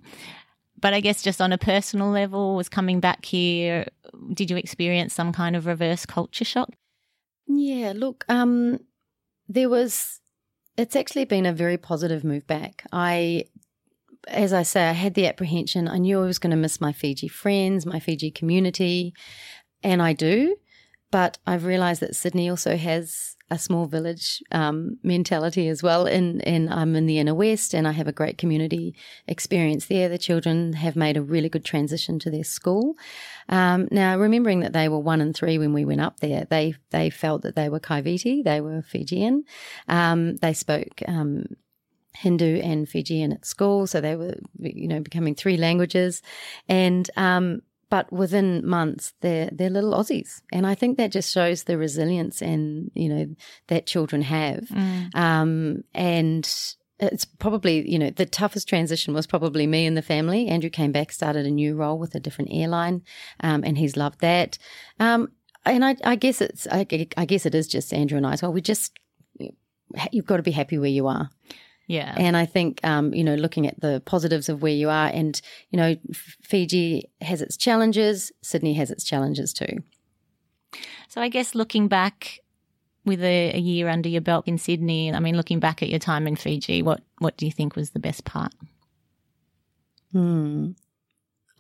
but 0.81 0.95
I 0.95 1.01
guess 1.01 1.23
just 1.23 1.41
on 1.41 1.53
a 1.53 1.59
personal 1.59 2.11
level, 2.11 2.57
was 2.57 2.69
coming 2.69 3.01
back 3.01 3.25
here, 3.25 3.87
did 4.33 4.51
you 4.51 4.57
experience 4.57 5.15
some 5.15 5.33
kind 5.33 5.57
of 5.57 5.67
reverse 5.67 6.07
culture 6.07 6.45
shock? 6.45 6.71
Yeah, 7.47 7.93
look, 7.95 8.25
um, 8.29 8.81
there 9.49 9.69
was, 9.69 10.21
it's 10.77 10.97
actually 10.97 11.25
been 11.25 11.47
a 11.47 11.53
very 11.53 11.77
positive 11.77 12.25
move 12.25 12.47
back. 12.47 12.85
I, 12.93 13.45
as 14.29 14.53
I 14.53 14.63
say, 14.63 14.89
I 14.89 14.93
had 14.93 15.15
the 15.15 15.27
apprehension. 15.27 15.89
I 15.89 15.99
knew 15.99 16.23
I 16.23 16.27
was 16.27 16.39
going 16.39 16.51
to 16.51 16.57
miss 16.57 16.81
my 16.81 16.93
Fiji 16.93 17.29
friends, 17.29 17.87
my 17.87 18.01
Fiji 18.01 18.31
community, 18.31 19.15
and 19.83 20.01
I 20.01 20.13
do. 20.15 20.57
But 21.11 21.39
I've 21.47 21.65
realized 21.65 22.01
that 22.01 22.17
Sydney 22.17 22.49
also 22.49 22.77
has 22.77 23.34
a 23.51 23.59
small 23.59 23.87
village 23.87 24.43
um, 24.53 24.99
mentality 25.03 25.69
as 25.69 25.83
well. 25.83 26.07
And, 26.07 26.47
and 26.47 26.73
I'm 26.73 26.97
in 26.97 27.07
the 27.07 27.19
inner 27.19 27.35
west 27.35 27.75
and 27.75 27.87
I 27.87 27.93
have 27.93 28.09
a 28.09 28.13
great 28.13 28.39
community 28.39 28.95
experience 29.29 29.87
there. 29.87 30.09
The 30.09 30.19
children 30.19 30.73
have 30.73 30.97
made 30.97 31.17
a 31.17 31.23
really 31.23 31.49
good 31.49 31.65
transition 31.65 32.19
to 32.21 32.31
their 32.31 32.45
school. 32.45 32.95
Um, 33.49 33.89
now, 33.91 34.19
remembering 34.19 34.61
that 34.61 34.73
they 34.73 34.89
were 34.89 34.99
one 34.99 35.21
and 35.21 35.37
three 35.37 35.59
when 35.59 35.75
we 35.75 35.85
went 35.85 36.01
up 36.01 36.21
there, 36.21 36.47
they, 36.49 36.75
they 36.91 37.11
felt 37.11 37.43
that 37.43 37.55
they 37.55 37.69
were 37.69 37.81
Kaiviti, 37.81 38.43
they 38.43 38.61
were 38.61 38.83
Fijian. 38.83 39.45
Um, 39.89 40.37
they 40.37 40.55
spoke 40.55 41.03
um, 41.07 41.45
Hindu 42.15 42.61
and 42.61 42.89
Fijian 42.89 43.33
at 43.33 43.45
school, 43.45 43.87
so 43.87 44.01
they 44.01 44.17
were, 44.17 44.37
you 44.59 44.89
know, 44.89 45.01
becoming 45.01 45.35
three 45.35 45.57
languages, 45.57 46.23
and 46.69 47.11
um, 47.17 47.61
but 47.95 48.13
within 48.13 48.67
months 48.67 49.15
they're 49.21 49.49
they're 49.53 49.71
little 49.71 49.93
Aussies, 49.93 50.43
and 50.51 50.67
I 50.67 50.75
think 50.75 50.97
that 50.97 51.13
just 51.13 51.33
shows 51.33 51.63
the 51.63 51.79
resilience 51.79 52.43
and 52.43 52.91
you 52.93 53.09
know 53.09 53.37
that 53.69 53.87
children 53.87 54.21
have, 54.23 54.65
mm. 54.65 55.15
um, 55.15 55.85
and 55.95 56.45
it's 56.99 57.25
probably 57.25 57.89
you 57.89 58.01
know 58.01 58.11
the 58.11 58.27
toughest 58.27 58.69
transition 58.69 59.15
was 59.15 59.29
probably 59.29 59.69
me 59.69 59.87
and 59.87 59.97
the 59.97 60.03
family. 60.03 60.49
Andrew 60.49 60.71
came 60.71 60.91
back, 60.91 61.13
started 61.13 61.47
a 61.47 61.53
new 61.53 61.77
role 61.77 61.97
with 61.97 62.17
a 62.17 62.21
different 62.21 62.51
airline, 62.53 63.03
um, 63.39 63.63
and 63.63 63.79
he's 63.79 63.97
loved 63.97 64.19
that. 64.23 64.59
Um, 64.99 65.29
and 65.65 65.85
I, 65.85 65.95
I, 66.03 66.17
guess 66.17 66.41
it's 66.41 66.67
I, 66.67 66.85
I, 67.17 67.25
guess 67.27 67.47
it 67.47 67.55
is 67.55 67.69
just 67.69 67.95
Andrew 67.95 68.17
and 68.17 68.27
I. 68.27 68.33
as 68.33 68.43
well. 68.43 68.53
we 68.53 68.61
just 68.61 68.99
you've 70.11 70.27
got 70.27 70.39
to 70.39 70.43
be 70.43 70.51
happy 70.51 70.79
where 70.79 70.91
you 70.91 71.07
are. 71.07 71.31
Yeah. 71.87 72.15
And 72.17 72.37
I 72.37 72.47
think, 72.47 72.81
um, 72.83 73.13
you 73.13 73.23
know, 73.23 73.35
looking 73.35 73.67
at 73.67 73.79
the 73.81 74.03
positives 74.07 74.49
of 74.49 74.63
where 74.63 74.73
you 74.73 74.89
are, 74.89 75.09
and, 75.13 75.41
you 75.71 75.77
know, 75.77 75.97
Fiji 76.13 77.11
has 77.21 77.43
its 77.43 77.57
challenges, 77.57 78.33
Sydney 78.43 78.75
has 78.75 78.91
its 78.91 79.05
challenges 79.05 79.53
too. 79.53 79.83
So 81.09 81.21
I 81.21 81.29
guess 81.29 81.55
looking 81.55 81.89
back 81.89 82.41
with 83.05 83.23
a, 83.23 83.53
a 83.55 83.59
year 83.59 83.89
under 83.89 84.09
your 84.09 84.23
belt 84.23 84.49
in 84.49 84.57
Sydney, 84.57 85.13
I 85.13 85.21
mean, 85.21 85.37
looking 85.37 85.61
back 85.61 85.83
at 85.83 85.91
your 85.91 85.99
time 85.99 86.27
in 86.27 86.37
Fiji, 86.37 86.83
what, 86.83 87.03
what 87.19 87.37
do 87.37 87.45
you 87.45 87.53
think 87.53 87.77
was 87.77 87.91
the 87.91 87.99
best 87.99 88.25
part? 88.25 88.55
Hmm. 90.13 90.71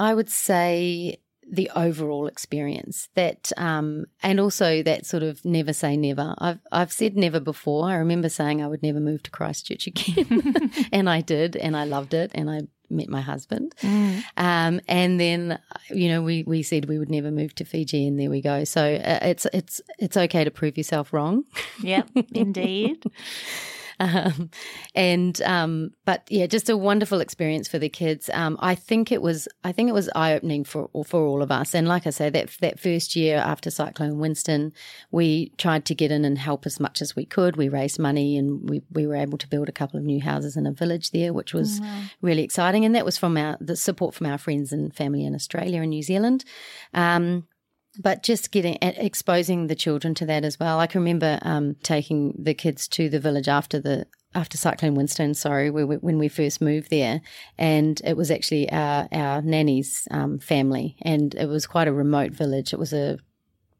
I 0.01 0.14
would 0.14 0.31
say 0.31 1.18
the 1.51 1.71
overall 1.75 2.27
experience 2.27 3.09
that 3.15 3.53
um, 3.57 4.07
and 4.23 4.41
also 4.41 4.83
that 4.83 5.07
sort 5.07 5.23
of 5.23 5.45
never 5.45 5.73
say 5.73 5.97
never. 5.97 6.35
I've 6.39 6.61
i've 6.73 6.93
said 6.93 7.17
never 7.17 7.41
before. 7.41 7.89
I 7.89 7.95
remember 7.97 8.29
saying 8.29 8.63
i 8.63 8.67
would 8.67 8.83
never 8.83 9.01
move 9.01 9.23
to 9.25 9.31
christchurch 9.31 9.87
again. 9.87 10.71
And 10.93 11.09
i 11.09 11.21
did 11.21 11.57
and 11.57 11.77
i 11.77 11.85
loved 11.85 12.15
it 12.15 12.31
and 12.35 12.51
i 12.51 12.63
met 12.91 13.09
my 13.09 13.21
husband. 13.21 13.75
Mm. 13.81 14.23
um, 14.37 14.81
and 14.89 15.19
then 15.19 15.59
you 15.91 16.09
know 16.09 16.23
we 16.23 16.45
we 16.45 16.63
said 16.63 16.87
we 16.87 16.99
would 16.99 17.11
never 17.11 17.31
move 17.31 17.55
to 17.57 17.65
fiji 17.65 18.07
and 18.07 18.19
there 18.19 18.31
we 18.31 18.41
go. 18.41 18.65
So 18.65 18.83
uh, 18.83 19.19
it's 19.23 19.47
it's 19.53 19.81
it's 19.99 20.17
okay 20.17 20.45
to 20.45 20.51
prove 20.51 20.77
yourself 20.77 21.13
wrong. 21.13 21.45
Yep 21.83 22.11
indeed 22.35 23.05
Um, 24.01 24.51
and 24.95 25.41
um, 25.43 25.93
but 26.05 26.27
yeah, 26.29 26.47
just 26.47 26.69
a 26.69 26.77
wonderful 26.77 27.21
experience 27.21 27.69
for 27.69 27.79
the 27.79 27.89
kids. 27.89 28.29
Um, 28.33 28.57
I 28.61 28.75
think 28.75 29.13
it 29.13 29.23
was 29.23 29.49
I 29.63 29.73
think 29.73 29.89
it 29.89 29.93
was 29.93 30.11
eye 30.15 30.33
opening 30.33 30.65
for 30.65 30.91
for 31.07 31.25
all 31.25 31.43
of 31.43 31.51
us. 31.51 31.75
And 31.75 31.89
like 31.89 32.07
I 32.07 32.11
say, 32.11 32.31
that 32.31 32.51
that 32.61 32.81
first 32.81 33.17
year 33.17 33.39
after 33.39 33.71
Cyclone 33.71 34.19
Winston, 34.19 34.73
we 35.11 35.53
tried 35.59 35.85
to 35.87 35.95
get 35.95 36.11
in 36.11 36.25
and 36.25 36.39
help 36.39 36.67
as 36.67 36.81
much 36.81 37.01
as 37.03 37.15
we 37.17 37.25
could. 37.25 37.57
We 37.57 37.69
raised 37.69 37.99
money 37.99 38.37
and 38.37 38.69
we 38.69 38.83
we 38.93 39.07
were 39.07 39.17
able 39.17 39.39
to 39.39 39.49
build 39.49 39.69
a 39.69 39.73
couple 39.73 39.99
of 39.99 40.05
new 40.05 40.21
houses 40.21 40.57
in 40.57 40.67
a 40.67 40.73
village 40.73 41.11
there, 41.11 41.33
which 41.33 41.55
was 41.55 41.81
oh, 41.81 41.85
wow. 41.85 42.03
really 42.21 42.43
exciting. 42.43 42.85
And 42.85 42.95
that 42.95 43.05
was 43.05 43.19
from 43.19 43.37
our 43.37 43.57
the 43.61 43.77
support 43.77 44.15
from 44.15 44.27
our 44.27 44.39
friends 44.39 44.73
and 44.73 44.95
family 44.95 45.25
in 45.25 45.35
Australia 45.35 45.81
and 45.81 45.91
New 45.91 46.03
Zealand. 46.03 46.45
Um, 46.93 47.47
but 47.99 48.23
just 48.23 48.51
getting 48.51 48.79
exposing 48.81 49.67
the 49.67 49.75
children 49.75 50.15
to 50.15 50.27
that 50.27 50.45
as 50.45 50.59
well. 50.59 50.79
I 50.81 50.87
can 50.87 51.01
remember 51.01 51.39
um, 51.43 51.77
taking 51.83 52.35
the 52.39 52.55
kids 52.55 52.89
to 52.89 53.09
the 53.09 53.21
village 53.21 53.49
after 53.49 53.81
the 53.81 54.07
after 54.35 54.57
Cyclone 54.59 54.95
Winston. 54.95 55.35
Sorry, 55.35 55.71
we, 55.71 55.85
when 55.85 56.19
we 56.19 56.29
first 56.29 56.61
moved 56.61 56.91
there, 56.91 57.21
and 57.57 58.01
it 58.05 58.17
was 58.17 58.31
actually 58.31 58.71
our 58.71 59.09
our 59.13 59.43
nanny's 59.43 60.09
um, 60.11 60.39
family, 60.39 60.97
and 61.03 61.35
it 61.35 61.47
was 61.47 61.67
quite 61.67 61.89
a 61.89 61.93
remote 61.93 62.33
village. 62.33 62.73
It 62.73 62.79
was 62.79 62.93
a 62.93 63.19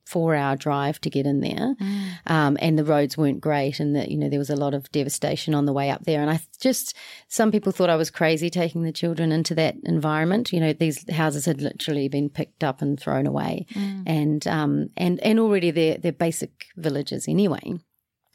four 0.05 0.35
hour 0.35 0.57
drive 0.57 1.01
to 1.01 1.11
get 1.11 1.27
in 1.27 1.41
there. 1.41 1.75
Mm. 1.75 2.09
Um, 2.27 2.57
and 2.61 2.79
the 2.79 2.85
roads 2.85 3.17
weren't 3.17 3.41
great 3.41 3.81
and 3.81 3.97
that, 3.97 4.11
you 4.11 4.19
know, 4.19 4.29
there 4.29 4.39
was 4.39 4.51
a 4.51 4.57
lot 4.57 4.75
of 4.75 4.91
devastation 4.93 5.55
on 5.55 5.65
the 5.65 5.73
way 5.73 5.91
up 5.91 6.05
there. 6.05 6.21
And 6.21 6.31
I 6.31 6.41
just, 6.61 6.95
some 7.29 7.51
people 7.51 7.73
thought 7.73 7.91
I 7.91 7.97
was 7.97 8.11
crazy 8.11 8.51
taking 8.51 8.83
the 8.83 8.93
children 8.93 9.33
into 9.33 9.55
that 9.55 9.77
environment. 9.85 10.53
You 10.53 10.61
know, 10.61 10.73
these 10.73 11.09
houses 11.11 11.47
had 11.47 11.61
literally 11.61 12.09
been 12.09 12.29
picked 12.29 12.63
up 12.63 12.83
and 12.83 13.01
thrown 13.01 13.27
away. 13.27 13.67
Mm. 13.73 14.03
And, 14.07 14.47
um, 14.47 14.91
and, 14.97 15.21
and 15.21 15.41
already 15.41 15.71
they're, 15.71 15.99
they're 15.99 16.13
basic 16.13 16.67
villages 16.77 17.27
anyway. 17.27 17.75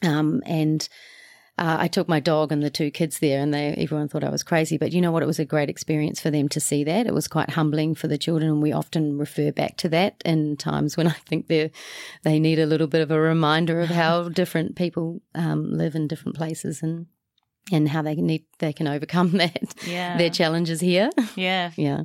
Um, 0.03 0.41
and, 0.45 0.88
uh, 1.60 1.76
I 1.78 1.89
took 1.89 2.07
my 2.07 2.22
dog 2.22 2.53
and 2.53 2.64
the 2.64 2.70
two 2.70 2.89
kids 2.89 3.20
there, 3.20 3.41
and 3.41 3.53
they 3.53 3.74
everyone 3.78 4.07
thought 4.07 4.24
I 4.24 4.30
was 4.30 4.43
crazy. 4.43 4.78
But 4.78 4.93
you 4.93 5.01
know 5.01 5.12
what? 5.12 5.24
It 5.24 5.28
was 5.28 5.39
a 5.39 5.45
great 5.45 5.70
experience 5.70 6.22
for 6.22 6.32
them 6.32 6.47
to 6.49 6.60
see 6.62 6.86
that. 6.86 7.05
It 7.05 7.14
was 7.14 7.28
quite 7.28 7.49
humbling 7.49 7.95
for 7.95 8.07
the 8.07 8.18
children, 8.18 8.49
and 8.49 8.62
we 8.62 8.72
often 8.72 9.18
refer 9.18 9.51
back 9.51 9.76
to 9.78 9.89
that 9.89 10.22
in 10.24 10.55
times 10.55 10.95
when 10.95 11.07
I 11.16 11.18
think 11.28 11.47
they 11.47 11.72
they 12.24 12.39
need 12.39 12.60
a 12.60 12.66
little 12.66 12.88
bit 12.88 13.01
of 13.01 13.12
a 13.12 13.20
reminder 13.20 13.82
of 13.82 13.89
how 13.89 14.30
different 14.41 14.78
people 14.78 15.22
um, 15.36 15.74
live 15.74 15.95
in 15.95 16.07
different 16.07 16.38
places 16.38 16.82
and 16.82 17.07
and 17.74 17.89
how 17.89 18.01
they 18.01 18.16
need 18.16 18.45
they 18.60 18.72
can 18.72 18.88
overcome 18.88 19.32
that 19.38 19.76
yeah. 19.86 20.18
their 20.18 20.30
challenges 20.30 20.80
here. 20.80 21.10
Yeah, 21.36 21.72
yeah. 21.76 22.03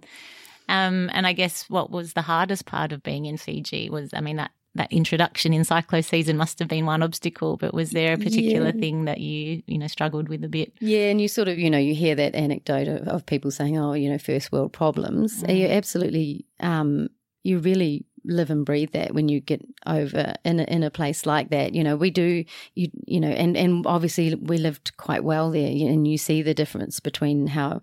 Um, 0.68 1.10
and 1.12 1.26
I 1.28 1.32
guess 1.32 1.70
what 1.70 1.92
was 1.92 2.14
the 2.14 2.22
hardest 2.22 2.66
part 2.66 2.90
of 2.90 3.02
being 3.02 3.26
in 3.26 3.36
Fiji 3.36 3.90
was, 3.90 4.10
I 4.14 4.20
mean, 4.20 4.36
that 4.36 4.50
that 4.74 4.92
introduction 4.92 5.52
in 5.52 5.62
cyclo 5.62 6.04
season 6.04 6.36
must 6.36 6.58
have 6.58 6.68
been 6.68 6.86
one 6.86 7.02
obstacle, 7.02 7.56
but 7.56 7.72
was 7.72 7.90
there 7.90 8.14
a 8.14 8.18
particular 8.18 8.72
yeah. 8.74 8.80
thing 8.80 9.04
that 9.04 9.20
you, 9.20 9.62
you 9.66 9.78
know, 9.78 9.86
struggled 9.86 10.28
with 10.28 10.42
a 10.42 10.48
bit? 10.48 10.72
Yeah, 10.80 11.10
and 11.10 11.20
you 11.20 11.28
sort 11.28 11.48
of, 11.48 11.58
you 11.58 11.70
know, 11.70 11.78
you 11.78 11.94
hear 11.94 12.14
that 12.16 12.34
anecdote 12.34 12.88
of, 12.88 13.06
of 13.06 13.26
people 13.26 13.50
saying, 13.50 13.78
oh, 13.78 13.92
you 13.92 14.10
know, 14.10 14.18
first 14.18 14.50
world 14.50 14.72
problems. 14.72 15.42
Mm. 15.44 15.56
You 15.56 15.66
absolutely, 15.68 16.46
um, 16.60 17.08
you 17.44 17.60
really 17.60 18.04
live 18.24 18.50
and 18.50 18.64
breathe 18.64 18.92
that 18.92 19.14
when 19.14 19.28
you 19.28 19.38
get 19.38 19.62
over 19.86 20.34
in 20.44 20.58
a, 20.60 20.64
in 20.64 20.82
a 20.82 20.90
place 20.90 21.26
like 21.26 21.50
that. 21.50 21.74
You 21.74 21.84
know, 21.84 21.96
we 21.96 22.10
do, 22.10 22.44
you 22.74 22.90
you 23.06 23.20
know, 23.20 23.28
and 23.28 23.56
and 23.56 23.86
obviously 23.86 24.34
we 24.34 24.58
lived 24.58 24.96
quite 24.96 25.22
well 25.22 25.50
there, 25.50 25.66
and 25.66 26.08
you 26.08 26.18
see 26.18 26.42
the 26.42 26.54
difference 26.54 27.00
between 27.00 27.46
how 27.46 27.82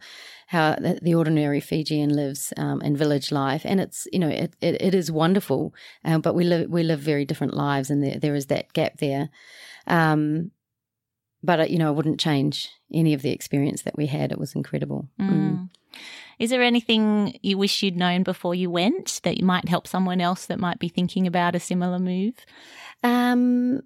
how 0.52 0.76
the 0.76 1.16
ordinary 1.16 1.62
Fijian 1.62 2.14
lives 2.14 2.52
um, 2.58 2.82
in 2.82 2.98
village 2.98 3.32
life, 3.32 3.62
and 3.64 3.80
it's 3.80 4.06
you 4.12 4.20
know 4.20 4.28
it 4.28 4.54
it, 4.60 4.82
it 4.82 4.94
is 4.94 5.10
wonderful, 5.10 5.74
um, 6.04 6.20
but 6.20 6.36
we 6.36 6.44
live 6.44 6.70
we 6.70 6.84
live 6.84 7.00
very 7.00 7.24
different 7.24 7.54
lives, 7.54 7.90
and 7.90 8.04
there, 8.04 8.20
there 8.20 8.36
is 8.36 8.48
that 8.48 8.74
gap 8.74 8.98
there. 8.98 9.30
Um, 9.88 10.52
but 11.42 11.62
uh, 11.62 11.64
you 11.64 11.78
know, 11.78 11.88
I 11.88 11.92
wouldn't 11.92 12.20
change 12.20 12.70
any 12.94 13.14
of 13.14 13.22
the 13.22 13.32
experience 13.32 13.84
that 13.84 13.96
we 13.96 14.08
had. 14.08 14.34
It 14.34 14.40
was 14.40 14.54
incredible. 14.54 15.08
Mm. 15.18 15.30
Mm. 15.30 15.70
Is 16.38 16.50
there 16.50 16.62
anything 16.62 17.40
you 17.42 17.58
wish 17.58 17.82
you'd 17.82 17.96
known 17.96 18.24
before 18.24 18.54
you 18.54 18.70
went 18.70 19.22
that 19.24 19.38
you 19.38 19.46
might 19.46 19.70
help 19.70 19.88
someone 19.88 20.20
else 20.20 20.48
that 20.48 20.60
might 20.60 20.80
be 20.80 20.90
thinking 20.90 21.28
about 21.28 21.56
a 21.56 21.62
similar 21.62 21.98
move? 21.98 22.36
Um, 23.04 23.84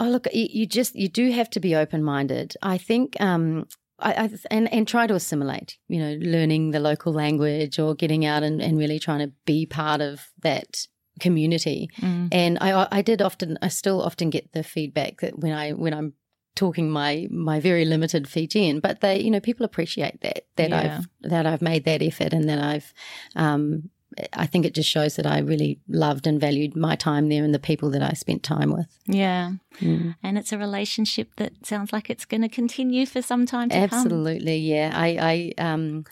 oh, 0.00 0.08
look, 0.08 0.26
you, 0.34 0.48
you 0.50 0.66
just 0.66 0.96
you 0.96 1.08
do 1.08 1.30
have 1.30 1.48
to 1.50 1.60
be 1.60 1.76
open 1.76 2.02
minded. 2.02 2.56
I 2.60 2.76
think 2.76 3.20
um, 3.20 3.68
I, 3.98 4.12
I, 4.24 4.30
and 4.50 4.72
and 4.72 4.86
try 4.86 5.06
to 5.06 5.14
assimilate. 5.14 5.78
You 5.88 6.00
know, 6.00 6.16
learning 6.20 6.70
the 6.70 6.80
local 6.80 7.12
language 7.12 7.78
or 7.78 7.94
getting 7.94 8.24
out 8.24 8.42
and, 8.42 8.60
and 8.60 8.78
really 8.78 8.98
trying 8.98 9.20
to 9.20 9.32
be 9.44 9.66
part 9.66 10.00
of 10.00 10.28
that 10.42 10.86
community. 11.20 11.88
Mm. 12.00 12.28
And 12.32 12.58
I 12.60 12.88
I 12.90 13.02
did 13.02 13.22
often 13.22 13.58
I 13.62 13.68
still 13.68 14.02
often 14.02 14.30
get 14.30 14.52
the 14.52 14.62
feedback 14.62 15.20
that 15.20 15.38
when 15.38 15.52
I 15.52 15.72
when 15.72 15.94
I'm 15.94 16.14
talking 16.56 16.90
my 16.90 17.28
my 17.30 17.60
very 17.60 17.84
limited 17.84 18.28
Fijian, 18.28 18.80
but 18.80 19.00
they 19.00 19.20
you 19.20 19.30
know 19.30 19.40
people 19.40 19.64
appreciate 19.64 20.20
that 20.22 20.46
that 20.56 20.70
yeah. 20.70 20.98
I've 20.98 21.30
that 21.30 21.46
I've 21.46 21.62
made 21.62 21.84
that 21.84 22.02
effort 22.02 22.32
and 22.32 22.48
that 22.48 22.58
I've 22.58 22.92
um, 23.36 23.90
I 24.32 24.46
think 24.46 24.64
it 24.64 24.74
just 24.74 24.88
shows 24.88 25.16
that 25.16 25.26
I 25.26 25.38
really 25.38 25.78
loved 25.88 26.26
and 26.26 26.40
valued 26.40 26.76
my 26.76 26.96
time 26.96 27.28
there 27.28 27.44
and 27.44 27.54
the 27.54 27.58
people 27.58 27.90
that 27.90 28.02
I 28.02 28.12
spent 28.12 28.42
time 28.42 28.72
with. 28.72 28.86
Yeah. 29.06 29.52
Mm. 29.80 30.16
And 30.22 30.38
it's 30.38 30.52
a 30.52 30.58
relationship 30.58 31.30
that 31.36 31.66
sounds 31.66 31.92
like 31.92 32.08
it's 32.08 32.24
going 32.24 32.42
to 32.42 32.48
continue 32.48 33.06
for 33.06 33.22
some 33.22 33.46
time 33.46 33.68
to 33.70 33.74
come. 33.74 33.84
Absolutely, 33.84 34.58
come. 34.58 34.76
yeah. 34.76 34.92
I, 34.94 35.52
I, 35.58 35.62
um, 35.62 36.04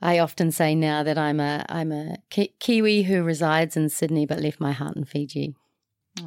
I 0.00 0.18
often 0.18 0.52
say 0.52 0.74
now 0.74 1.02
that 1.02 1.18
I'm 1.18 1.40
a 1.40 1.64
I'm 1.68 1.90
a 1.90 2.18
Ki- 2.30 2.54
Kiwi 2.60 3.02
who 3.02 3.22
resides 3.22 3.76
in 3.76 3.88
Sydney 3.88 4.26
but 4.26 4.40
left 4.40 4.60
my 4.60 4.72
heart 4.72 4.96
in 4.96 5.04
Fiji. 5.04 5.54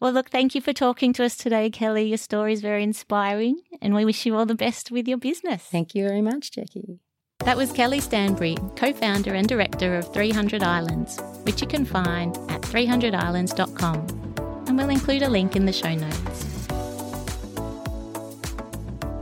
well, 0.00 0.12
look, 0.12 0.30
thank 0.30 0.54
you 0.54 0.60
for 0.60 0.72
talking 0.72 1.12
to 1.14 1.24
us 1.24 1.36
today, 1.36 1.70
Kelly. 1.70 2.08
Your 2.08 2.18
story 2.18 2.52
is 2.52 2.60
very 2.60 2.82
inspiring, 2.82 3.60
and 3.80 3.94
we 3.94 4.04
wish 4.04 4.26
you 4.26 4.36
all 4.36 4.46
the 4.46 4.54
best 4.54 4.90
with 4.90 5.06
your 5.06 5.18
business. 5.18 5.62
Thank 5.62 5.94
you 5.94 6.06
very 6.06 6.22
much, 6.22 6.52
Jackie. 6.52 7.00
That 7.44 7.56
was 7.56 7.72
Kelly 7.72 8.00
Stanbury, 8.00 8.56
co 8.74 8.92
founder 8.92 9.34
and 9.34 9.48
director 9.48 9.96
of 9.96 10.12
300 10.12 10.62
Islands, 10.62 11.18
which 11.44 11.60
you 11.60 11.68
can 11.68 11.84
find 11.84 12.36
at 12.50 12.62
300islands.com. 12.62 14.64
And 14.66 14.76
we'll 14.76 14.90
include 14.90 15.22
a 15.22 15.28
link 15.28 15.54
in 15.54 15.64
the 15.64 15.72
show 15.72 15.94
notes. 15.94 16.66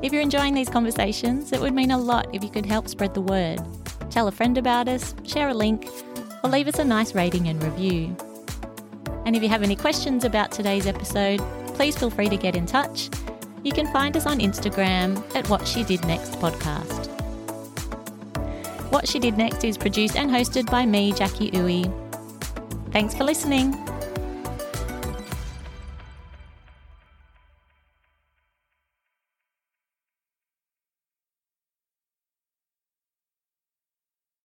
If 0.03 0.13
you're 0.13 0.23
enjoying 0.23 0.55
these 0.55 0.69
conversations, 0.69 1.53
it 1.53 1.61
would 1.61 1.75
mean 1.75 1.91
a 1.91 1.99
lot 1.99 2.35
if 2.35 2.43
you 2.43 2.49
could 2.49 2.65
help 2.65 2.89
spread 2.89 3.13
the 3.13 3.21
word. 3.21 3.61
Tell 4.11 4.29
a 4.29 4.33
friend 4.33 4.57
about 4.57 4.89
us, 4.89 5.15
share 5.25 5.51
a 5.51 5.55
link, 5.55 5.87
or 6.43 6.49
leave 6.49 6.69
us 6.69 6.79
a 6.79 6.85
nice 6.85 7.15
rating 7.15 7.49
and 7.49 7.63
review. 7.63 8.17
And 9.27 9.37
if 9.37 9.43
you 9.43 9.49
have 9.51 9.63
any 9.63 9.77
questions 9.77 10.25
about 10.25 10.53
today's 10.53 10.87
episode, 10.87 11.41
please 11.75 11.99
feel 11.99 12.11
free 12.11 12.31
to 12.31 12.37
get 12.37 12.57
in 12.57 12.65
touch. 12.65 13.11
You 13.63 13.73
can 13.73 13.93
find 13.93 14.17
us 14.17 14.27
on 14.27 14.39
Instagram 14.39 15.23
at 15.35 15.49
What 15.51 15.67
She 15.67 15.85
Did 15.85 16.07
Next 16.07 16.33
podcast. 16.41 17.16
What 18.97 19.07
She 19.07 19.19
Did 19.19 19.37
Next 19.37 19.63
is 19.63 19.77
produced 19.77 20.17
and 20.17 20.31
hosted 20.31 20.71
by 20.71 20.87
me, 20.87 21.13
Jackie 21.13 21.51
Uwe. 21.51 21.85
Thanks 22.93 23.15
for 23.15 23.25
listening. 23.25 23.75